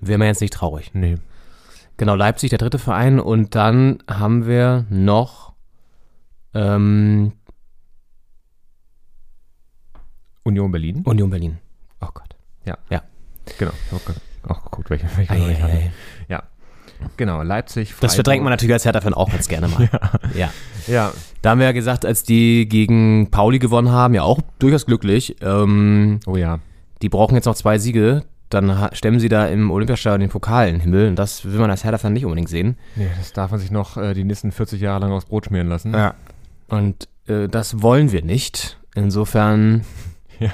wäre 0.00 0.18
man 0.18 0.28
jetzt 0.28 0.40
nicht 0.40 0.52
traurig. 0.52 0.92
nee. 0.94 1.16
Genau, 1.96 2.14
Leipzig, 2.14 2.50
der 2.50 2.58
dritte 2.58 2.78
Verein. 2.78 3.20
Und 3.20 3.54
dann 3.54 4.02
haben 4.08 4.46
wir 4.46 4.86
noch 4.90 5.52
ähm, 6.54 7.32
Union 10.42 10.70
Berlin. 10.70 11.02
Union 11.04 11.30
Berlin. 11.30 11.58
Oh 12.00 12.08
Gott. 12.12 12.36
Genau. 13.58 13.72
Ich 13.86 13.92
habe 14.02 14.54
auch 14.54 14.64
geguckt, 14.64 14.90
welche, 14.90 15.06
welche 15.16 15.34
nicht 15.34 15.62
hatten. 15.62 15.72
Eieiei. 15.72 15.92
Ja. 16.28 16.42
Genau, 17.16 17.42
Leipzig. 17.42 17.90
Freiburg. 17.90 18.00
Das 18.02 18.14
verdrängt 18.14 18.42
man 18.44 18.50
natürlich 18.50 18.72
als 18.72 18.84
Hertha-Fan 18.84 19.14
auch 19.14 19.30
ganz 19.30 19.48
gerne 19.48 19.68
mal. 19.68 19.88
ja. 20.34 20.50
Ja, 20.86 21.12
Da 21.42 21.50
haben 21.50 21.58
wir 21.58 21.66
ja 21.66 21.72
gesagt, 21.72 22.04
als 22.04 22.22
die 22.22 22.68
gegen 22.68 23.30
Pauli 23.30 23.58
gewonnen 23.58 23.90
haben, 23.90 24.14
ja 24.14 24.22
auch 24.22 24.40
durchaus 24.58 24.86
glücklich. 24.86 25.36
Ähm, 25.40 26.20
oh 26.26 26.36
ja. 26.36 26.58
die 27.02 27.08
brauchen 27.08 27.34
jetzt 27.34 27.46
noch 27.46 27.54
zwei 27.54 27.78
Siege. 27.78 28.24
Dann 28.54 28.88
stemmen 28.92 29.20
sie 29.20 29.28
da 29.28 29.46
im 29.46 29.70
Olympiastadion 29.70 30.20
den 30.20 30.30
Pokal 30.30 30.68
in 30.68 30.74
den 30.76 30.80
Himmel. 30.80 31.08
Und 31.08 31.16
das 31.16 31.44
will 31.44 31.58
man 31.58 31.70
als 31.70 31.84
Hertha-Fan 31.84 32.12
nicht 32.12 32.24
unbedingt 32.24 32.48
sehen. 32.48 32.76
Nee, 32.96 33.08
das 33.18 33.32
darf 33.32 33.50
man 33.50 33.60
sich 33.60 33.70
noch 33.70 33.96
äh, 33.96 34.14
die 34.14 34.24
nächsten 34.24 34.52
40 34.52 34.80
Jahre 34.80 35.00
lang 35.00 35.12
aufs 35.12 35.26
Brot 35.26 35.46
schmieren 35.46 35.68
lassen. 35.68 35.92
Ja. 35.92 36.14
Und 36.68 37.08
äh, 37.26 37.48
das 37.48 37.82
wollen 37.82 38.12
wir 38.12 38.22
nicht. 38.24 38.78
Insofern 38.94 39.84
Ja. 40.40 40.50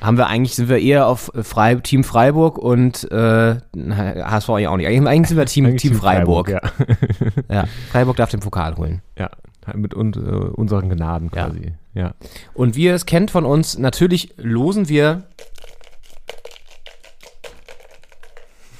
haben 0.00 0.16
wir 0.18 0.26
eigentlich, 0.26 0.54
sind 0.54 0.68
wir 0.68 0.78
eher 0.78 1.06
auf 1.06 1.30
Frei, 1.42 1.74
Team 1.76 2.04
Freiburg 2.04 2.58
und 2.58 3.10
äh, 3.10 3.56
HSV 3.56 4.50
eigentlich 4.50 4.68
auch 4.68 4.76
nicht. 4.76 4.86
Eigentlich 4.88 5.28
sind 5.28 5.36
wir 5.38 5.46
Team, 5.46 5.66
Eigentlich 5.66 5.82
Team 5.82 5.94
Freiburg. 5.94 6.48
Ja. 6.50 6.60
Ja, 7.50 7.64
Freiburg 7.90 8.16
darf 8.16 8.30
den 8.30 8.40
Pokal 8.40 8.76
holen. 8.76 9.02
ja. 9.18 9.30
Mit 9.74 9.94
un 9.94 10.12
äh, 10.14 10.16
unseren 10.18 10.88
Gnaden 10.88 11.30
Ja. 11.34 11.46
quasi. 11.48 11.72
Ja. 11.94 12.14
Und 12.54 12.74
wie 12.76 12.84
ihr 12.84 12.94
es 12.94 13.06
kennt 13.06 13.30
von 13.30 13.44
uns, 13.44 13.78
natürlich 13.78 14.34
losen 14.36 14.88
wir 14.88 15.24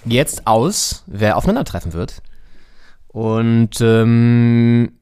jetzt 0.05 0.47
aus, 0.47 1.03
wer 1.07 1.37
aufeinandertreffen 1.37 1.93
wird. 1.93 2.23
Und 3.09 3.81
ähm, 3.81 4.93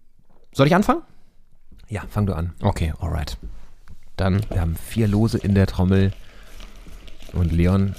Soll 0.53 0.67
ich 0.67 0.75
anfangen? 0.75 1.03
Ja, 1.89 2.03
fang 2.09 2.27
du 2.27 2.35
an. 2.35 2.55
Okay, 2.61 2.93
alright. 3.01 3.37
Dann 4.17 4.45
Wir 4.51 4.61
haben 4.61 4.77
vier 4.77 5.07
Lose 5.09 5.39
in 5.39 5.55
der 5.55 5.67
Trommel 5.67 6.13
und 7.33 7.53
Leon 7.53 7.95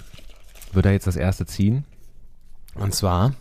wird 0.74 0.86
da 0.86 0.92
jetzt 0.92 1.08
das 1.08 1.16
erste 1.16 1.46
ziehen. 1.46 1.86
Und 2.76 2.94
zwar, 2.94 3.34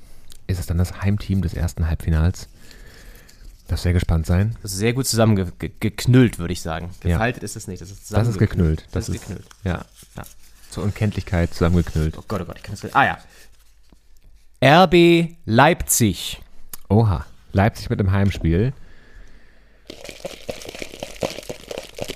Ist 0.47 0.59
es 0.61 0.67
dann 0.67 0.79
das 0.79 1.03
Heimteam 1.03 1.43
des 1.43 1.55
ersten 1.55 1.89
Halbfinals? 1.89 2.49
Darf 3.67 3.81
sehr 3.81 3.93
gespannt 3.93 4.25
sein. 4.25 4.57
das 4.63 4.73
ist 4.73 4.79
sehr 4.79 4.95
gut 4.95 5.07
zusammengeknüllt, 5.07 6.39
würde 6.39 6.53
ich 6.55 6.63
sagen. 6.63 6.89
Ja. 7.05 7.17
Gefaltet 7.17 7.43
ist 7.43 7.55
es 7.55 7.67
nicht. 7.67 7.83
Das 7.83 7.91
ist, 7.91 8.11
Das 8.11 8.27
ist 8.27 8.39
geknüllt. 8.39 8.87
Das, 8.93 9.11
ist 9.11 9.21
geknüllt. 9.21 9.45
Ja. 9.63 9.85
Ja. 10.17 10.23
Zur 10.71 10.85
Unkenntlichkeit 10.85 11.53
zusammengeknüllt. 11.53 12.17
Oh 12.17 12.25
Gott, 12.27 12.41
oh 12.41 12.45
Gott, 12.47 12.57
ich 12.57 12.63
kann 12.63 12.77
das. 12.81 12.95
Ah 12.95 13.05
ja. 13.05 13.19
RB 14.63 15.37
Leipzig. 15.45 16.41
Oha. 16.89 17.25
Leipzig 17.53 17.91
mit 17.91 18.01
dem 18.01 18.11
Heimspiel. 18.11 18.73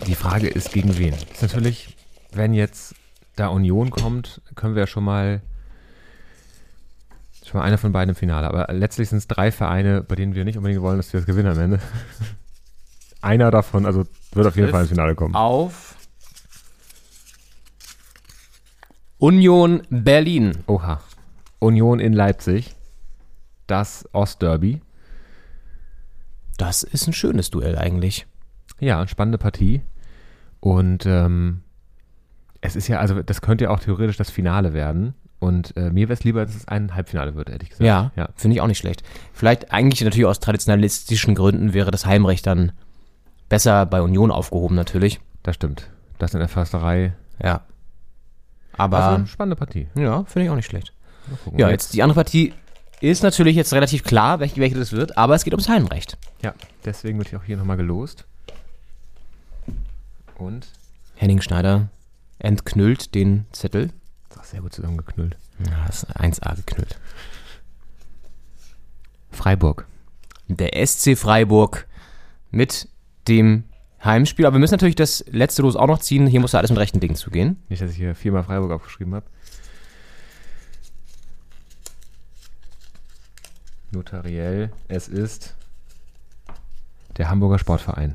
Die 0.06 0.14
Frage 0.16 0.48
ist, 0.48 0.72
gegen 0.72 0.98
wen? 0.98 1.14
Ist 1.32 1.42
natürlich, 1.42 1.96
wenn 2.32 2.52
jetzt 2.52 2.96
da 3.36 3.46
Union 3.48 3.90
kommt, 3.90 4.40
können 4.56 4.74
wir 4.74 4.82
ja 4.82 4.86
schon 4.86 5.04
mal 5.04 5.40
schon 7.44 7.60
mal 7.60 7.66
einer 7.66 7.78
von 7.78 7.92
beiden 7.92 8.10
im 8.10 8.16
Finale. 8.16 8.48
Aber 8.48 8.72
letztlich 8.72 9.08
sind 9.08 9.18
es 9.18 9.28
drei 9.28 9.52
Vereine, 9.52 10.02
bei 10.02 10.16
denen 10.16 10.34
wir 10.34 10.44
nicht 10.44 10.56
unbedingt 10.56 10.82
wollen, 10.82 10.96
dass 10.96 11.12
wir 11.12 11.20
das 11.20 11.26
gewinnen 11.26 11.52
am 11.52 11.60
Ende. 11.60 11.80
Einer 13.20 13.52
davon, 13.52 13.86
also 13.86 14.04
wird 14.32 14.46
auf 14.46 14.56
jeden 14.56 14.70
Fall 14.70 14.80
ins 14.80 14.88
Finale 14.90 15.14
kommen. 15.14 15.34
Auf 15.34 15.94
Union 19.18 19.82
Berlin. 19.90 20.58
Oha. 20.66 21.00
Union 21.62 22.00
in 22.00 22.12
Leipzig. 22.12 22.74
Das 23.66 24.08
Ostderby. 24.12 24.80
Das 26.58 26.82
ist 26.82 27.06
ein 27.06 27.12
schönes 27.12 27.50
Duell 27.50 27.78
eigentlich. 27.78 28.26
Ja, 28.80 29.06
spannende 29.06 29.38
Partie. 29.38 29.82
Und 30.60 31.06
ähm, 31.06 31.62
es 32.60 32.76
ist 32.76 32.88
ja, 32.88 32.98
also 32.98 33.22
das 33.22 33.40
könnte 33.40 33.64
ja 33.64 33.70
auch 33.70 33.80
theoretisch 33.80 34.16
das 34.16 34.30
Finale 34.30 34.72
werden. 34.74 35.14
Und 35.38 35.76
äh, 35.76 35.90
mir 35.90 36.08
wäre 36.08 36.12
es 36.12 36.24
lieber, 36.24 36.44
dass 36.44 36.54
es 36.54 36.68
ein 36.68 36.94
Halbfinale 36.94 37.34
wird, 37.34 37.48
ehrlich 37.50 37.70
gesagt. 37.70 37.84
Ja, 37.86 38.12
ja. 38.14 38.28
finde 38.36 38.56
ich 38.56 38.60
auch 38.60 38.68
nicht 38.68 38.78
schlecht. 38.78 39.02
Vielleicht 39.32 39.72
eigentlich 39.72 40.02
natürlich 40.02 40.26
aus 40.26 40.38
traditionalistischen 40.40 41.34
Gründen 41.34 41.72
wäre 41.74 41.90
das 41.90 42.06
Heimrecht 42.06 42.46
dann 42.46 42.72
besser 43.48 43.86
bei 43.86 44.02
Union 44.02 44.30
aufgehoben 44.30 44.76
natürlich. 44.76 45.20
Das 45.42 45.56
stimmt. 45.56 45.90
Das 46.18 46.34
in 46.34 46.38
der 46.40 46.48
Försterei. 46.48 47.14
Ja. 47.42 47.62
Aber 48.76 48.98
Also, 48.98 49.26
spannende 49.26 49.56
Partie. 49.56 49.88
ja, 49.96 50.24
finde 50.24 50.44
ich 50.44 50.50
auch 50.50 50.56
nicht 50.56 50.66
schlecht. 50.66 50.92
Ja, 51.56 51.70
jetzt 51.70 51.94
die 51.94 52.02
andere 52.02 52.16
Partie 52.16 52.54
ist 53.00 53.22
natürlich 53.22 53.56
jetzt 53.56 53.72
relativ 53.72 54.04
klar, 54.04 54.40
welche, 54.40 54.60
welche 54.60 54.76
das 54.76 54.92
wird, 54.92 55.18
aber 55.18 55.34
es 55.34 55.44
geht 55.44 55.52
ums 55.52 55.68
Heimrecht. 55.68 56.16
Ja, 56.42 56.54
deswegen 56.84 57.18
wird 57.18 57.28
hier 57.28 57.38
auch 57.40 57.44
hier 57.44 57.56
nochmal 57.56 57.76
gelost. 57.76 58.26
Und 60.38 60.68
Henning 61.14 61.40
Schneider 61.40 61.88
entknüllt 62.38 63.14
den 63.14 63.46
Zettel. 63.52 63.90
ist 64.30 64.38
auch 64.38 64.44
sehr 64.44 64.60
gut 64.60 64.72
zusammengeknüllt. 64.72 65.36
Ja, 65.66 65.84
das 65.86 66.04
ist 66.04 66.16
1A 66.16 66.56
geknüllt. 66.56 66.98
Freiburg. 69.30 69.86
Der 70.48 70.86
SC 70.86 71.16
Freiburg 71.16 71.86
mit 72.50 72.88
dem 73.28 73.64
Heimspiel. 74.04 74.46
Aber 74.46 74.56
wir 74.56 74.60
müssen 74.60 74.74
natürlich 74.74 74.96
das 74.96 75.24
letzte 75.28 75.62
Los 75.62 75.76
auch 75.76 75.86
noch 75.86 76.00
ziehen. 76.00 76.26
Hier 76.26 76.40
muss 76.40 76.52
ja 76.52 76.58
alles 76.58 76.70
mit 76.70 76.78
rechten 76.78 77.00
Dingen 77.00 77.14
zugehen. 77.14 77.62
Nicht, 77.68 77.82
dass 77.82 77.90
ich 77.90 77.96
hier 77.96 78.14
viermal 78.14 78.44
Freiburg 78.44 78.72
aufgeschrieben 78.72 79.14
habe. 79.14 79.26
Notariell, 83.92 84.70
es 84.88 85.08
ist 85.08 85.54
der 87.18 87.28
Hamburger 87.28 87.58
Sportverein. 87.58 88.14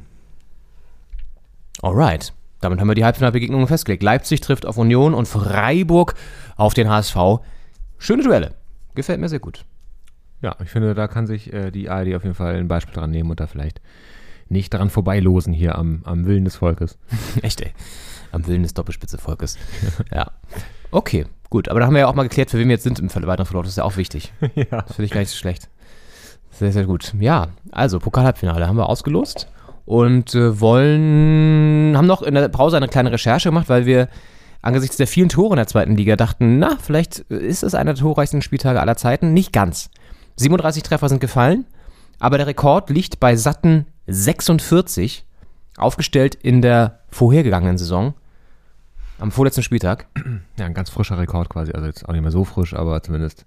Alright. 1.82 2.34
Damit 2.62 2.80
haben 2.80 2.88
wir 2.88 2.96
die 2.96 3.06
Halbfinalbegegnungen 3.06 3.68
festgelegt. 3.68 4.02
Leipzig 4.02 4.42
trifft 4.42 4.66
auf 4.66 4.78
Union 4.78 5.14
und 5.14 5.28
Freiburg 5.28 6.16
auf 6.56 6.74
den 6.74 6.90
HSV. 6.90 7.16
Schöne 8.00 8.24
Duelle. 8.24 8.56
Gefällt 8.96 9.20
mir 9.20 9.30
sehr 9.30 9.40
gut. 9.40 9.64
Ja, 10.42 10.56
ich 10.64 10.70
finde, 10.70 10.96
da 10.96 11.08
kann 11.08 11.28
sich 11.28 11.54
äh, 11.54 11.70
die 11.70 11.90
ARD 11.90 12.16
auf 12.16 12.24
jeden 12.24 12.36
Fall 12.36 12.56
ein 12.56 12.68
Beispiel 12.68 12.96
dran 12.96 13.12
nehmen 13.12 13.30
und 13.30 13.40
da 13.40 13.46
vielleicht 13.46 13.80
nicht 14.50 14.74
daran 14.74 14.90
vorbeilosen 14.90 15.54
hier 15.54 15.78
am, 15.78 16.02
am 16.06 16.26
Willen 16.26 16.46
des 16.46 16.56
Volkes. 16.56 16.98
Echt, 17.44 17.62
ey. 17.62 17.74
Am 18.38 18.48
Willen 18.48 18.64
des 18.64 18.74
Doppelspitze-Volkes. 18.76 19.58
ja. 20.14 20.32
Okay, 20.92 21.26
gut. 21.50 21.70
Aber 21.70 21.80
da 21.80 21.88
haben 21.88 21.94
wir 21.94 22.02
ja 22.02 22.08
auch 22.08 22.14
mal 22.14 22.24
geklärt, 22.24 22.52
für 22.52 22.60
wen 22.60 22.68
wir 22.68 22.76
jetzt 22.76 22.84
sind 22.84 23.00
im 23.00 23.14
weiteren 23.14 23.46
Verlauf. 23.48 23.64
Das 23.64 23.72
ist 23.72 23.78
ja 23.78 23.84
auch 23.84 23.98
wichtig. 23.98 24.32
ja. 24.56 24.84
Das 24.84 24.96
finde 24.96 25.06
ich 25.06 25.12
gar 25.12 25.20
nicht 25.20 25.32
so 25.32 25.38
schlecht. 25.38 25.70
Sehr, 26.52 26.72
sehr 26.72 26.86
gut. 26.86 27.14
Ja, 27.20 27.50
also 27.72 28.00
Pokal-Halbfinale 28.00 28.68
haben 28.68 28.78
wir 28.78 28.90
ausgelost 28.90 29.48
und 29.86 30.36
äh, 30.36 30.60
wollen, 30.60 31.96
haben 31.98 32.06
noch 32.06 32.22
in 32.22 32.36
der 32.36 32.48
Pause 32.50 32.78
eine 32.78 32.88
kleine 32.88 33.12
Recherche 33.12 33.50
gemacht, 33.50 33.70
weil 33.70 33.86
wir 33.86 34.08
angesichts 34.62 34.98
der 34.98 35.08
vielen 35.08 35.30
Tore 35.30 35.54
in 35.54 35.58
der 35.58 35.68
zweiten 35.68 35.96
Liga 35.96 36.16
dachten, 36.16 36.60
na, 36.60 36.78
vielleicht 36.80 37.20
ist 37.20 37.64
es 37.64 37.74
einer 37.74 37.94
der 37.94 38.04
torreichsten 38.04 38.42
Spieltage 38.42 38.82
aller 38.82 38.98
Zeiten. 38.98 39.34
Nicht 39.34 39.54
ganz. 39.54 39.90
37 40.36 40.84
Treffer 40.84 41.10
sind 41.10 41.22
gefallen, 41.22 41.66
aber 42.20 42.38
der 42.38 42.48
Rekord 42.48 42.90
liegt 42.90 43.20
bei 43.20 43.36
satten 43.36 43.88
46, 44.08 45.26
aufgestellt 45.78 46.36
in 46.36 46.62
der 46.62 47.00
vorhergegangenen 47.10 47.78
Saison, 47.78 48.14
am 49.20 49.32
vorletzten 49.32 49.64
Spieltag. 49.64 50.08
Ja, 50.58 50.66
ein 50.66 50.74
ganz 50.74 50.90
frischer 50.90 51.18
Rekord 51.18 51.50
quasi. 51.50 51.72
Also 51.72 51.88
jetzt 51.88 52.08
auch 52.08 52.14
nicht 52.14 52.22
mehr 52.22 52.32
so 52.32 52.44
frisch, 52.44 52.74
aber 52.74 53.02
zumindest 53.04 53.46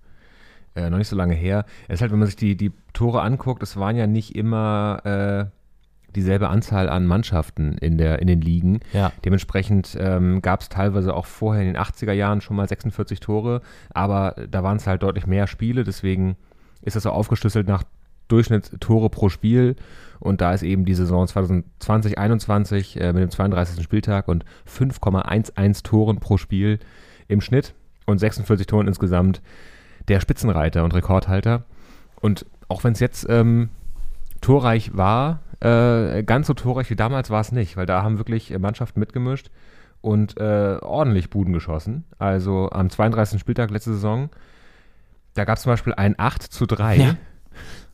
äh, 0.75 0.91
noch 0.91 0.99
nicht 0.99 1.09
so 1.09 1.16
lange 1.16 1.35
her. 1.35 1.64
Es 1.89 1.95
ist 1.95 2.01
halt, 2.03 2.12
wenn 2.12 2.18
man 2.18 2.27
sich 2.27 2.37
die, 2.37 2.57
die 2.57 2.73
Tore 2.93 3.23
anguckt, 3.23 3.62
es 3.62 3.77
waren 3.77 3.97
ja 3.97 4.07
nicht 4.07 4.35
immer 4.37 5.01
äh, 5.05 6.14
dieselbe 6.14 6.49
Anzahl 6.49 6.89
an 6.89 7.07
Mannschaften 7.07 7.79
in, 7.79 7.99
der, 7.99 8.21
in 8.21 8.27
den 8.27 8.41
Ligen. 8.41 8.81
Ja. 8.93 9.12
Dementsprechend 9.25 9.97
ähm, 9.99 10.43
gab 10.43 10.61
es 10.61 10.68
teilweise 10.68 11.14
auch 11.14 11.27
vorher 11.27 11.62
in 11.62 11.75
den 11.75 11.83
80er 11.83 12.12
Jahren 12.12 12.41
schon 12.41 12.57
mal 12.57 12.68
46 12.68 13.21
Tore, 13.21 13.62
aber 13.91 14.37
da 14.51 14.62
waren 14.62 14.77
es 14.77 14.87
halt 14.87 15.03
deutlich 15.03 15.27
mehr 15.27 15.47
Spiele, 15.47 15.85
deswegen 15.85 16.37
ist 16.83 16.97
das 16.97 17.05
so 17.05 17.11
aufgeschlüsselt 17.11 17.68
nach 17.68 17.85
Durchschnitt 18.31 18.81
Tore 18.81 19.11
pro 19.11 19.28
Spiel 19.28 19.76
und 20.20 20.41
da 20.41 20.53
ist 20.53 20.62
eben 20.62 20.85
die 20.85 20.95
Saison 20.95 21.26
2020-21 21.26 22.99
äh, 22.99 23.12
mit 23.12 23.22
dem 23.22 23.31
32. 23.31 23.83
Spieltag 23.83 24.28
und 24.28 24.45
5,11 24.68 25.83
Toren 25.83 26.20
pro 26.20 26.37
Spiel 26.37 26.78
im 27.28 27.41
Schnitt 27.41 27.74
und 28.07 28.18
46 28.18 28.66
Toren 28.66 28.87
insgesamt 28.87 29.41
der 30.09 30.20
Spitzenreiter 30.20 30.85
und 30.85 30.95
Rekordhalter. 30.95 31.64
Und 32.20 32.45
auch 32.68 32.85
wenn 32.85 32.93
es 32.93 33.01
jetzt 33.01 33.26
ähm, 33.28 33.70
torreich 34.41 34.97
war, 34.97 35.41
äh, 35.61 36.22
ganz 36.22 36.47
so 36.47 36.55
torreich 36.55 36.91
wie 36.91 36.97
damals 36.97 37.31
war 37.31 37.41
es 37.41 37.53
nicht, 37.53 37.76
weil 37.76 37.87
da 37.87 38.03
haben 38.03 38.18
wirklich 38.18 38.51
äh, 38.51 38.59
Mannschaften 38.59 39.01
mitgemischt 39.01 39.51
und 40.01 40.39
äh, 40.39 40.78
ordentlich 40.81 41.31
Buden 41.31 41.53
geschossen. 41.53 42.05
Also 42.18 42.70
am 42.70 42.91
32. 42.91 43.41
Spieltag 43.41 43.70
letzte 43.70 43.93
Saison, 43.93 44.31
da 45.35 45.45
gab 45.45 45.57
es 45.57 45.62
zum 45.62 45.72
Beispiel 45.72 45.95
ein 45.95 46.14
8 46.18 46.43
zu 46.43 46.66
3. 46.66 46.97
Ja. 46.97 47.16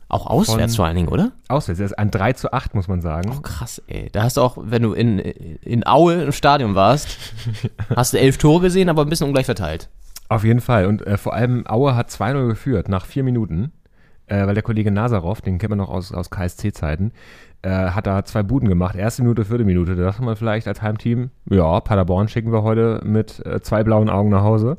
Auch 0.09 0.25
auswärts 0.25 0.77
vor 0.77 0.85
allen 0.85 0.95
Dingen, 0.95 1.09
oder? 1.09 1.33
Auswärts, 1.49 1.79
das 1.79 1.91
ist 1.91 1.97
ein 1.99 2.11
3 2.11 2.33
zu 2.33 2.53
8, 2.53 2.75
muss 2.75 2.87
man 2.87 3.01
sagen. 3.01 3.31
Oh, 3.35 3.41
krass, 3.41 3.81
ey. 3.87 4.09
Da 4.11 4.23
hast 4.23 4.37
du 4.37 4.41
auch, 4.41 4.57
wenn 4.59 4.81
du 4.81 4.93
in, 4.93 5.19
in 5.19 5.85
Aue 5.85 6.23
im 6.23 6.31
Stadion 6.31 6.75
warst, 6.75 7.17
hast 7.95 8.13
du 8.13 8.19
elf 8.19 8.37
Tore 8.37 8.61
gesehen, 8.61 8.87
aber 8.87 9.01
ein 9.01 9.09
bisschen 9.09 9.27
ungleich 9.27 9.45
verteilt. 9.45 9.89
Auf 10.29 10.43
jeden 10.43 10.61
Fall. 10.61 10.85
Und 10.85 11.05
äh, 11.05 11.17
vor 11.17 11.33
allem 11.33 11.67
Aue 11.67 11.95
hat 11.95 12.09
2-0 12.09 12.47
geführt 12.47 12.87
nach 12.87 13.05
vier 13.05 13.23
Minuten, 13.23 13.73
äh, 14.27 14.45
weil 14.45 14.53
der 14.53 14.63
Kollege 14.63 14.91
Nazarov, 14.91 15.41
den 15.41 15.57
kennt 15.57 15.71
man 15.71 15.79
noch 15.79 15.89
aus, 15.89 16.13
aus 16.13 16.29
KSC-Zeiten, 16.29 17.11
äh, 17.61 17.69
hat 17.69 18.07
da 18.07 18.23
zwei 18.23 18.43
Buden 18.43 18.69
gemacht. 18.69 18.95
Erste 18.95 19.23
Minute, 19.23 19.43
vierte 19.43 19.65
Minute. 19.65 19.95
Da 19.95 20.03
dachte 20.03 20.23
man 20.23 20.37
vielleicht 20.37 20.67
als 20.67 20.81
Heimteam, 20.81 21.31
ja, 21.49 21.79
Paderborn 21.81 22.29
schicken 22.29 22.53
wir 22.53 22.63
heute 22.63 23.01
mit 23.03 23.45
äh, 23.45 23.61
zwei 23.61 23.83
blauen 23.83 24.09
Augen 24.09 24.29
nach 24.29 24.43
Hause. 24.43 24.77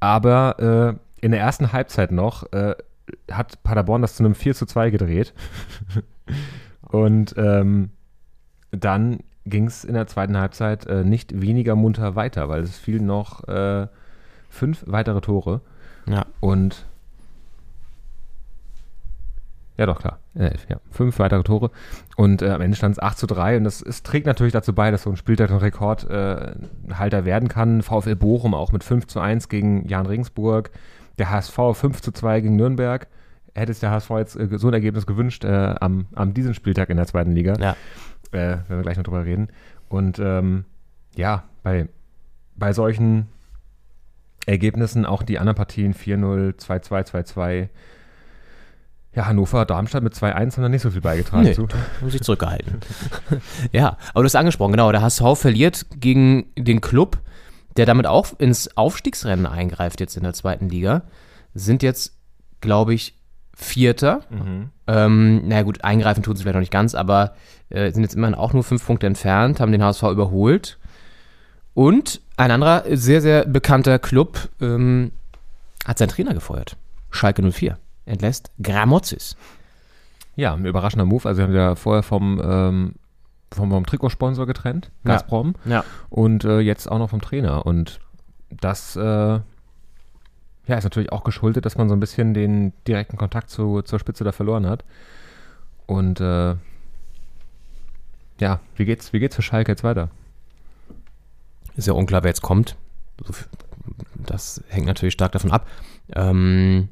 Aber 0.00 0.98
äh, 0.98 1.24
in 1.24 1.32
der 1.32 1.40
ersten 1.40 1.72
Halbzeit 1.72 2.12
noch 2.12 2.52
äh, 2.52 2.74
hat 3.30 3.62
Paderborn 3.62 4.02
das 4.02 4.16
zu 4.16 4.24
einem 4.24 4.34
4 4.34 4.54
zu 4.54 4.66
2 4.66 4.90
gedreht. 4.90 5.34
Und 6.82 7.34
ähm, 7.36 7.90
dann 8.70 9.20
ging 9.44 9.66
es 9.66 9.84
in 9.84 9.94
der 9.94 10.06
zweiten 10.06 10.36
Halbzeit 10.36 10.86
äh, 10.86 11.04
nicht 11.04 11.40
weniger 11.40 11.76
munter 11.76 12.16
weiter, 12.16 12.48
weil 12.48 12.62
es 12.62 12.78
fielen 12.78 13.06
noch 13.06 13.46
äh, 13.48 13.86
fünf 14.48 14.84
weitere 14.86 15.20
Tore. 15.20 15.60
Ja. 16.08 16.26
Und 16.40 16.86
ja, 19.78 19.84
doch, 19.84 20.00
klar. 20.00 20.18
Äh, 20.34 20.46
Elf, 20.46 20.66
ja. 20.68 20.78
Fünf 20.90 21.18
weitere 21.18 21.42
Tore. 21.42 21.70
Und 22.16 22.42
äh, 22.42 22.50
am 22.50 22.60
Ende 22.60 22.76
stand 22.76 22.92
es 22.92 23.02
8 23.02 23.18
zu 23.18 23.26
3. 23.26 23.58
Und 23.58 23.64
das 23.64 23.82
es 23.82 24.02
trägt 24.02 24.26
natürlich 24.26 24.52
dazu 24.52 24.74
bei, 24.74 24.90
dass 24.90 25.02
so 25.02 25.10
ein 25.10 25.16
Spieltag 25.16 25.50
ein 25.50 25.58
Rekordhalter 25.58 27.18
äh, 27.18 27.24
werden 27.24 27.48
kann. 27.48 27.82
VfL 27.82 28.16
Bochum 28.16 28.54
auch 28.54 28.72
mit 28.72 28.84
5 28.84 29.06
zu 29.06 29.20
1 29.20 29.48
gegen 29.48 29.86
Jan 29.86 30.06
Regensburg. 30.06 30.70
Der 31.18 31.30
HSV 31.30 31.56
5 31.72 32.00
zu 32.02 32.12
2 32.12 32.40
gegen 32.40 32.56
Nürnberg. 32.56 33.06
Hätte 33.54 33.72
es 33.72 33.80
der 33.80 33.90
HSV 33.90 34.10
jetzt 34.18 34.36
äh, 34.36 34.48
so 34.58 34.68
ein 34.68 34.74
Ergebnis 34.74 35.06
gewünscht 35.06 35.44
äh, 35.44 35.74
am, 35.80 36.06
am 36.14 36.34
diesem 36.34 36.52
Spieltag 36.54 36.90
in 36.90 36.96
der 36.98 37.06
zweiten 37.06 37.32
Liga. 37.32 37.54
Ja. 37.58 37.76
Äh, 38.32 38.58
wenn 38.68 38.78
wir 38.78 38.82
gleich 38.82 38.96
noch 38.96 39.04
drüber 39.04 39.24
reden. 39.24 39.48
Und 39.88 40.18
ähm, 40.18 40.64
ja, 41.14 41.44
bei, 41.62 41.88
bei 42.56 42.72
solchen 42.72 43.28
Ergebnissen, 44.46 45.06
auch 45.06 45.22
die 45.22 45.38
anderen 45.38 45.56
Partien 45.56 45.94
4-0, 45.94 46.54
2-2, 46.60 47.10
2-2, 47.34 47.68
Ja, 49.14 49.26
Hannover, 49.26 49.64
Darmstadt 49.64 50.02
mit 50.02 50.14
2-1 50.14 50.56
haben 50.56 50.62
da 50.62 50.68
nicht 50.68 50.82
so 50.82 50.90
viel 50.90 51.00
beigetragen 51.00 51.44
Nee, 51.44 51.54
zu. 51.54 51.66
haben 52.00 52.10
sich 52.10 52.20
zurückgehalten. 52.22 52.80
ja, 53.72 53.96
aber 54.10 54.22
du 54.22 54.24
hast 54.24 54.36
angesprochen, 54.36 54.72
genau, 54.72 54.92
der 54.92 55.02
HSV 55.02 55.22
verliert 55.34 55.86
gegen 55.96 56.46
den 56.56 56.80
Club, 56.80 57.18
der 57.76 57.86
damit 57.86 58.06
auch 58.06 58.28
ins 58.38 58.76
Aufstiegsrennen 58.76 59.46
eingreift 59.46 60.00
jetzt 60.00 60.16
in 60.16 60.22
der 60.22 60.32
zweiten 60.32 60.68
Liga. 60.68 61.02
Sind 61.54 61.82
jetzt, 61.82 62.16
glaube 62.60 62.94
ich, 62.94 63.14
Vierter. 63.54 64.20
Ähm, 64.86 65.48
naja 65.48 65.62
gut, 65.62 65.82
eingreifen 65.82 66.22
tun 66.22 66.36
sie 66.36 66.42
vielleicht 66.42 66.56
noch 66.56 66.60
nicht 66.60 66.72
ganz, 66.72 66.94
aber 66.94 67.34
äh, 67.70 67.90
sind 67.90 68.02
jetzt 68.02 68.14
immerhin 68.14 68.34
auch 68.34 68.52
nur 68.52 68.62
fünf 68.62 68.84
Punkte 68.84 69.06
entfernt, 69.06 69.60
haben 69.60 69.72
den 69.72 69.82
HSV 69.82 70.02
überholt. 70.04 70.78
Und 71.72 72.20
ein 72.36 72.50
anderer 72.50 72.84
sehr, 72.90 73.22
sehr 73.22 73.46
bekannter 73.46 73.98
Club 73.98 74.50
ähm, 74.60 75.12
hat 75.86 75.98
seinen 75.98 76.10
Trainer 76.10 76.34
gefeuert. 76.34 76.76
Schalke 77.10 77.42
04. 77.50 77.78
Entlässt 78.04 78.50
Gramozis. 78.62 79.36
Ja, 80.36 80.52
ein 80.52 80.66
überraschender 80.66 81.06
Move. 81.06 81.26
Also 81.26 81.38
wir 81.38 81.44
haben 81.46 81.54
ja 81.54 81.74
vorher 81.74 82.02
vom, 82.02 82.40
ähm, 82.44 82.94
vom, 83.56 83.70
vom 83.70 83.86
Trikotsponsor 83.86 84.46
getrennt, 84.46 84.90
Ja. 85.04 85.12
Gazprom. 85.12 85.54
Ja. 85.64 85.84
Und 86.08 86.44
äh, 86.44 86.60
jetzt 86.60 86.90
auch 86.90 86.98
noch 86.98 87.10
vom 87.10 87.20
Trainer. 87.20 87.66
Und 87.66 88.00
das 88.50 88.96
äh, 88.96 89.00
ja, 89.00 90.76
ist 90.76 90.84
natürlich 90.84 91.12
auch 91.12 91.24
geschuldet, 91.24 91.64
dass 91.66 91.76
man 91.76 91.88
so 91.88 91.94
ein 91.94 92.00
bisschen 92.00 92.34
den 92.34 92.72
direkten 92.86 93.16
Kontakt 93.16 93.50
zu, 93.50 93.82
zur 93.82 93.98
Spitze 93.98 94.24
da 94.24 94.32
verloren 94.32 94.66
hat. 94.66 94.84
Und 95.86 96.20
äh, 96.20 96.54
ja, 98.38 98.60
wie 98.74 98.84
geht's, 98.84 99.12
wie 99.12 99.18
geht's 99.20 99.36
für 99.36 99.42
Schalke 99.42 99.72
jetzt 99.72 99.84
weiter? 99.84 100.10
Ist 101.76 101.86
ja 101.86 101.92
unklar, 101.92 102.22
wer 102.22 102.30
jetzt 102.30 102.42
kommt. 102.42 102.76
Das 104.14 104.62
hängt 104.68 104.86
natürlich 104.86 105.14
stark 105.14 105.32
davon 105.32 105.52
ab. 105.52 105.66
Ähm, 106.14 106.88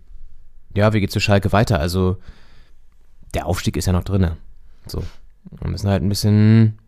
ja, 0.75 0.93
wie 0.93 1.01
geht's 1.01 1.15
für 1.15 1.21
Schalke 1.21 1.53
weiter? 1.53 1.81
Also, 1.81 2.17
der 3.35 3.47
Aufstieg 3.47 3.77
ist 3.77 3.87
ja 3.87 3.93
noch 3.93 4.05
drinne. 4.05 4.37
So. 4.87 5.03
Wir 5.51 5.71
müssen 5.71 5.89
halt 5.89 6.03
ein 6.03 6.09
bisschen, 6.09 6.79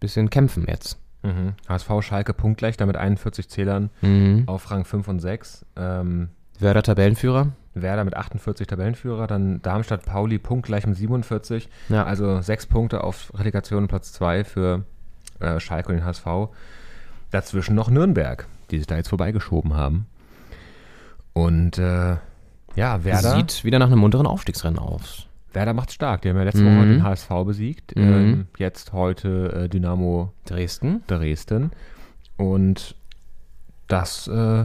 bisschen 0.00 0.30
kämpfen 0.30 0.66
jetzt. 0.68 0.98
Mhm. 1.22 1.54
HSV 1.68 1.88
Schalke 2.00 2.32
punktgleich, 2.32 2.76
damit 2.76 2.96
41 2.96 3.48
Zählern 3.48 3.90
Mhm. 4.02 4.44
auf 4.46 4.70
Rang 4.70 4.84
5 4.84 5.06
und 5.08 5.20
6. 5.20 5.64
Ähm, 5.76 6.30
Werder 6.58 6.82
Tabellenführer. 6.82 7.48
Werder 7.74 8.04
mit 8.04 8.16
48 8.16 8.66
Tabellenführer, 8.66 9.26
dann 9.26 9.62
Darmstadt 9.62 10.04
Pauli 10.04 10.38
punktgleich 10.38 10.86
mit 10.86 10.96
47. 10.96 11.68
Ja. 11.88 12.04
Also 12.04 12.40
sechs 12.42 12.66
Punkte 12.66 13.04
auf 13.04 13.32
Relegation 13.38 13.86
Platz 13.86 14.12
2 14.12 14.44
für 14.44 14.84
äh, 15.38 15.60
Schalke 15.60 15.90
und 15.90 15.96
den 15.96 16.04
HSV. 16.04 16.26
Dazwischen 17.30 17.76
noch 17.76 17.88
Nürnberg, 17.90 18.46
die 18.70 18.78
sich 18.78 18.86
da 18.88 18.96
jetzt 18.96 19.08
vorbeigeschoben 19.08 19.74
haben. 19.74 20.06
Und 21.32 21.78
äh, 21.78 22.16
ja, 22.74 23.04
Werder, 23.04 23.36
Sieht 23.36 23.64
wieder 23.64 23.78
nach 23.78 23.86
einem 23.86 23.98
munteren 24.00 24.26
Aufstiegsrennen 24.26 24.78
aus. 24.78 25.26
Werder 25.52 25.74
macht 25.74 25.92
stark. 25.92 26.22
Die 26.22 26.28
haben 26.28 26.36
ja 26.36 26.44
letzte 26.44 26.62
Mhm. 26.62 26.78
Woche 26.78 26.86
den 26.86 27.02
HSV 27.02 27.28
besiegt. 27.44 27.96
Mhm. 27.96 28.02
Ähm, 28.02 28.46
jetzt 28.58 28.92
heute 28.92 29.52
äh, 29.64 29.68
Dynamo 29.68 30.32
Dresden. 30.46 31.02
Dresden. 31.06 31.70
Und 32.36 32.94
das 33.88 34.28
äh, 34.28 34.64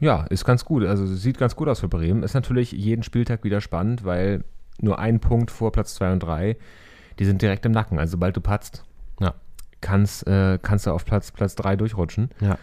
ja, 0.00 0.22
ist 0.30 0.44
ganz 0.44 0.64
gut. 0.64 0.84
Also 0.84 1.06
sieht 1.06 1.38
ganz 1.38 1.56
gut 1.56 1.68
aus 1.68 1.80
für 1.80 1.88
Bremen. 1.88 2.22
Ist 2.22 2.34
natürlich 2.34 2.72
jeden 2.72 3.02
Spieltag 3.02 3.42
wieder 3.44 3.60
spannend, 3.60 4.04
weil 4.04 4.44
nur 4.80 4.98
ein 4.98 5.18
Punkt 5.20 5.50
vor 5.50 5.72
Platz 5.72 5.94
2 5.96 6.12
und 6.12 6.20
3, 6.20 6.56
die 7.18 7.24
sind 7.24 7.42
direkt 7.42 7.66
im 7.66 7.72
Nacken. 7.72 7.98
Also 7.98 8.12
sobald 8.12 8.36
du 8.36 8.40
patzt, 8.40 8.84
Ja. 9.20 9.34
kannst, 9.80 10.26
äh, 10.28 10.58
kannst 10.62 10.86
du 10.86 10.92
auf 10.92 11.04
Platz, 11.04 11.32
Platz 11.32 11.56
3 11.56 11.74
durchrutschen. 11.76 12.30
Ja. 12.40 12.58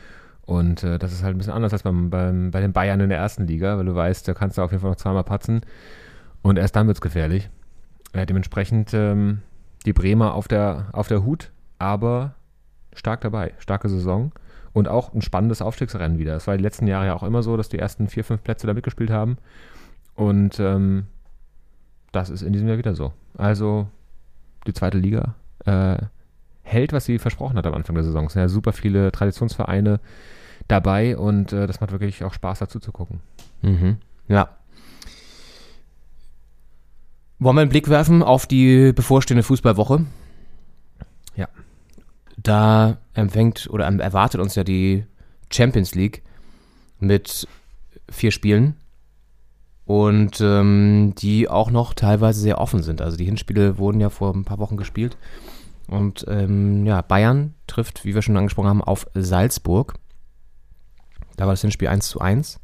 Und 0.46 0.84
äh, 0.84 1.00
das 1.00 1.12
ist 1.12 1.24
halt 1.24 1.36
ein 1.36 1.40
bisschen 1.40 1.54
anders 1.54 1.74
als 1.74 1.84
beim, 1.84 2.10
beim, 2.12 2.52
bei 2.52 2.62
den 2.62 2.72
Bayern 2.72 3.00
in 3.02 3.10
der 3.10 3.18
ersten 3.18 3.48
Liga, 3.48 3.78
weil 3.78 3.86
du 3.86 3.96
weißt, 3.96 4.28
da 4.28 4.34
kannst 4.36 4.58
du 4.58 4.62
auf 4.62 4.72
jeden 4.72 4.82
Fall 4.82 4.92
noch 4.92 4.98
zweimal 4.98 5.24
patzen. 5.24 5.62
Und 6.46 6.60
erst 6.60 6.76
dann 6.76 6.86
wird 6.86 6.98
es 6.98 7.02
gefährlich. 7.02 7.50
Äh, 8.14 8.28
dementsprechend 8.28 8.94
ähm, 8.94 9.42
die 9.88 9.94
Bremer 9.94 10.36
auf 10.36 10.48
der, 10.48 10.90
auf 10.92 11.08
der 11.08 11.24
Hut, 11.24 11.52
aber 11.80 12.36
stark 12.94 13.22
dabei. 13.22 13.56
Starke 13.58 13.90
Saison. 13.90 14.32
Und 14.72 14.88
auch 14.88 15.12
ein 15.16 15.24
spannendes 15.24 15.64
Aufstiegsrennen 15.64 16.20
wieder. 16.20 16.36
Es 16.36 16.46
war 16.46 16.56
die 16.56 16.62
letzten 16.62 16.86
Jahre 16.86 17.08
ja 17.08 17.16
auch 17.16 17.24
immer 17.24 17.42
so, 17.42 17.58
dass 17.58 17.70
die 17.70 17.80
ersten 17.80 18.10
vier, 18.10 18.24
fünf 18.24 18.44
Plätze 18.44 18.68
da 18.68 18.76
mitgespielt 18.76 19.10
haben. 19.10 19.40
Und 20.14 20.60
ähm, 20.60 21.08
das 22.12 22.30
ist 22.30 22.44
in 22.44 22.54
diesem 22.54 22.68
Jahr 22.68 22.78
wieder 22.78 22.94
so. 22.94 23.12
Also 23.36 23.88
die 24.68 24.74
zweite 24.74 25.00
Liga 25.00 25.34
äh, 25.66 25.98
hält, 26.62 26.94
was 26.94 27.06
sie 27.06 27.18
versprochen 27.18 27.58
hat 27.58 27.66
am 27.66 27.74
Anfang 27.74 27.96
der 27.96 28.04
Saison. 28.04 28.28
Es 28.28 28.34
sind 28.34 28.44
ja 28.44 28.50
super 28.50 28.72
viele 28.72 29.12
Traditionsvereine 29.12 30.00
dabei 30.68 31.18
und 31.18 31.54
äh, 31.54 31.66
das 31.66 31.82
macht 31.82 31.92
wirklich 31.92 32.24
auch 32.24 32.34
Spaß 32.34 32.60
dazu 32.60 32.80
zu 32.80 32.92
gucken. 32.92 33.22
Mhm. 33.64 33.98
Ja. 34.28 34.50
Wollen 37.40 37.58
wir 37.58 37.62
einen 37.62 37.70
Blick 37.70 37.90
werfen 37.90 38.24
auf 38.24 38.48
die 38.48 38.94
bevorstehende 38.94 39.44
Fußballwoche? 39.44 40.06
Ja. 41.36 41.48
Da 42.38 42.98
empfängt 43.14 43.70
oder 43.70 43.86
erwartet 43.86 44.40
uns 44.40 44.56
ja 44.56 44.64
die 44.64 45.06
Champions 45.52 45.96
League 45.96 46.24
mit 47.00 47.48
vier 48.10 48.32
Spielen 48.32 48.76
und 49.86 50.40
ähm, 50.42 51.14
die 51.18 51.50
auch 51.50 51.72
noch 51.72 51.94
teilweise 51.94 52.40
sehr 52.40 52.60
offen 52.60 52.84
sind. 52.84 53.02
Also 53.02 53.18
die 53.18 53.26
Hinspiele 53.26 53.78
wurden 53.78 54.00
ja 54.00 54.10
vor 54.10 54.34
ein 54.34 54.46
paar 54.46 54.60
Wochen 54.60 54.78
gespielt 54.78 55.18
und 55.88 56.26
ähm, 56.28 56.86
ja, 56.86 57.02
Bayern 57.02 57.54
trifft, 57.68 58.06
wie 58.06 58.16
wir 58.16 58.22
schon 58.22 58.38
angesprochen 58.38 58.70
haben, 58.70 58.84
auf 58.84 59.08
Salzburg. 59.14 59.96
Da 61.36 61.46
war 61.46 61.54
das 61.54 61.62
Hinspiel 61.62 61.90
1 61.90 62.08
zu 62.08 62.20
1. 62.20 62.60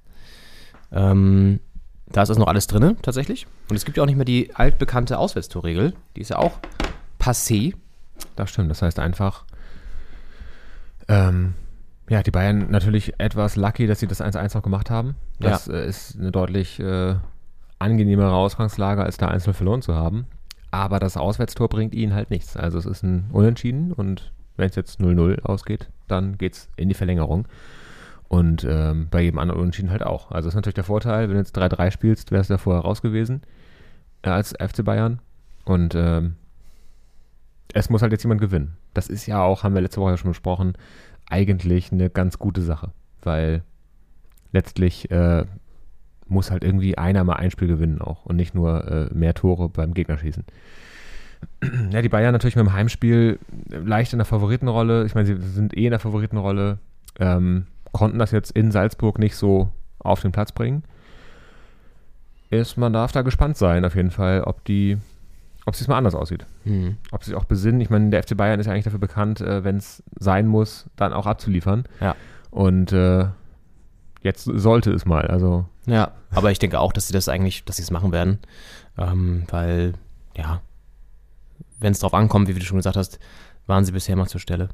Ähm, 0.91 1.59
da 2.12 2.22
ist 2.24 2.30
also 2.30 2.39
noch 2.39 2.47
alles 2.47 2.68
drin, 2.68 2.97
tatsächlich. 3.01 3.47
Und 3.70 3.76
es 3.76 3.86
gibt 3.86 3.97
ja 3.97 4.03
auch 4.03 4.07
nicht 4.07 4.16
mehr 4.16 4.26
die 4.26 4.53
altbekannte 4.55 5.18
Auswärtstorregel. 5.18 5.93
Die 6.16 6.22
ist 6.22 6.30
ja 6.30 6.38
auch 6.38 6.59
passé. 7.20 7.74
Das 8.36 8.49
stimmt. 8.49 8.70
Das 8.70 8.82
heißt 8.82 8.99
einfach, 8.99 9.45
ähm, 11.07 11.53
ja, 12.09 12.24
die 12.24 12.32
Bayern 12.32 12.70
natürlich 12.70 13.20
etwas 13.20 13.55
lucky, 13.55 13.88
dass 13.88 13.99
sie 13.99 14.07
das 14.07 14.22
1-1 14.22 14.55
noch 14.55 14.64
gemacht 14.64 14.89
haben. 14.89 15.16
Das 15.39 15.68
äh, 15.68 15.88
ist 15.88 16.18
eine 16.20 16.32
deutlich 16.32 16.80
äh, 16.80 17.16
angenehmere 17.80 18.34
Ausgangslage, 18.34 19.03
als 19.03 19.18
da 19.18 19.28
1 19.28 19.45
verloren 19.51 19.82
zu 19.82 19.95
haben. 19.95 20.26
Aber 20.72 20.99
das 20.99 21.18
Auswärtstor 21.18 21.68
bringt 21.68 21.93
ihnen 21.93 22.14
halt 22.14 22.30
nichts. 22.30 22.55
Also 22.55 22.78
es 22.78 22.86
ist 22.86 23.03
ein 23.03 23.30
Unentschieden 23.32 23.91
und 23.91 24.32
wenn 24.57 24.70
es 24.70 24.76
jetzt 24.76 24.99
0-0 24.99 25.41
ausgeht, 25.41 25.89
dann 26.07 26.38
geht 26.38 26.53
es 26.53 26.70
in 26.76 26.89
die 26.89 26.95
Verlängerung. 26.95 27.47
Und 28.32 28.63
ähm, 28.63 29.09
bei 29.11 29.23
jedem 29.23 29.39
anderen 29.39 29.59
Unentschieden 29.59 29.91
halt 29.91 30.03
auch. 30.03 30.32
Also 30.32 30.47
das 30.47 30.53
ist 30.53 30.55
natürlich 30.55 30.75
der 30.75 30.86
Vorteil, 30.86 31.27
wenn 31.27 31.34
du 31.36 31.41
jetzt 31.41 31.57
3-3 31.57 31.91
spielst, 31.91 32.32
wärst 32.32 32.49
du 32.49 32.53
ja 32.53 32.57
vorher 32.59 32.82
raus 32.82 33.01
gewesen 33.01 33.41
äh, 34.21 34.29
als 34.29 34.51
FC 34.53 34.86
Bayern. 34.86 35.19
Und 35.65 35.95
ähm, 35.95 36.36
es 37.73 37.89
muss 37.89 38.01
halt 38.01 38.13
jetzt 38.13 38.23
jemand 38.23 38.39
gewinnen. 38.39 38.77
Das 38.93 39.09
ist 39.09 39.25
ja 39.25 39.43
auch, 39.43 39.63
haben 39.63 39.75
wir 39.75 39.82
letzte 39.82 39.99
Woche 39.99 40.11
ja 40.11 40.17
schon 40.17 40.32
besprochen, 40.32 40.77
eigentlich 41.29 41.91
eine 41.91 42.09
ganz 42.09 42.39
gute 42.39 42.61
Sache. 42.61 42.93
Weil 43.21 43.63
letztlich 44.53 45.11
äh, 45.11 45.43
muss 46.25 46.51
halt 46.51 46.63
irgendwie 46.63 46.97
einer 46.97 47.25
mal 47.25 47.36
ein 47.36 47.51
Spiel 47.51 47.67
gewinnen 47.67 48.01
auch 48.01 48.25
und 48.25 48.38
nicht 48.38 48.55
nur 48.55 48.88
äh, 48.89 49.13
mehr 49.13 49.34
Tore 49.34 49.67
beim 49.67 49.93
Gegner 49.93 50.17
schießen. 50.17 50.45
Ja, 51.91 52.01
die 52.01 52.09
Bayern 52.09 52.32
natürlich 52.32 52.55
mit 52.55 52.65
dem 52.65 52.71
Heimspiel 52.71 53.39
leicht 53.67 54.13
in 54.13 54.19
der 54.19 54.25
Favoritenrolle. 54.25 55.05
Ich 55.05 55.15
meine, 55.15 55.25
sie 55.25 55.36
sind 55.36 55.75
eh 55.75 55.86
in 55.86 55.91
der 55.91 55.99
Favoritenrolle. 55.99 56.77
Ähm, 57.19 57.65
konnten 57.91 58.19
das 58.19 58.31
jetzt 58.31 58.51
in 58.51 58.71
Salzburg 58.71 59.19
nicht 59.19 59.35
so 59.35 59.69
auf 59.99 60.21
den 60.21 60.31
Platz 60.31 60.51
bringen. 60.51 60.83
Ist, 62.49 62.77
man 62.77 62.93
darf 62.93 63.11
da 63.11 63.21
gespannt 63.21 63.57
sein, 63.57 63.85
auf 63.85 63.95
jeden 63.95 64.11
Fall, 64.11 64.43
ob 64.43 64.65
die, 64.65 64.97
ob 65.65 65.73
es 65.73 65.79
diesmal 65.79 65.97
anders 65.97 66.15
aussieht. 66.15 66.45
Mhm. 66.65 66.97
Ob 67.11 67.23
sie 67.23 67.31
sich 67.31 67.39
auch 67.39 67.45
besinnen. 67.45 67.79
Ich 67.79 67.89
meine, 67.89 68.09
der 68.09 68.23
FC 68.23 68.35
Bayern 68.35 68.59
ist 68.59 68.65
ja 68.65 68.73
eigentlich 68.73 68.85
dafür 68.85 68.99
bekannt, 68.99 69.39
äh, 69.41 69.63
wenn 69.63 69.77
es 69.77 70.03
sein 70.19 70.47
muss, 70.47 70.89
dann 70.95 71.13
auch 71.13 71.27
abzuliefern. 71.27 71.85
Ja. 72.01 72.15
Und 72.49 72.91
äh, 72.91 73.27
jetzt 74.21 74.43
sollte 74.43 74.91
es 74.91 75.05
mal. 75.05 75.27
Also 75.27 75.65
Ja, 75.85 76.11
aber 76.31 76.51
ich 76.51 76.59
denke 76.59 76.79
auch, 76.79 76.91
dass 76.93 77.07
sie 77.07 77.13
das 77.13 77.29
eigentlich, 77.29 77.63
dass 77.63 77.77
sie 77.77 77.83
es 77.83 77.91
machen 77.91 78.11
werden. 78.11 78.39
Ähm, 78.97 79.45
weil, 79.49 79.93
ja, 80.35 80.61
wenn 81.79 81.93
es 81.93 81.99
drauf 81.99 82.13
ankommt, 82.13 82.47
wie 82.47 82.53
du 82.53 82.61
schon 82.61 82.77
gesagt 82.77 82.97
hast, 82.97 83.19
waren 83.65 83.85
sie 83.85 83.91
bisher 83.91 84.15
mal 84.15 84.27
zur 84.27 84.41
Stelle. 84.41 84.69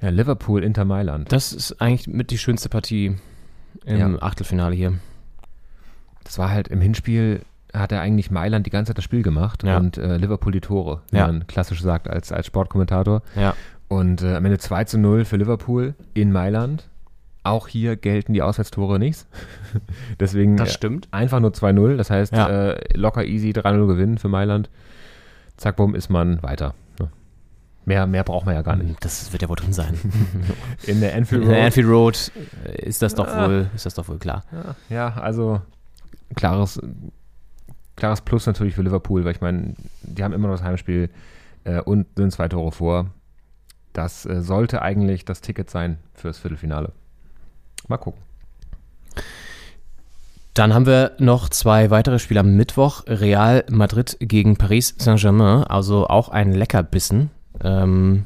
Ja, 0.00 0.10
Liverpool, 0.10 0.62
Inter 0.62 0.84
Mailand. 0.84 1.32
Das 1.32 1.52
ist 1.52 1.80
eigentlich 1.80 2.06
mit 2.06 2.30
die 2.30 2.38
schönste 2.38 2.68
Partie 2.68 3.16
im 3.84 3.98
Ja. 3.98 4.22
Achtelfinale 4.22 4.74
hier. 4.74 4.94
Das 6.24 6.38
war 6.38 6.50
halt 6.50 6.68
im 6.68 6.80
Hinspiel, 6.80 7.40
hat 7.72 7.92
er 7.92 8.00
eigentlich 8.00 8.30
Mailand 8.30 8.66
die 8.66 8.70
ganze 8.70 8.90
Zeit 8.90 8.98
das 8.98 9.04
Spiel 9.04 9.22
gemacht 9.22 9.62
Ja. 9.62 9.78
und 9.78 9.96
äh, 9.98 10.16
Liverpool 10.18 10.52
die 10.52 10.60
Tore, 10.60 11.02
wie 11.10 11.16
Ja. 11.18 11.26
man 11.26 11.46
klassisch 11.46 11.80
sagt 11.82 12.08
als, 12.08 12.32
als 12.32 12.46
Sportkommentator. 12.46 13.22
Ja. 13.36 13.54
Und 13.88 14.22
äh, 14.22 14.34
am 14.36 14.44
Ende 14.44 14.58
2 14.58 14.84
zu 14.84 14.98
0 14.98 15.24
für 15.24 15.36
Liverpool 15.36 15.94
in 16.14 16.30
Mailand. 16.32 16.88
Auch 17.44 17.68
hier 17.68 17.96
gelten 17.96 18.34
die 18.34 18.42
Auswärtstore 18.42 18.98
nichts. 18.98 19.26
Deswegen 20.20 20.56
Das 20.58 20.70
äh, 20.70 20.72
stimmt. 20.72 21.08
einfach 21.12 21.40
nur 21.40 21.52
2-0. 21.52 21.96
Das 21.96 22.10
heißt, 22.10 22.32
äh, 22.34 22.76
locker 22.94 23.24
easy 23.24 23.50
3-0 23.50 23.86
gewinnen 23.86 24.18
für 24.18 24.28
Mailand. 24.28 24.68
Zack, 25.56 25.76
bumm, 25.76 25.94
ist 25.94 26.10
man 26.10 26.42
weiter. 26.42 26.74
Mehr, 27.88 28.06
mehr 28.06 28.22
braucht 28.22 28.44
man 28.44 28.54
ja 28.54 28.60
gar 28.60 28.76
nicht. 28.76 29.02
Das 29.02 29.32
wird 29.32 29.40
ja 29.40 29.48
wohl 29.48 29.56
drin 29.56 29.72
sein. 29.72 29.94
In 30.86 31.00
der 31.00 31.14
Anfield 31.14 31.40
In 31.42 31.48
Road. 31.48 31.56
der 31.56 31.64
Anfield 31.64 31.86
Road 31.88 32.32
äh, 32.66 32.82
ist 32.86 33.00
das 33.00 33.14
doch 33.14 33.26
Ah. 33.26 33.46
wohl, 33.48 33.70
ist 33.74 33.86
das 33.86 33.94
doch 33.94 34.06
wohl 34.08 34.18
klar. 34.18 34.44
Ja, 34.90 35.14
also 35.14 35.62
klares, 36.36 36.78
klares 37.96 38.20
Plus 38.20 38.44
natürlich 38.46 38.74
für 38.74 38.82
Liverpool, 38.82 39.24
weil 39.24 39.32
ich 39.32 39.40
meine, 39.40 39.74
die 40.02 40.22
haben 40.22 40.34
immer 40.34 40.48
noch 40.48 40.54
das 40.56 40.62
Heimspiel 40.64 41.08
äh, 41.64 41.80
und 41.80 42.06
sind 42.14 42.30
zwei 42.30 42.46
Tore 42.48 42.72
vor. 42.72 43.06
Das 43.94 44.26
äh, 44.26 44.42
sollte 44.42 44.82
eigentlich 44.82 45.24
das 45.24 45.40
Ticket 45.40 45.70
sein 45.70 45.98
fürs 46.14 46.38
Viertelfinale. 46.38 46.92
Mal 47.88 47.96
gucken. 47.96 48.20
Dann 50.54 50.74
haben 50.74 50.86
wir 50.86 51.12
noch 51.18 51.48
zwei 51.48 51.90
weitere 51.90 52.18
Spiele 52.18 52.40
am 52.40 52.54
Mittwoch. 52.56 53.04
Real 53.06 53.64
Madrid 53.70 54.16
gegen 54.20 54.56
Paris 54.56 54.94
Saint-Germain, 54.98 55.64
also 55.64 56.06
auch 56.08 56.28
ein 56.28 56.52
Leckerbissen. 56.52 57.30
Ähm, 57.62 58.24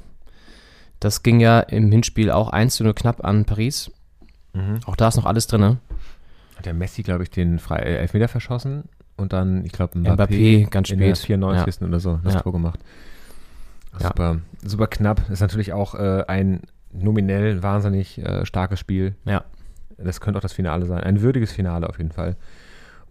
das 1.01 1.23
ging 1.23 1.41
ja 1.41 1.61
im 1.61 1.91
Hinspiel 1.91 2.31
auch 2.31 2.51
1 2.51 2.77
zu 2.77 2.85
0 2.85 2.95
knapp 2.95 3.25
an 3.25 3.45
Paris. 3.45 3.91
Auch 4.87 4.97
da 4.97 5.09
ist 5.09 5.17
noch 5.17 5.25
alles 5.25 5.47
drin. 5.47 5.79
Hat 6.57 6.67
der 6.67 6.75
Messi, 6.75 7.03
glaube 7.03 7.23
ich, 7.23 7.31
den 7.31 7.59
Fre 7.59 7.81
äh, 7.83 7.97
Elfmeter 7.97 8.29
verschossen 8.29 8.85
und 9.17 9.33
dann, 9.33 9.65
ich 9.65 9.73
glaube, 9.73 9.99
Mbappé, 9.99 10.15
Mbappé 10.65 10.69
ganz 10.71 10.91
in 10.91 10.99
der 10.99 11.15
spät. 11.15 11.27
94. 11.27 11.83
oder 11.83 11.99
so 12.01 12.21
das 12.23 12.35
Ja. 12.35 12.41
Tor 12.41 12.53
gemacht. 12.53 12.79
Ja. 13.99 14.09
Super, 14.09 14.39
super 14.63 14.87
knapp. 14.89 15.29
Ist 15.31 15.41
natürlich 15.41 15.73
auch 15.73 15.95
äh, 15.95 16.25
ein 16.29 16.61
nominell 16.93 17.63
wahnsinnig 17.63 18.19
äh, 18.19 18.45
starkes 18.45 18.79
Spiel. 18.79 19.15
Ja. 19.25 19.43
Das 19.97 20.21
könnte 20.21 20.39
auch 20.39 20.43
das 20.43 20.53
Finale 20.53 20.85
sein. 20.87 21.03
Ein 21.03 21.23
würdiges 21.23 21.53
Finale 21.53 21.89
auf 21.89 21.97
jeden 21.99 22.13
Fall. 22.13 22.37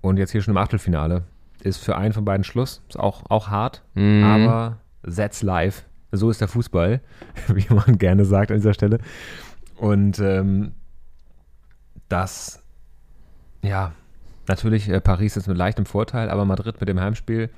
Und 0.01 0.17
jetzt 0.17 0.31
hier 0.31 0.41
schon 0.43 0.53
im 0.53 0.57
Achtelfinale. 0.57 1.23
Ist 1.63 1.77
für 1.83 1.95
einen 1.97 2.13
von 2.13 2.25
beiden 2.25 2.43
Schluss. 2.43 2.81
Ist 2.89 2.99
auch, 2.99 3.23
auch 3.29 3.47
hart, 3.49 3.81
Mhm. 3.95 4.23
aber 4.23 4.77
that's 5.03 5.41
live. 5.43 5.83
So 6.11 6.29
ist 6.29 6.41
der 6.41 6.47
Fußball, 6.47 7.01
wie 7.47 7.73
man 7.73 7.97
gerne 7.97 8.25
sagt 8.25 8.51
an 8.51 8.57
dieser 8.57 8.73
Stelle. 8.73 8.99
Und 9.77 10.19
ähm, 10.19 10.73
das, 12.09 12.61
ja, 13.61 13.93
natürlich 14.47 14.89
äh, 14.89 14.99
Paris 14.99 15.37
ist 15.37 15.47
mit 15.47 15.57
leichtem 15.57 15.85
Vorteil, 15.85 16.29
aber 16.29 16.45
Madrid 16.45 16.79
mit 16.79 16.89
dem 16.89 16.99
Heimspiel, 16.99 17.49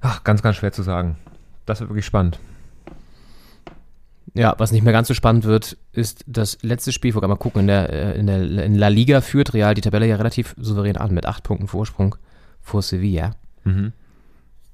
ach, 0.00 0.24
ganz, 0.24 0.42
ganz 0.42 0.56
schwer 0.56 0.72
zu 0.72 0.82
sagen. 0.82 1.16
Das 1.66 1.80
wird 1.80 1.90
wirklich 1.90 2.06
spannend. 2.06 2.38
Ja, 4.34 4.54
was 4.58 4.72
nicht 4.72 4.84
mehr 4.84 4.92
ganz 4.92 5.08
so 5.08 5.14
spannend 5.14 5.44
wird, 5.44 5.76
ist 5.92 6.24
das 6.26 6.62
letzte 6.62 6.92
Spiel. 6.92 7.14
Wollte 7.14 7.28
mal 7.28 7.36
gucken, 7.36 7.62
in 7.62 7.66
der, 7.66 7.92
äh, 7.92 8.18
in 8.18 8.26
der 8.26 8.64
in 8.64 8.74
La 8.74 8.88
Liga 8.88 9.20
führt 9.20 9.52
Real 9.54 9.74
die 9.74 9.80
Tabelle 9.80 10.06
ja 10.06 10.16
relativ 10.16 10.54
souverän 10.58 10.96
an, 10.96 11.12
mit 11.12 11.26
acht 11.26 11.42
Punkten 11.42 11.66
Vorsprung 11.66 12.14
vor 12.60 12.82
Sevilla. 12.82 13.34
Mhm. 13.64 13.92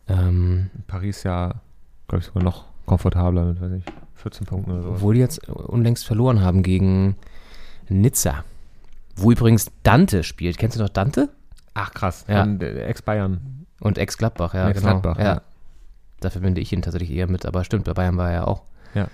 Ähm, 0.07 0.70
Paris 0.86 1.22
ja, 1.22 1.62
glaube 2.09 2.20
ich, 2.20 2.26
sogar 2.26 2.42
noch 2.42 2.64
komfortabler 2.86 3.44
mit, 3.44 3.61
weiß 3.61 3.72
ich, 3.72 3.84
14 4.16 4.46
Punkten 4.46 4.72
oder 4.72 4.82
so. 4.82 4.88
obwohl 4.90 5.14
die 5.14 5.20
jetzt 5.20 5.48
unlängst 5.48 6.05
verloren 6.07 6.40
haben 6.42 6.62
gegen 6.62 7.16
Nizza. 7.88 8.44
Wo 9.16 9.30
übrigens 9.32 9.70
Dante 9.82 10.22
spielt. 10.24 10.59
Kennst 10.59 10.76
du 10.78 10.82
noch 10.82 10.88
Dante? 10.88 11.28
Ach 11.74 11.92
krass, 11.92 12.24
Ja. 12.28 12.44
der 12.46 12.88
Ex-Bayern. 12.88 13.66
Und 13.80 13.98
Ex-Gladbach, 13.98 14.55
ja. 14.55 14.68
Ex-Gladbach, 14.68 15.16
genau. 15.16 15.28
ja. 15.28 15.42
Da 16.20 16.30
verbinde 16.30 16.61
ich 16.61 16.72
ihn 16.72 16.82
tatsächlich 16.82 17.11
eher 17.11 17.26
mit, 17.28 17.44
aber 17.44 17.64
stimmt, 17.64 17.84
bei 17.84 17.92
Bayern 17.94 18.16
war 18.16 18.28
er 18.30 18.34
ja 18.34 18.44
auch. 18.46 18.62
Ja. 18.94 19.09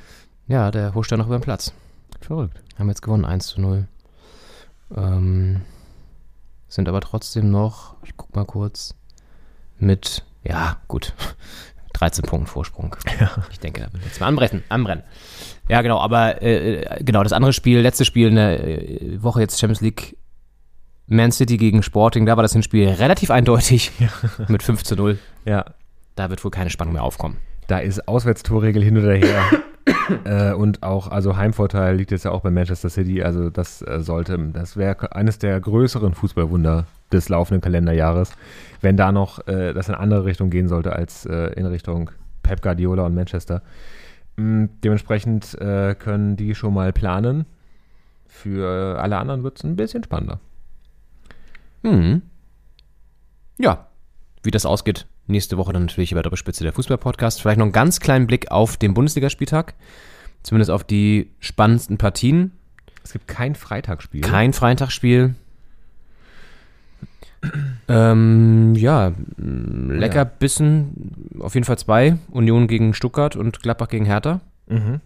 Ja, 0.47 0.71
der 0.71 0.95
huscht 0.95 1.11
da 1.13 1.17
noch 1.17 1.27
über 1.27 1.39
den 1.39 1.43
Platz. 1.43 1.73
Verrückt. 2.21 2.61
Haben 2.79 2.89
jetzt 2.89 3.03
gewonnen, 3.03 3.25
1 3.25 3.47
zu 3.49 3.61
0. 3.61 3.87
Ähm, 4.97 5.63
sind 6.69 6.89
aber 6.89 7.01
trotzdem 7.01 7.51
noch, 7.51 7.95
ich 8.05 8.17
guck 8.17 8.35
mal 8.35 8.45
kurz, 8.45 8.95
mit, 9.79 10.25
ja, 10.45 10.77
gut, 10.89 11.15
13 12.01 12.25
Punkten 12.25 12.47
Vorsprung. 12.47 12.97
Ich 13.51 13.61
denke, 13.61 13.83
da 13.83 13.93
wird 13.93 14.05
jetzt 14.05 14.21
mal 14.21 14.27
anbrechen, 14.27 14.63
anbrennen. 14.69 15.05
Ja, 15.69 15.83
genau, 15.83 15.99
aber 16.01 16.43
äh, 16.43 17.03
genau, 17.05 17.23
das 17.23 17.33
andere 17.33 17.53
Spiel, 17.53 17.81
letzte 17.81 18.05
Spiel 18.05 18.29
in 18.29 18.35
der 18.37 18.65
äh, 18.67 19.23
Woche 19.23 19.41
jetzt 19.41 19.61
Champions 19.61 19.81
League, 19.83 20.17
Man 21.07 21.31
City 21.33 21.57
gegen 21.57 21.83
Sporting, 21.83 22.25
da 22.27 22.37
war 22.37 22.43
das 22.43 22.53
Hinspiel 22.53 22.89
relativ 22.89 23.31
eindeutig 23.31 23.93
mit 24.49 24.63
5 24.63 24.83
zu 24.83 24.97
0. 24.97 25.19
Ja, 25.45 25.65
Da 26.17 26.31
wird 26.31 26.43
wohl 26.45 26.51
keine 26.51 26.71
Spannung 26.71 26.95
mehr 26.95 27.05
aufkommen. 27.05 27.37
da 27.69 27.79
ist 27.79 28.09
Auswärtstorregel 28.09 28.83
hin 28.83 28.99
oder 28.99 29.15
her. 29.15 29.43
äh, 30.25 30.53
und 30.55 30.83
auch, 30.83 31.09
also 31.09 31.37
Heimvorteil 31.37 31.97
liegt 31.97 32.11
jetzt 32.11 32.25
ja 32.25 32.31
auch 32.31 32.41
bei 32.41 32.51
Manchester 32.51 32.89
City. 32.91 33.23
Also 33.23 33.51
das 33.51 33.83
äh, 33.83 34.01
sollte, 34.01 34.39
das 34.53 34.77
wäre 34.77 35.15
eines 35.15 35.39
der 35.39 35.61
größeren 35.61 36.15
Fußballwunder 36.15 36.87
des 37.13 37.29
laufenden 37.29 37.61
Kalenderjahres, 37.61 38.33
wenn 38.81 38.97
da 38.97 39.13
noch 39.13 39.47
äh, 39.47 39.73
das 39.73 39.89
in 39.89 39.95
eine 39.95 40.03
andere 40.03 40.25
Richtung 40.25 40.51
gehen 40.51 40.69
sollte 40.69 40.93
als 40.93 41.27
äh, 41.27 41.53
in 41.55 41.67
Richtung 41.67 42.11
Pep 42.43 42.63
Guardiola 42.63 43.07
und 43.07 43.15
Manchester. 43.15 43.63
Mm, 44.37 44.67
dementsprechend 44.83 45.55
äh, 45.61 45.95
können 45.95 46.37
die 46.37 46.55
schon 46.55 46.75
mal 46.75 46.93
planen. 46.93 47.47
Für 48.27 48.99
alle 49.01 49.19
anderen 49.19 49.43
wird 49.43 49.59
es 49.59 49.65
ein 49.65 49.77
bisschen 49.77 50.05
spannender. 50.05 50.41
Mhm. 51.83 52.23
Ja, 53.59 53.89
wie 54.43 54.51
das 54.51 54.65
ausgeht, 54.65 55.07
nächste 55.27 55.57
Woche 55.57 55.73
dann 55.73 55.83
natürlich 55.83 56.15
bei 56.15 56.23
Doppelspitze 56.23 56.65
der 56.65 56.73
Fußball-Podcast. 56.73 57.43
Vielleicht 57.43 57.59
noch 57.59 57.67
einen 57.67 57.73
ganz 57.73 58.01
kleinen 58.01 58.27
Blick 58.27 58.51
auf 58.51 58.77
den 58.77 58.95
Bundesligaspieltag. 58.95 59.75
Zumindest 60.43 60.71
auf 60.71 60.85
die 60.85 61.31
spannendsten 61.41 61.99
Partien. 61.99 62.53
Es 63.03 63.13
gibt 63.13 63.29
kein 63.29 63.55
Freitagsspiel. 63.55 64.23
Kein 64.23 64.53
Freitagsspiel. 64.53 65.35
Ähm, 67.89 68.75
ja, 68.77 69.13
mh, 69.37 69.95
Leckerbissen, 69.95 71.39
auf 71.41 71.55
jeden 71.55 71.65
Fall 71.65 71.79
zwei. 71.79 72.17
Union 72.31 72.67
gegen 72.67 72.93
Stuttgart 72.95 73.37
und 73.37 73.63
Gladbach 73.63 73.89
gegen 73.89 74.05
Hertha. 74.05 74.41
Mhm. 74.69 75.01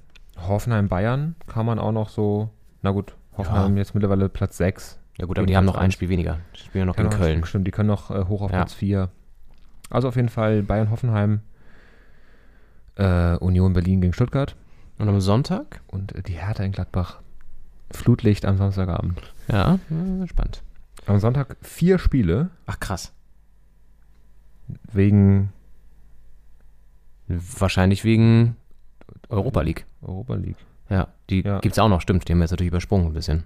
Hoffenheim 0.48 0.88
Bayern 0.88 1.36
kann 1.46 1.64
man 1.64 1.78
auch 1.78 1.92
noch 1.92 2.08
so, 2.08 2.50
na 2.82 2.90
gut, 2.90 3.14
Hoffenheim 3.38 3.76
jetzt 3.76 3.94
mittlerweile 3.94 4.28
Platz 4.28 4.56
6. 4.58 4.98
Ja 5.18 5.26
gut, 5.26 5.38
aber 5.38 5.46
die 5.46 5.56
haben 5.56 5.64
noch 5.64 5.76
ein. 5.76 5.92
Spiel 5.92 6.08
weniger. 6.08 6.38
Die 6.56 6.60
spielen 6.60 6.82
ja 6.82 6.86
noch 6.86 6.96
Kann 6.96 7.08
gegen 7.08 7.16
noch- 7.20 7.24
Köln. 7.26 7.44
Stimmt, 7.44 7.66
die 7.66 7.70
können 7.70 7.86
noch 7.88 8.10
äh, 8.10 8.24
hoch 8.24 8.42
auf 8.42 8.50
Ja. 8.50 8.58
Platz 8.58 8.74
4. 8.74 9.08
Also 9.90 10.08
auf 10.08 10.16
jeden 10.16 10.28
Fall 10.28 10.62
Bayern 10.64 10.90
Hoffenheim, 10.90 11.40
äh, 12.96 13.36
Union 13.36 13.72
Berlin 13.72 14.00
gegen 14.00 14.12
Stuttgart 14.12 14.56
Und 14.98 15.08
am 15.08 15.20
Sonntag? 15.20 15.80
und 15.86 16.14
äh, 16.14 16.22
die 16.22 16.32
Hertha 16.32 16.64
in 16.64 16.72
Gladbach. 16.72 17.20
Flutlicht 17.92 18.44
am 18.44 18.56
Samstagabend. 18.56 19.20
Ja, 19.46 19.78
ja, 19.88 20.26
spannend. 20.26 20.62
Am 21.06 21.18
Sonntag 21.20 21.56
vier 21.62 21.98
Spiele 21.98 22.50
Ach 22.66 22.80
krass. 22.80 23.12
wegen 24.92 25.50
Wahrscheinlich 27.28 28.04
wegen 28.04 28.56
Europa 29.30 29.62
League. 29.62 29.86
Europa 30.02 30.34
League. 30.34 30.56
Ja, 30.90 31.08
die 31.30 31.40
Ja. 31.42 31.60
gibt's 31.60 31.78
auch 31.78 31.88
noch, 31.88 32.02
stimmt. 32.02 32.28
Die 32.28 32.32
haben 32.32 32.38
wir 32.38 32.44
jetzt 32.44 32.50
natürlich 32.50 32.68
übersprungen 32.70 33.06
ein 33.06 33.12
bisschen. 33.14 33.44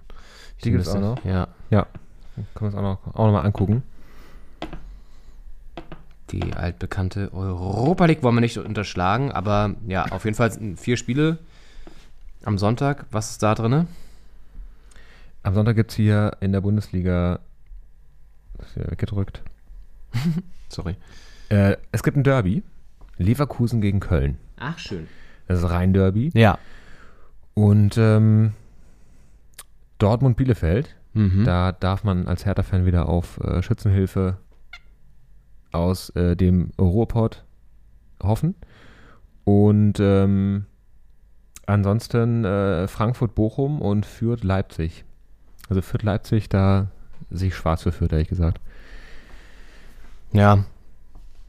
Die 0.63 0.71
gibt's 0.71 0.89
auch 0.89 0.95
müsste- 0.95 1.07
noch? 1.23 1.25
Ja, 1.25 1.47
Können 1.71 2.45
wir 2.59 2.65
uns 2.67 2.75
auch 2.75 2.81
noch, 2.81 3.15
auch 3.15 3.25
noch 3.25 3.31
mal 3.33 3.41
angucken. 3.41 3.83
die 6.31 6.53
altbekannte 6.53 7.33
Europa 7.33 8.05
League 8.05 8.21
wollen 8.21 8.35
wir 8.35 8.41
nicht 8.41 8.57
unterschlagen, 8.57 9.31
aber 9.31 9.73
ja, 9.87 10.05
auf 10.11 10.25
jeden 10.25 10.35
Fall 10.35 10.51
vier 10.75 10.95
Spiele 10.95 11.39
am 12.43 12.57
Sonntag. 12.59 13.05
Was 13.11 13.31
ist 13.31 13.41
da 13.43 13.55
drin? 13.55 13.87
Am 15.41 15.53
Sonntag 15.55 15.75
gibt 15.75 15.89
es 15.91 15.95
hier 15.97 16.37
in 16.41 16.51
der 16.51 16.61
Bundesliga 16.61 17.39
weggedrückt. 18.75 19.43
Sorry. 20.69 20.95
Äh, 21.49 21.77
es 21.91 22.03
gibt 22.03 22.17
ein 22.17 22.23
Derby. 22.23 22.63
Leverkusen 23.17 23.81
gegen 23.81 23.99
Köln. 23.99 24.37
Ach, 24.57 24.77
schön. 24.79 25.07
Das 25.47 25.59
ist 25.59 25.69
Rhein-Derby. 25.69 26.31
Ja. 26.33 26.57
Und 27.53 27.97
ähm, 27.97 28.53
Dortmund-Bielefeld. 29.97 30.95
Mhm. 31.13 31.43
Da 31.43 31.71
darf 31.71 32.03
man 32.03 32.27
als 32.27 32.45
Hertha-Fan 32.45 32.85
wieder 32.85 33.09
auf 33.09 33.39
äh, 33.39 33.61
Schützenhilfe 33.61 34.37
aus 35.71 36.09
äh, 36.11 36.35
dem 36.35 36.71
Ruhrpott 36.79 37.43
hoffen. 38.21 38.55
Und 39.43 39.99
ähm, 39.99 40.65
ansonsten 41.65 42.45
äh, 42.45 42.87
Frankfurt-Bochum 42.87 43.81
und 43.81 44.05
Fürth-Leipzig. 44.05 45.03
Also 45.67 45.81
Fürth-Leipzig, 45.81 46.49
da 46.49 46.91
sehe 47.29 47.49
ich 47.49 47.55
schwarz 47.55 47.83
für 47.83 47.91
Fürth, 47.91 48.11
ehrlich 48.11 48.27
gesagt. 48.27 48.59
Ja. 50.31 50.63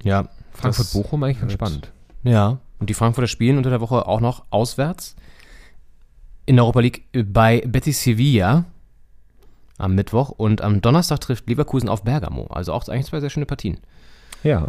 Ja. 0.03 0.29
Frankfurt-Bochum 0.53 1.23
eigentlich 1.23 1.41
ganz 1.41 1.53
spannend. 1.53 1.93
Ja. 2.23 2.59
Und 2.79 2.89
die 2.91 2.95
Frankfurter 2.95 3.29
spielen 3.29 3.57
unter 3.59 3.71
der 3.71 3.81
Woche 3.81 4.07
auch 4.07 4.21
noch 4.21 4.45
auswärts 4.51 5.15
in 6.47 6.57
der 6.57 6.65
Europa 6.65 6.81
League 6.81 7.05
bei 7.13 7.63
Betis 7.67 8.03
Sevilla 8.03 8.65
am 9.79 9.95
Mittwoch 9.95 10.31
und 10.31 10.63
am 10.63 10.81
Donnerstag 10.81 11.21
trifft 11.21 11.49
Leverkusen 11.49 11.89
auf 11.89 12.03
Bergamo. 12.03 12.47
Also 12.47 12.73
auch 12.73 12.87
eigentlich 12.89 13.07
zwei 13.07 13.21
sehr 13.21 13.31
schöne 13.31 13.47
Partien. 13.47 13.79
Ja, 14.43 14.69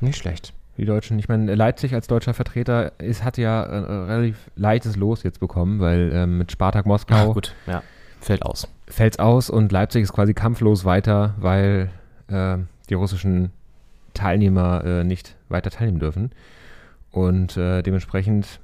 Nicht 0.00 0.18
schlecht. 0.18 0.52
die 0.76 0.84
Deutschen. 0.84 1.18
Ich 1.18 1.28
meine, 1.28 1.54
Leipzig 1.54 1.94
als 1.94 2.06
deutscher 2.06 2.34
Vertreter 2.34 2.92
ist, 3.00 3.24
hat 3.24 3.38
ja 3.38 3.62
äh, 3.62 3.76
relativ 4.04 4.50
leichtes 4.56 4.96
Los 4.96 5.22
jetzt 5.22 5.40
bekommen, 5.40 5.80
weil 5.80 6.10
ähm, 6.12 6.38
mit 6.38 6.52
Spartak 6.52 6.84
Moskau 6.86 7.32
gut. 7.32 7.54
Ja. 7.66 7.82
Fällt 8.26 8.42
aus. 8.42 8.66
fällt's 8.88 9.20
aus 9.20 9.50
und 9.50 9.70
Leipzig 9.70 10.02
ist 10.02 10.12
quasi 10.12 10.34
kampflos 10.34 10.84
weiter, 10.84 11.36
weil 11.38 11.90
äh, 12.26 12.58
die 12.90 12.94
russischen 12.94 13.52
Teilnehmer 14.14 14.84
äh, 14.84 15.04
nicht 15.04 15.36
weiter 15.48 15.70
teilnehmen 15.70 16.00
dürfen. 16.00 16.32
Und 17.12 17.56
äh, 17.56 17.82
dementsprechend 17.82 18.58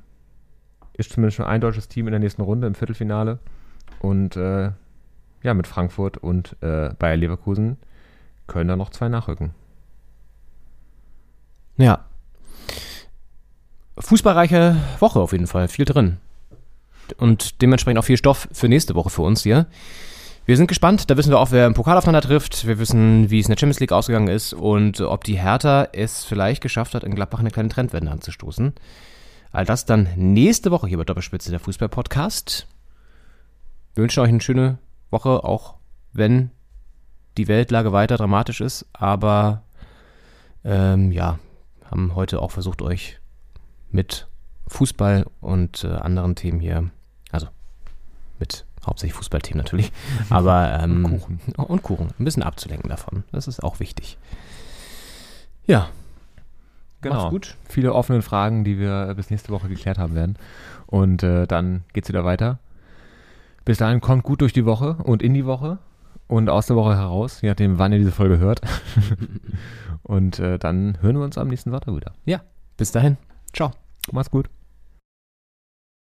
ist 0.95 1.13
zumindest 1.13 1.37
schon 1.37 1.47
ein 1.47 1.61
deutsches 1.61 1.87
Team 1.87 2.09
in 2.09 2.11
der 2.11 2.19
nächsten 2.19 2.43
Runde 2.43 2.67
im 2.67 2.75
Viertelfinale. 2.75 3.39
Und 4.01 4.35
äh, 4.35 4.73
ja, 5.45 5.55
mit 5.55 5.69
Frankfurt 5.69 6.17
und 6.17 6.57
äh, 6.61 6.91
Bayer 6.99 7.17
Leverkusen 7.17 7.77
können 8.49 8.67
da 8.67 8.75
noch 8.75 8.91
zwei 8.91 9.09
nachrücken. 9.09 9.55
Ja. 11.77 12.05
Fußballreiche 13.97 14.75
Woche 14.99 15.21
auf 15.21 15.31
jeden 15.31 15.47
Fall. 15.47 15.69
Viel 15.69 15.85
drin. 15.85 16.19
Und 17.19 17.61
dementsprechend 17.63 17.99
auch 17.99 18.05
viel 18.05 18.17
Stoff 18.17 18.49
für 18.53 18.69
nächste 18.69 18.95
Woche 18.95 19.11
für 19.11 19.23
uns 19.23 19.43
hier. 19.43 19.67
Wir 20.45 20.57
sind 20.57 20.67
gespannt. 20.67 21.09
Da 21.09 21.17
wissen 21.17 21.31
wir 21.31 21.39
auch, 21.39 21.53
wer 21.53 21.67
im 21.67 21.75
Pokal 21.75 21.97
aufeinander 21.97 22.27
trifft. 22.27 22.67
Wir 22.67 22.79
wissen, 22.79 23.31
wie 23.31 23.39
es 23.39 23.47
in 23.47 23.53
der 23.53 23.59
Champions 23.59 23.79
League 23.79 23.93
ausgegangen 23.93 24.29
ist 24.29 24.53
und 24.53 25.01
ob 25.01 25.23
die 25.23 25.39
Hertha 25.39 25.89
es 25.93 26.25
vielleicht 26.25 26.63
geschafft 26.63 26.95
hat, 26.95 27.05
in 27.05 27.15
Gladbach 27.15 27.39
eine 27.39 27.51
kleine 27.51 27.69
Trendwende 27.69 28.11
anzustoßen. 28.11 28.73
All 29.53 29.65
das 29.65 29.85
dann 29.85 30.09
nächste 30.17 30.71
Woche 30.71 30.89
hier 30.89 30.99
bei 30.99 31.05
Doppelspitze 31.05 31.51
der 31.51 31.61
Fußball-Podcast. 31.61 32.67
Wir 33.95 34.03
wünschen 34.03 34.21
euch 34.21 34.31
eine 34.31 34.41
schöne 34.41 34.79
Woche, 35.11 35.45
auch 35.45 35.75
wenn 36.13 36.51
die 37.37 37.49
Weltlage 37.49 37.93
weiter 37.93 38.17
dramatisch 38.17 38.61
ist. 38.61 38.87
Aber 38.95 39.63
ähm, 40.65 41.13
ja, 41.13 41.39
haben 41.91 42.15
heute 42.15 42.41
auch 42.43 42.51
versucht, 42.51 42.83
euch 42.83 43.21
mit 43.91 44.27
Fußball 44.73 45.27
und 45.41 45.85
äh, 45.85 45.89
anderen 45.89 46.35
Themen 46.35 46.61
hier, 46.61 46.91
also 47.31 47.49
mit 48.39 48.65
hauptsächlich 48.85 49.15
Fußballthemen 49.15 49.59
natürlich, 49.59 49.93
aber 50.31 50.79
ähm, 50.83 51.05
und, 51.05 51.21
Kuchen. 51.21 51.41
und 51.57 51.83
Kuchen, 51.83 52.09
ein 52.19 52.25
bisschen 52.25 52.43
abzulenken 52.43 52.89
davon. 52.89 53.25
Das 53.33 53.47
ist 53.47 53.63
auch 53.63 53.81
wichtig. 53.81 54.19
Ja, 55.67 55.89
Genau. 57.03 57.17
Macht's 57.17 57.31
gut. 57.31 57.57
Viele 57.69 57.93
offene 57.93 58.23
Fragen, 58.23 58.65
die 58.65 58.79
wir 58.79 59.13
bis 59.15 59.29
nächste 59.31 59.53
Woche 59.53 59.69
geklärt 59.69 59.99
haben 59.99 60.15
werden. 60.15 60.37
Und 60.87 61.23
äh, 61.23 61.47
dann 61.47 61.83
geht's 61.93 62.09
wieder 62.09 62.25
weiter. 62.25 62.59
Bis 63.65 63.79
dahin 63.79 64.01
kommt 64.01 64.23
gut 64.23 64.41
durch 64.41 64.53
die 64.53 64.65
Woche 64.65 64.97
und 65.03 65.23
in 65.23 65.35
die 65.35 65.45
Woche 65.45 65.79
und 66.29 66.49
aus 66.49 66.67
der 66.67 66.77
Woche 66.77 66.97
heraus, 66.97 67.43
je 67.43 67.49
nachdem, 67.49 67.79
wann 67.79 67.93
ihr 67.93 67.99
diese 67.99 68.13
Folge 68.13 68.39
hört. 68.39 68.61
und 70.03 70.39
äh, 70.39 70.59
dann 70.59 70.99
hören 71.01 71.17
wir 71.17 71.25
uns 71.25 71.39
am 71.39 71.49
nächsten 71.49 71.71
Sonntag 71.71 71.95
wieder. 71.95 72.13
Ja, 72.25 72.41
bis 72.77 72.93
dahin. 72.93 73.19
Ciao. 73.53 73.73
Macht's 74.13 74.31
gut. 74.31 74.49